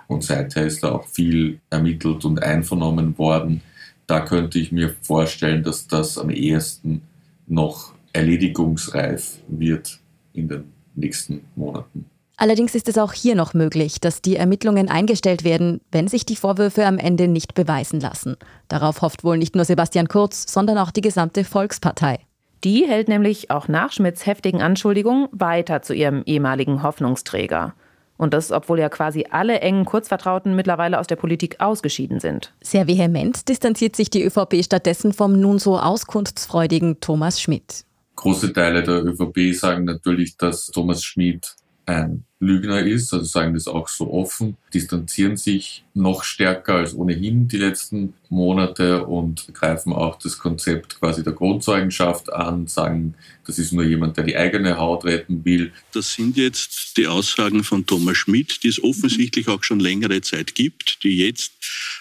und 0.08 0.24
seither 0.24 0.66
ist 0.66 0.82
da 0.82 0.92
auch 0.92 1.06
viel 1.06 1.58
ermittelt 1.70 2.24
und 2.24 2.42
einvernommen 2.42 3.16
worden. 3.16 3.62
Da 4.06 4.20
könnte 4.20 4.58
ich 4.58 4.72
mir 4.72 4.94
vorstellen, 5.00 5.62
dass 5.62 5.86
das 5.86 6.18
am 6.18 6.28
ehesten 6.28 7.02
noch 7.46 7.92
erledigungsreif 8.12 9.38
wird 9.48 10.01
in 10.34 10.48
den 10.48 10.72
nächsten 10.94 11.44
Monaten. 11.56 12.06
Allerdings 12.36 12.74
ist 12.74 12.88
es 12.88 12.98
auch 12.98 13.12
hier 13.12 13.36
noch 13.36 13.54
möglich, 13.54 14.00
dass 14.00 14.22
die 14.22 14.36
Ermittlungen 14.36 14.88
eingestellt 14.88 15.44
werden, 15.44 15.80
wenn 15.92 16.08
sich 16.08 16.26
die 16.26 16.34
Vorwürfe 16.34 16.86
am 16.86 16.98
Ende 16.98 17.28
nicht 17.28 17.54
beweisen 17.54 18.00
lassen. 18.00 18.36
Darauf 18.68 19.02
hofft 19.02 19.22
wohl 19.22 19.38
nicht 19.38 19.54
nur 19.54 19.64
Sebastian 19.64 20.08
Kurz, 20.08 20.52
sondern 20.52 20.78
auch 20.78 20.90
die 20.90 21.02
gesamte 21.02 21.44
Volkspartei. 21.44 22.18
Die 22.64 22.86
hält 22.86 23.08
nämlich 23.08 23.50
auch 23.50 23.68
nach 23.68 23.92
Schmidts 23.92 24.26
heftigen 24.26 24.62
Anschuldigungen 24.62 25.28
weiter 25.32 25.82
zu 25.82 25.94
ihrem 25.94 26.22
ehemaligen 26.26 26.82
Hoffnungsträger. 26.82 27.74
Und 28.16 28.34
das, 28.34 28.52
obwohl 28.52 28.78
ja 28.78 28.88
quasi 28.88 29.26
alle 29.30 29.60
engen 29.60 29.84
Kurzvertrauten 29.84 30.54
mittlerweile 30.54 31.00
aus 31.00 31.08
der 31.08 31.16
Politik 31.16 31.60
ausgeschieden 31.60 32.20
sind. 32.20 32.52
Sehr 32.60 32.86
vehement 32.86 33.48
distanziert 33.48 33.96
sich 33.96 34.10
die 34.10 34.24
ÖVP 34.24 34.64
stattdessen 34.64 35.12
vom 35.12 35.40
nun 35.40 35.58
so 35.58 35.78
auskunftsfreudigen 35.78 37.00
Thomas 37.00 37.40
Schmidt. 37.40 37.84
Große 38.22 38.52
Teile 38.52 38.84
der 38.84 39.04
ÖVP 39.04 39.52
sagen 39.52 39.84
natürlich, 39.84 40.36
dass 40.36 40.66
Thomas 40.66 41.02
Schmid 41.02 41.56
ein 41.86 42.22
Lügner 42.38 42.78
ist, 42.78 43.12
also 43.12 43.24
sagen 43.24 43.54
das 43.54 43.66
auch 43.66 43.88
so 43.88 44.12
offen, 44.12 44.56
distanzieren 44.72 45.36
sich 45.36 45.82
noch 45.92 46.22
stärker 46.22 46.74
als 46.74 46.94
ohnehin 46.94 47.48
die 47.48 47.56
letzten 47.56 48.14
Monate 48.28 49.04
und 49.06 49.52
greifen 49.52 49.92
auch 49.92 50.20
das 50.20 50.38
Konzept 50.38 51.00
quasi 51.00 51.24
der 51.24 51.32
Grundzeugenschaft 51.32 52.32
an, 52.32 52.68
sagen, 52.68 53.16
das 53.44 53.58
ist 53.58 53.72
nur 53.72 53.82
jemand, 53.82 54.16
der 54.16 54.22
die 54.22 54.36
eigene 54.36 54.78
Haut 54.78 55.04
retten 55.04 55.44
will. 55.44 55.72
Das 55.92 56.14
sind 56.14 56.36
jetzt 56.36 56.96
die 56.98 57.08
Aussagen 57.08 57.64
von 57.64 57.86
Thomas 57.86 58.18
Schmidt, 58.18 58.62
die 58.62 58.68
es 58.68 58.80
offensichtlich 58.80 59.48
auch 59.48 59.64
schon 59.64 59.80
längere 59.80 60.20
Zeit 60.20 60.54
gibt, 60.54 61.02
die 61.02 61.18
jetzt 61.18 61.54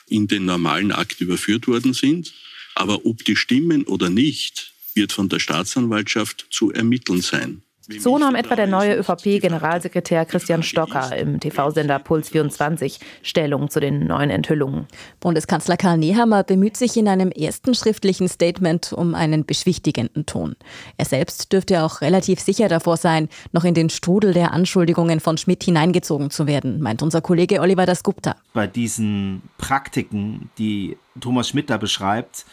in 0.07 0.27
den 0.27 0.45
normalen 0.45 0.91
Akt 0.91 1.19
überführt 1.19 1.67
worden 1.67 1.95
sind. 1.95 2.31
Aber 2.75 3.07
ob 3.07 3.25
die 3.25 3.35
stimmen 3.35 3.85
oder 3.85 4.11
nicht, 4.11 4.70
wird 4.95 5.11
von 5.11 5.29
der 5.29 5.39
Staatsanwaltschaft 5.39 6.47
zu 6.49 6.71
ermitteln 6.71 7.21
sein. 7.21 7.63
So 7.99 8.17
nahm 8.17 8.35
etwa 8.35 8.55
der 8.55 8.67
neue 8.67 8.95
ÖVP-Generalsekretär 8.95 10.25
Christian 10.25 10.61
Stocker 10.61 11.15
im 11.17 11.39
TV-Sender 11.39 11.99
Puls 11.99 12.29
24 12.29 12.99
Stellung 13.23 13.69
zu 13.69 13.79
den 13.79 14.05
neuen 14.05 14.29
Enthüllungen. 14.29 14.85
Bundeskanzler 15.19 15.77
Karl 15.77 15.97
Nehammer 15.97 16.43
bemüht 16.43 16.77
sich 16.77 16.95
in 16.95 17.07
einem 17.07 17.31
ersten 17.31 17.73
schriftlichen 17.73 18.29
Statement 18.29 18.93
um 18.93 19.15
einen 19.15 19.45
beschwichtigenden 19.45 20.27
Ton. 20.27 20.55
Er 20.97 21.05
selbst 21.05 21.51
dürfte 21.51 21.83
auch 21.83 22.01
relativ 22.01 22.39
sicher 22.39 22.69
davor 22.69 22.97
sein, 22.97 23.29
noch 23.51 23.63
in 23.63 23.73
den 23.73 23.89
Strudel 23.89 24.33
der 24.33 24.53
Anschuldigungen 24.53 25.19
von 25.19 25.37
Schmidt 25.37 25.63
hineingezogen 25.63 26.29
zu 26.29 26.45
werden, 26.45 26.81
meint 26.81 27.01
unser 27.01 27.21
Kollege 27.21 27.61
Oliver 27.61 27.87
Dasgupta. 27.87 28.35
Bei 28.53 28.67
diesen 28.67 29.41
Praktiken, 29.57 30.51
die 30.59 30.97
Thomas 31.19 31.49
Schmidt 31.49 31.69
da 31.69 31.77
beschreibt, 31.77 32.45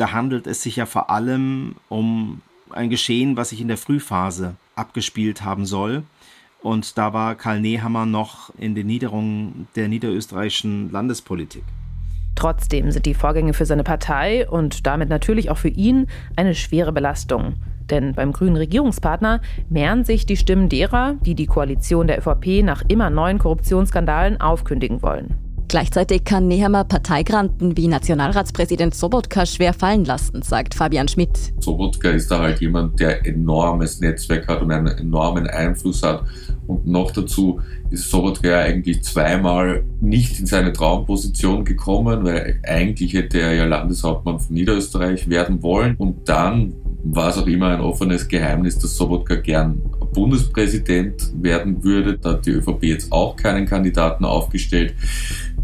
da 0.00 0.12
handelt 0.12 0.46
es 0.46 0.62
sich 0.62 0.76
ja 0.76 0.86
vor 0.86 1.10
allem 1.10 1.74
um 1.90 2.40
ein 2.70 2.88
Geschehen, 2.88 3.36
was 3.36 3.50
sich 3.50 3.60
in 3.60 3.68
der 3.68 3.76
Frühphase 3.76 4.54
abgespielt 4.74 5.44
haben 5.44 5.66
soll. 5.66 6.04
Und 6.62 6.96
da 6.96 7.12
war 7.12 7.34
Karl 7.34 7.60
Nehammer 7.60 8.06
noch 8.06 8.50
in 8.56 8.74
den 8.74 8.86
Niederungen 8.86 9.68
der 9.76 9.88
niederösterreichischen 9.88 10.90
Landespolitik. 10.90 11.64
Trotzdem 12.34 12.90
sind 12.90 13.04
die 13.04 13.14
Vorgänge 13.14 13.52
für 13.52 13.66
seine 13.66 13.84
Partei 13.84 14.48
und 14.48 14.86
damit 14.86 15.10
natürlich 15.10 15.50
auch 15.50 15.58
für 15.58 15.68
ihn 15.68 16.06
eine 16.36 16.54
schwere 16.54 16.92
Belastung. 16.92 17.56
Denn 17.90 18.14
beim 18.14 18.32
grünen 18.32 18.56
Regierungspartner 18.56 19.40
mehren 19.68 20.04
sich 20.04 20.24
die 20.24 20.36
Stimmen 20.36 20.68
derer, 20.68 21.16
die 21.26 21.34
die 21.34 21.46
Koalition 21.46 22.06
der 22.06 22.18
ÖVP 22.18 22.62
nach 22.62 22.84
immer 22.88 23.10
neuen 23.10 23.38
Korruptionsskandalen 23.38 24.40
aufkündigen 24.40 25.02
wollen. 25.02 25.49
Gleichzeitig 25.70 26.24
kann 26.24 26.48
Nehammer 26.48 26.82
Parteigranten 26.82 27.76
wie 27.76 27.86
Nationalratspräsident 27.86 28.92
Sobotka 28.92 29.46
schwer 29.46 29.72
fallen 29.72 30.04
lassen, 30.04 30.42
sagt 30.42 30.74
Fabian 30.74 31.06
Schmidt. 31.06 31.52
Sobotka 31.60 32.10
ist 32.10 32.28
da 32.28 32.40
halt 32.40 32.60
jemand, 32.60 32.98
der 32.98 33.24
enormes 33.24 34.00
Netzwerk 34.00 34.48
hat 34.48 34.62
und 34.62 34.72
einen 34.72 34.88
enormen 34.88 35.46
Einfluss 35.46 36.02
hat. 36.02 36.24
Und 36.66 36.88
noch 36.88 37.12
dazu 37.12 37.60
ist 37.88 38.10
Sobotka 38.10 38.48
ja 38.48 38.58
eigentlich 38.62 39.04
zweimal 39.04 39.84
nicht 40.00 40.40
in 40.40 40.46
seine 40.46 40.72
Traumposition 40.72 41.64
gekommen, 41.64 42.24
weil 42.24 42.58
eigentlich 42.64 43.14
hätte 43.14 43.40
er 43.40 43.54
ja 43.54 43.64
Landeshauptmann 43.64 44.40
von 44.40 44.52
Niederösterreich 44.52 45.28
werden 45.30 45.62
wollen. 45.62 45.94
Und 45.98 46.28
dann 46.28 46.74
war 47.04 47.30
es 47.30 47.38
auch 47.38 47.46
immer 47.46 47.68
ein 47.68 47.80
offenes 47.80 48.26
Geheimnis, 48.26 48.78
dass 48.78 48.96
Sobotka 48.96 49.36
gern 49.36 49.80
Bundespräsident 50.12 51.30
werden 51.40 51.82
würde. 51.82 52.18
Da 52.18 52.30
hat 52.30 52.46
die 52.46 52.50
ÖVP 52.50 52.82
jetzt 52.84 53.12
auch 53.12 53.36
keinen 53.36 53.66
Kandidaten 53.66 54.24
aufgestellt. 54.24 54.94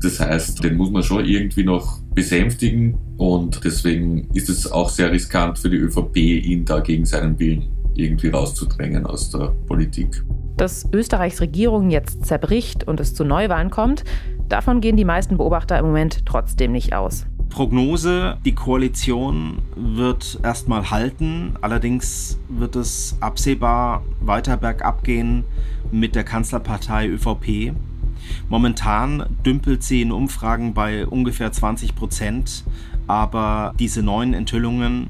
Das 0.03 0.20
heißt, 0.20 0.62
den 0.62 0.76
muss 0.76 0.90
man 0.90 1.03
schon 1.03 1.24
irgendwie 1.24 1.64
noch 1.64 2.01
besänftigen 2.14 2.97
und 3.16 3.64
deswegen 3.64 4.28
ist 4.34 4.49
es 4.49 4.70
auch 4.70 4.90
sehr 4.90 5.11
riskant 5.11 5.59
für 5.59 5.70
die 5.70 5.76
ÖVP, 5.76 6.16
ihn 6.16 6.64
da 6.64 6.80
gegen 6.80 7.05
seinen 7.05 7.38
Willen 7.38 7.68
irgendwie 7.94 8.28
rauszudrängen 8.28 9.07
aus 9.07 9.30
der 9.30 9.53
Politik. 9.66 10.22
Dass 10.57 10.88
Österreichs 10.92 11.40
Regierung 11.40 11.90
jetzt 11.90 12.24
zerbricht 12.24 12.86
und 12.86 13.01
es 13.01 13.14
zu 13.14 13.24
Neuwahlen 13.24 13.70
kommt, 13.70 14.05
davon 14.49 14.80
gehen 14.80 14.97
die 14.97 15.05
meisten 15.05 15.36
Beobachter 15.36 15.78
im 15.78 15.86
Moment 15.86 16.24
trotzdem 16.26 16.72
nicht 16.72 16.94
aus. 16.94 17.26
Prognose, 17.51 18.36
die 18.44 18.55
Koalition 18.55 19.62
wird 19.76 20.38
erstmal 20.42 20.90
halten, 20.90 21.55
allerdings 21.61 22.38
wird 22.49 22.76
es 22.76 23.16
absehbar 23.20 24.05
weiter 24.20 24.57
bergab 24.57 25.05
gehen 25.05 25.44
mit 25.90 26.14
der 26.14 26.24
Kanzlerpartei 26.24 27.09
ÖVP. 27.09 27.72
Momentan 28.49 29.27
dümpelt 29.45 29.83
sie 29.83 30.03
in 30.03 30.12
Umfragen 30.12 30.74
bei 30.74 31.07
ungefähr 31.07 31.53
20 31.53 31.95
Prozent, 31.95 32.64
aber 33.07 33.74
diese 33.79 34.03
neuen 34.03 34.35
Enthüllungen 34.35 35.09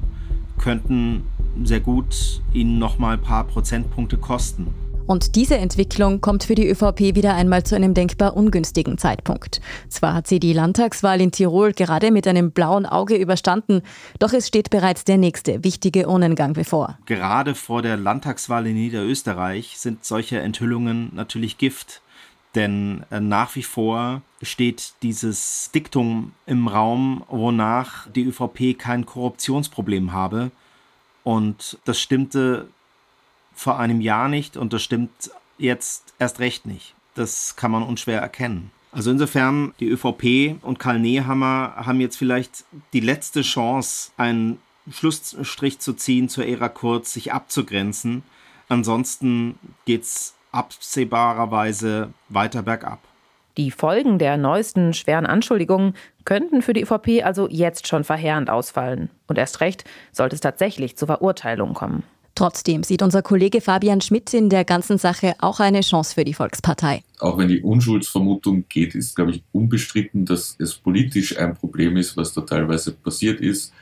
könnten 0.57 1.23
sehr 1.63 1.79
gut 1.79 2.41
ihnen 2.53 2.79
nochmal 2.79 3.17
ein 3.17 3.21
paar 3.21 3.45
Prozentpunkte 3.45 4.17
kosten. 4.17 4.67
Und 5.07 5.37
diese 5.37 5.57
Entwicklung 5.57 6.19
kommt 6.19 6.43
für 6.43 6.53
die 6.53 6.67
ÖVP 6.67 7.15
wieder 7.15 7.33
einmal 7.33 7.63
zu 7.63 7.75
einem 7.75 7.93
denkbar 7.93 8.35
ungünstigen 8.35 8.97
Zeitpunkt. 8.97 9.61
Zwar 9.87 10.13
hat 10.13 10.27
sie 10.27 10.39
die 10.39 10.51
Landtagswahl 10.51 11.21
in 11.21 11.31
Tirol 11.31 11.71
gerade 11.71 12.11
mit 12.11 12.27
einem 12.27 12.51
blauen 12.51 12.85
Auge 12.85 13.15
überstanden, 13.15 13.81
doch 14.19 14.33
es 14.33 14.49
steht 14.49 14.69
bereits 14.69 15.05
der 15.05 15.17
nächste 15.17 15.63
wichtige 15.63 16.09
Urnengang 16.09 16.53
bevor. 16.53 16.97
Gerade 17.05 17.55
vor 17.55 17.81
der 17.81 17.95
Landtagswahl 17.95 18.67
in 18.67 18.75
Niederösterreich 18.75 19.77
sind 19.77 20.03
solche 20.03 20.39
Enthüllungen 20.39 21.11
natürlich 21.15 21.57
Gift. 21.57 22.01
Denn 22.55 23.05
äh, 23.11 23.19
nach 23.19 23.55
wie 23.55 23.63
vor 23.63 24.21
steht 24.41 24.93
dieses 25.01 25.69
Diktum 25.73 26.31
im 26.45 26.67
Raum, 26.67 27.23
wonach 27.27 28.07
die 28.09 28.23
ÖVP 28.23 28.77
kein 28.77 29.05
Korruptionsproblem 29.05 30.11
habe. 30.11 30.51
Und 31.23 31.77
das 31.85 31.99
stimmte 31.99 32.69
vor 33.53 33.79
einem 33.79 34.01
Jahr 34.01 34.29
nicht 34.29 34.55
und 34.55 34.73
das 34.73 34.83
stimmt 34.83 35.31
jetzt 35.57 36.13
erst 36.19 36.39
recht 36.39 36.65
nicht. 36.65 36.95
Das 37.15 37.55
kann 37.55 37.71
man 37.71 37.83
unschwer 37.83 38.21
erkennen. 38.21 38.71
Also 38.91 39.11
insofern, 39.11 39.73
die 39.79 39.89
ÖVP 39.89 40.63
und 40.63 40.79
Karl 40.79 40.99
Nehammer 40.99 41.73
haben 41.75 41.99
jetzt 41.99 42.17
vielleicht 42.17 42.63
die 42.93 42.99
letzte 42.99 43.41
Chance, 43.41 44.11
einen 44.17 44.59
Schlussstrich 44.89 45.79
zu 45.79 45.93
ziehen 45.93 46.29
zur 46.29 46.45
Ära 46.45 46.69
Kurz, 46.69 47.13
sich 47.13 47.33
abzugrenzen. 47.33 48.23
Ansonsten 48.69 49.59
geht 49.85 50.03
es 50.03 50.33
absehbarerweise 50.51 52.09
weiter 52.29 52.63
bergab. 52.63 52.99
Die 53.57 53.71
Folgen 53.71 54.19
der 54.19 54.37
neuesten 54.37 54.93
schweren 54.93 55.25
Anschuldigungen 55.25 55.95
könnten 56.25 56.61
für 56.61 56.73
die 56.73 56.83
ÖVP 56.83 57.25
also 57.25 57.47
jetzt 57.49 57.87
schon 57.87 58.03
verheerend 58.03 58.51
ausfallen. 58.51 59.09
Und 59.25 59.39
erst 59.39 59.61
recht 59.61 59.83
sollte 60.11 60.35
es 60.35 60.41
tatsächlich 60.41 60.95
zu 60.95 61.07
Verurteilungen 61.07 61.73
kommen. 61.73 62.03
Trotzdem 62.35 62.83
sieht 62.83 63.01
unser 63.01 63.23
Kollege 63.23 63.61
Fabian 63.61 63.99
Schmidt 63.99 64.31
in 64.31 64.49
der 64.49 64.63
ganzen 64.63 64.99
Sache 64.99 65.33
auch 65.39 65.59
eine 65.59 65.81
Chance 65.81 66.13
für 66.13 66.23
die 66.23 66.35
Volkspartei. 66.35 67.01
Auch 67.17 67.39
wenn 67.39 67.47
die 67.47 67.63
Unschuldsvermutung 67.63 68.65
geht, 68.69 68.93
ist, 68.93 69.15
glaube 69.15 69.31
ich, 69.31 69.43
unbestritten, 69.53 70.23
dass 70.23 70.55
es 70.59 70.75
politisch 70.75 71.35
ein 71.39 71.55
Problem 71.55 71.97
ist, 71.97 72.15
was 72.15 72.33
da 72.33 72.41
teilweise 72.41 72.91
passiert 72.91 73.41
ist. 73.41 73.73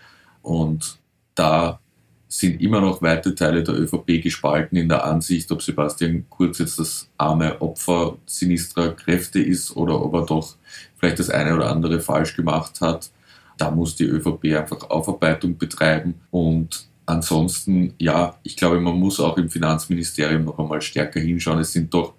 Und 0.41 0.99
da 1.35 1.81
sind 2.27 2.61
immer 2.61 2.81
noch 2.81 3.01
weite 3.01 3.35
Teile 3.35 3.63
der 3.63 3.75
ÖVP 3.75 4.21
gespalten 4.21 4.77
in 4.77 4.89
der 4.89 5.05
Ansicht, 5.05 5.51
ob 5.51 5.61
Sebastian 5.61 6.25
Kurz 6.29 6.59
jetzt 6.59 6.79
das 6.79 7.09
arme 7.17 7.61
Opfer 7.61 8.17
sinistrer 8.25 8.91
Kräfte 8.91 9.39
ist 9.39 9.75
oder 9.75 10.01
ob 10.03 10.13
er 10.15 10.25
doch 10.25 10.55
vielleicht 10.97 11.19
das 11.19 11.29
eine 11.29 11.55
oder 11.55 11.69
andere 11.69 11.99
falsch 11.99 12.35
gemacht 12.35 12.81
hat. 12.81 13.11
Da 13.57 13.71
muss 13.71 13.95
die 13.95 14.05
ÖVP 14.05 14.55
einfach 14.55 14.89
Aufarbeitung 14.89 15.57
betreiben 15.57 16.15
und 16.31 16.87
ansonsten, 17.05 17.93
ja, 17.99 18.35
ich 18.43 18.57
glaube, 18.57 18.81
man 18.81 18.99
muss 18.99 19.19
auch 19.19 19.37
im 19.37 19.49
Finanzministerium 19.49 20.45
noch 20.45 20.59
einmal 20.59 20.81
stärker 20.81 21.19
hinschauen. 21.19 21.59
Es 21.59 21.71
sind 21.71 21.93
doch 21.93 22.13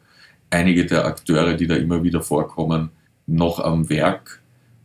einige 0.51 0.87
der 0.87 1.05
Akteure, 1.05 1.55
die 1.55 1.67
da 1.67 1.75
immer 1.75 2.03
wieder 2.03 2.23
vorkommen, 2.23 2.91
noch 3.27 3.59
am 3.59 3.89
Werk 3.91 4.41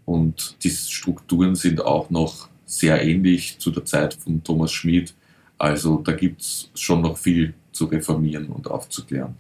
und 0.06 0.58
die 0.64 0.72
Strukturen 0.72 1.56
sind 1.56 1.86
auch 1.86 2.10
noch 2.10 2.50
sehr 2.72 3.04
ähnlich 3.04 3.60
zu 3.60 3.70
der 3.70 3.84
Zeit 3.84 4.14
von 4.14 4.42
Thomas 4.44 4.72
Schmid. 4.72 5.14
Also 5.58 5.98
da 5.98 6.14
gibt 6.14 6.42
es 6.42 6.72
schon 6.74 7.02
noch 7.02 7.18
viel 7.18 7.54
zu 7.74 7.86
reformieren 7.86 8.48
und 8.48 8.72
aufzuklären. 8.72 9.36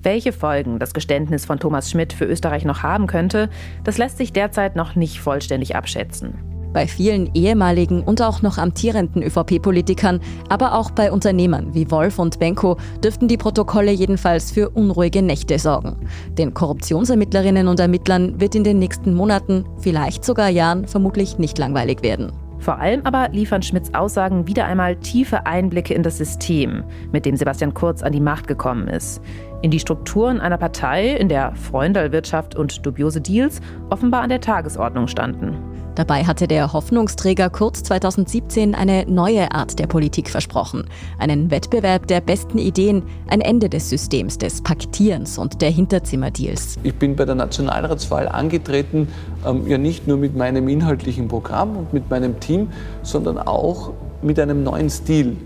Welche 0.00 0.32
Folgen 0.32 0.78
das 0.78 0.94
Geständnis 0.94 1.44
von 1.44 1.58
Thomas 1.58 1.90
Schmidt 1.90 2.12
für 2.12 2.24
Österreich 2.24 2.64
noch 2.64 2.84
haben 2.84 3.08
könnte, 3.08 3.50
das 3.82 3.98
lässt 3.98 4.16
sich 4.16 4.32
derzeit 4.32 4.76
noch 4.76 4.94
nicht 4.94 5.18
vollständig 5.18 5.74
abschätzen. 5.74 6.57
Bei 6.72 6.86
vielen 6.86 7.30
ehemaligen 7.34 8.02
und 8.02 8.20
auch 8.20 8.42
noch 8.42 8.58
amtierenden 8.58 9.22
ÖVP-Politikern, 9.22 10.20
aber 10.48 10.74
auch 10.74 10.90
bei 10.90 11.10
Unternehmern 11.10 11.74
wie 11.74 11.90
Wolf 11.90 12.18
und 12.18 12.38
Benko 12.38 12.76
dürften 13.02 13.28
die 13.28 13.36
Protokolle 13.36 13.90
jedenfalls 13.90 14.50
für 14.50 14.70
unruhige 14.70 15.22
Nächte 15.22 15.58
sorgen. 15.58 15.96
Den 16.36 16.54
Korruptionsermittlerinnen 16.54 17.68
und 17.68 17.80
Ermittlern 17.80 18.40
wird 18.40 18.54
in 18.54 18.64
den 18.64 18.78
nächsten 18.78 19.14
Monaten, 19.14 19.64
vielleicht 19.78 20.24
sogar 20.24 20.48
Jahren, 20.48 20.86
vermutlich 20.86 21.38
nicht 21.38 21.58
langweilig 21.58 22.02
werden. 22.02 22.32
Vor 22.58 22.78
allem 22.80 23.02
aber 23.04 23.28
liefern 23.30 23.62
Schmidts 23.62 23.94
Aussagen 23.94 24.46
wieder 24.46 24.64
einmal 24.64 24.96
tiefe 24.96 25.46
Einblicke 25.46 25.94
in 25.94 26.02
das 26.02 26.18
System, 26.18 26.82
mit 27.12 27.24
dem 27.24 27.36
Sebastian 27.36 27.72
Kurz 27.72 28.02
an 28.02 28.12
die 28.12 28.20
Macht 28.20 28.48
gekommen 28.48 28.88
ist. 28.88 29.22
In 29.60 29.72
die 29.72 29.80
Strukturen 29.80 30.40
einer 30.40 30.56
Partei, 30.56 31.16
in 31.16 31.28
der 31.28 31.52
Freundalwirtschaft 31.56 32.54
und 32.54 32.86
dubiose 32.86 33.20
Deals 33.20 33.60
offenbar 33.90 34.22
an 34.22 34.28
der 34.28 34.40
Tagesordnung 34.40 35.08
standen. 35.08 35.56
Dabei 35.96 36.22
hatte 36.22 36.46
der 36.46 36.72
Hoffnungsträger 36.72 37.50
Kurz 37.50 37.82
2017 37.82 38.76
eine 38.76 39.04
neue 39.08 39.50
Art 39.50 39.80
der 39.80 39.88
Politik 39.88 40.30
versprochen. 40.30 40.84
Einen 41.18 41.50
Wettbewerb 41.50 42.06
der 42.06 42.20
besten 42.20 42.58
Ideen, 42.58 43.02
ein 43.26 43.40
Ende 43.40 43.68
des 43.68 43.90
Systems 43.90 44.38
des 44.38 44.62
Paktierens 44.62 45.38
und 45.38 45.60
der 45.60 45.70
Hinterzimmerdeals. 45.70 46.76
Ich 46.84 46.94
bin 46.94 47.16
bei 47.16 47.24
der 47.24 47.34
Nationalratswahl 47.34 48.28
angetreten, 48.28 49.08
ähm, 49.44 49.66
ja 49.66 49.76
nicht 49.76 50.06
nur 50.06 50.18
mit 50.18 50.36
meinem 50.36 50.68
inhaltlichen 50.68 51.26
Programm 51.26 51.76
und 51.76 51.92
mit 51.92 52.08
meinem 52.08 52.38
Team, 52.38 52.68
sondern 53.02 53.36
auch 53.36 53.92
mit 54.22 54.38
einem 54.38 54.62
neuen 54.62 54.90
Stil. 54.90 55.36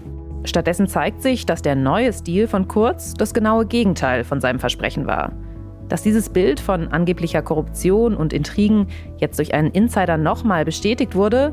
Stattdessen 0.44 0.88
zeigt 0.88 1.22
sich, 1.22 1.46
dass 1.46 1.62
der 1.62 1.76
neue 1.76 2.12
Stil 2.12 2.48
von 2.48 2.66
Kurz 2.66 3.14
das 3.14 3.32
genaue 3.32 3.66
Gegenteil 3.66 4.24
von 4.24 4.40
seinem 4.40 4.58
Versprechen 4.58 5.06
war. 5.06 5.32
Dass 5.88 6.02
dieses 6.02 6.30
Bild 6.30 6.58
von 6.58 6.88
angeblicher 6.88 7.42
Korruption 7.42 8.16
und 8.16 8.32
Intrigen 8.32 8.88
jetzt 9.18 9.38
durch 9.38 9.54
einen 9.54 9.70
Insider 9.70 10.16
nochmal 10.16 10.64
bestätigt 10.64 11.14
wurde, 11.14 11.52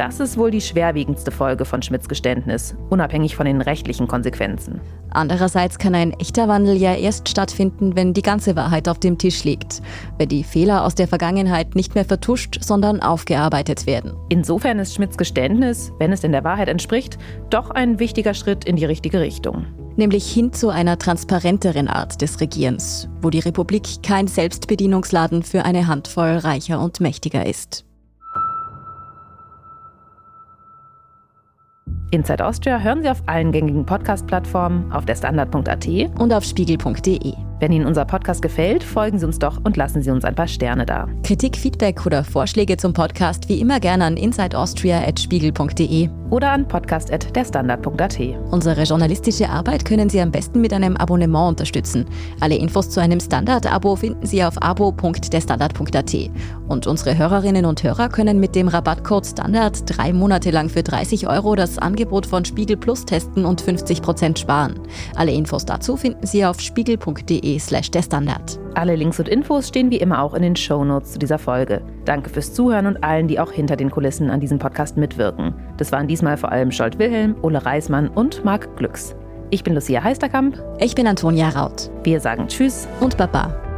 das 0.00 0.18
ist 0.18 0.38
wohl 0.38 0.50
die 0.50 0.62
schwerwiegendste 0.62 1.30
Folge 1.30 1.66
von 1.66 1.82
Schmidts 1.82 2.08
Geständnis, 2.08 2.74
unabhängig 2.88 3.36
von 3.36 3.44
den 3.44 3.60
rechtlichen 3.60 4.08
Konsequenzen. 4.08 4.80
Andererseits 5.10 5.76
kann 5.76 5.94
ein 5.94 6.12
echter 6.14 6.48
Wandel 6.48 6.74
ja 6.74 6.94
erst 6.94 7.28
stattfinden, 7.28 7.94
wenn 7.96 8.14
die 8.14 8.22
ganze 8.22 8.56
Wahrheit 8.56 8.88
auf 8.88 8.98
dem 8.98 9.18
Tisch 9.18 9.44
liegt, 9.44 9.82
wenn 10.16 10.30
die 10.30 10.42
Fehler 10.42 10.84
aus 10.84 10.94
der 10.94 11.06
Vergangenheit 11.06 11.74
nicht 11.74 11.94
mehr 11.94 12.06
vertuscht, 12.06 12.64
sondern 12.64 13.02
aufgearbeitet 13.02 13.86
werden. 13.86 14.14
Insofern 14.30 14.78
ist 14.78 14.94
Schmidts 14.94 15.18
Geständnis, 15.18 15.92
wenn 15.98 16.12
es 16.12 16.24
in 16.24 16.32
der 16.32 16.44
Wahrheit 16.44 16.68
entspricht, 16.68 17.18
doch 17.50 17.68
ein 17.68 17.98
wichtiger 17.98 18.32
Schritt 18.32 18.64
in 18.64 18.76
die 18.76 18.86
richtige 18.86 19.20
Richtung 19.20 19.66
nämlich 19.96 20.32
hin 20.32 20.50
zu 20.54 20.70
einer 20.70 20.96
transparenteren 20.96 21.86
Art 21.86 22.22
des 22.22 22.40
Regierens, 22.40 23.10
wo 23.20 23.28
die 23.28 23.40
Republik 23.40 24.02
kein 24.02 24.28
Selbstbedienungsladen 24.28 25.42
für 25.42 25.66
eine 25.66 25.88
Handvoll 25.88 26.38
Reicher 26.38 26.80
und 26.80 27.00
Mächtiger 27.00 27.44
ist. 27.44 27.84
Inside 32.10 32.44
Austria 32.44 32.78
hören 32.78 33.02
Sie 33.02 33.10
auf 33.10 33.22
allen 33.26 33.52
gängigen 33.52 33.86
Podcast-Plattformen, 33.86 34.90
auf 34.92 35.04
der 35.04 35.14
Standard.at 35.14 35.86
und 36.18 36.32
auf 36.32 36.44
spiegel.de. 36.44 37.49
Wenn 37.60 37.72
Ihnen 37.72 37.84
unser 37.84 38.06
Podcast 38.06 38.40
gefällt, 38.40 38.82
folgen 38.82 39.18
Sie 39.18 39.26
uns 39.26 39.38
doch 39.38 39.58
und 39.62 39.76
lassen 39.76 40.00
Sie 40.00 40.10
uns 40.10 40.24
ein 40.24 40.34
paar 40.34 40.48
Sterne 40.48 40.86
da. 40.86 41.06
Kritik, 41.22 41.58
Feedback 41.58 42.06
oder 42.06 42.24
Vorschläge 42.24 42.78
zum 42.78 42.94
Podcast 42.94 43.50
wie 43.50 43.60
immer 43.60 43.80
gerne 43.80 44.06
an 44.06 44.16
insideaustria.spiegel.de 44.16 46.08
oder 46.30 46.52
an 46.52 46.66
podcast.derstandard.at. 46.66 48.18
Unsere 48.50 48.84
journalistische 48.84 49.50
Arbeit 49.50 49.84
können 49.84 50.08
Sie 50.08 50.22
am 50.22 50.30
besten 50.30 50.62
mit 50.62 50.72
einem 50.72 50.96
Abonnement 50.96 51.50
unterstützen. 51.50 52.06
Alle 52.40 52.56
Infos 52.56 52.88
zu 52.88 53.00
einem 53.00 53.20
Standard-Abo 53.20 53.96
finden 53.96 54.24
Sie 54.24 54.42
auf 54.42 54.54
abo.derstandard.at. 54.62 56.16
Und 56.68 56.86
unsere 56.86 57.18
Hörerinnen 57.18 57.66
und 57.66 57.82
Hörer 57.82 58.08
können 58.08 58.40
mit 58.40 58.54
dem 58.54 58.68
Rabattcode 58.68 59.26
Standard 59.26 59.82
drei 59.84 60.14
Monate 60.14 60.50
lang 60.50 60.70
für 60.70 60.82
30 60.82 61.28
Euro 61.28 61.56
das 61.56 61.76
Angebot 61.76 62.24
von 62.24 62.46
Spiegel 62.46 62.78
Plus 62.78 63.04
testen 63.04 63.44
und 63.44 63.60
50% 63.60 64.38
sparen. 64.38 64.80
Alle 65.14 65.32
Infos 65.32 65.66
dazu 65.66 65.96
finden 65.98 66.26
Sie 66.26 66.46
auf 66.46 66.60
spiegel.de 66.60 67.49
slash 67.58 67.90
der 67.90 68.02
Standard. 68.02 68.58
Alle 68.74 68.96
Links 68.96 69.18
und 69.18 69.28
Infos 69.28 69.68
stehen 69.68 69.90
wie 69.90 69.98
immer 69.98 70.22
auch 70.22 70.34
in 70.34 70.42
den 70.42 70.56
Shownotes 70.56 71.12
zu 71.12 71.18
dieser 71.18 71.38
Folge. 71.38 71.82
Danke 72.04 72.30
fürs 72.30 72.54
Zuhören 72.54 72.86
und 72.86 73.02
allen, 73.02 73.28
die 73.28 73.40
auch 73.40 73.52
hinter 73.52 73.76
den 73.76 73.90
Kulissen 73.90 74.30
an 74.30 74.40
diesem 74.40 74.58
Podcast 74.58 74.96
mitwirken. 74.96 75.54
Das 75.76 75.92
waren 75.92 76.08
diesmal 76.08 76.36
vor 76.36 76.52
allem 76.52 76.70
Scholt 76.70 76.98
Wilhelm, 76.98 77.36
Ole 77.42 77.64
Reismann 77.64 78.08
und 78.08 78.44
Marc 78.44 78.76
Glücks. 78.76 79.14
Ich 79.50 79.64
bin 79.64 79.74
Lucia 79.74 80.02
Heisterkamp. 80.02 80.62
Ich 80.78 80.94
bin 80.94 81.06
Antonia 81.06 81.48
Raut. 81.48 81.90
Wir 82.04 82.20
sagen 82.20 82.46
Tschüss 82.46 82.86
und 83.00 83.16
Baba. 83.16 83.69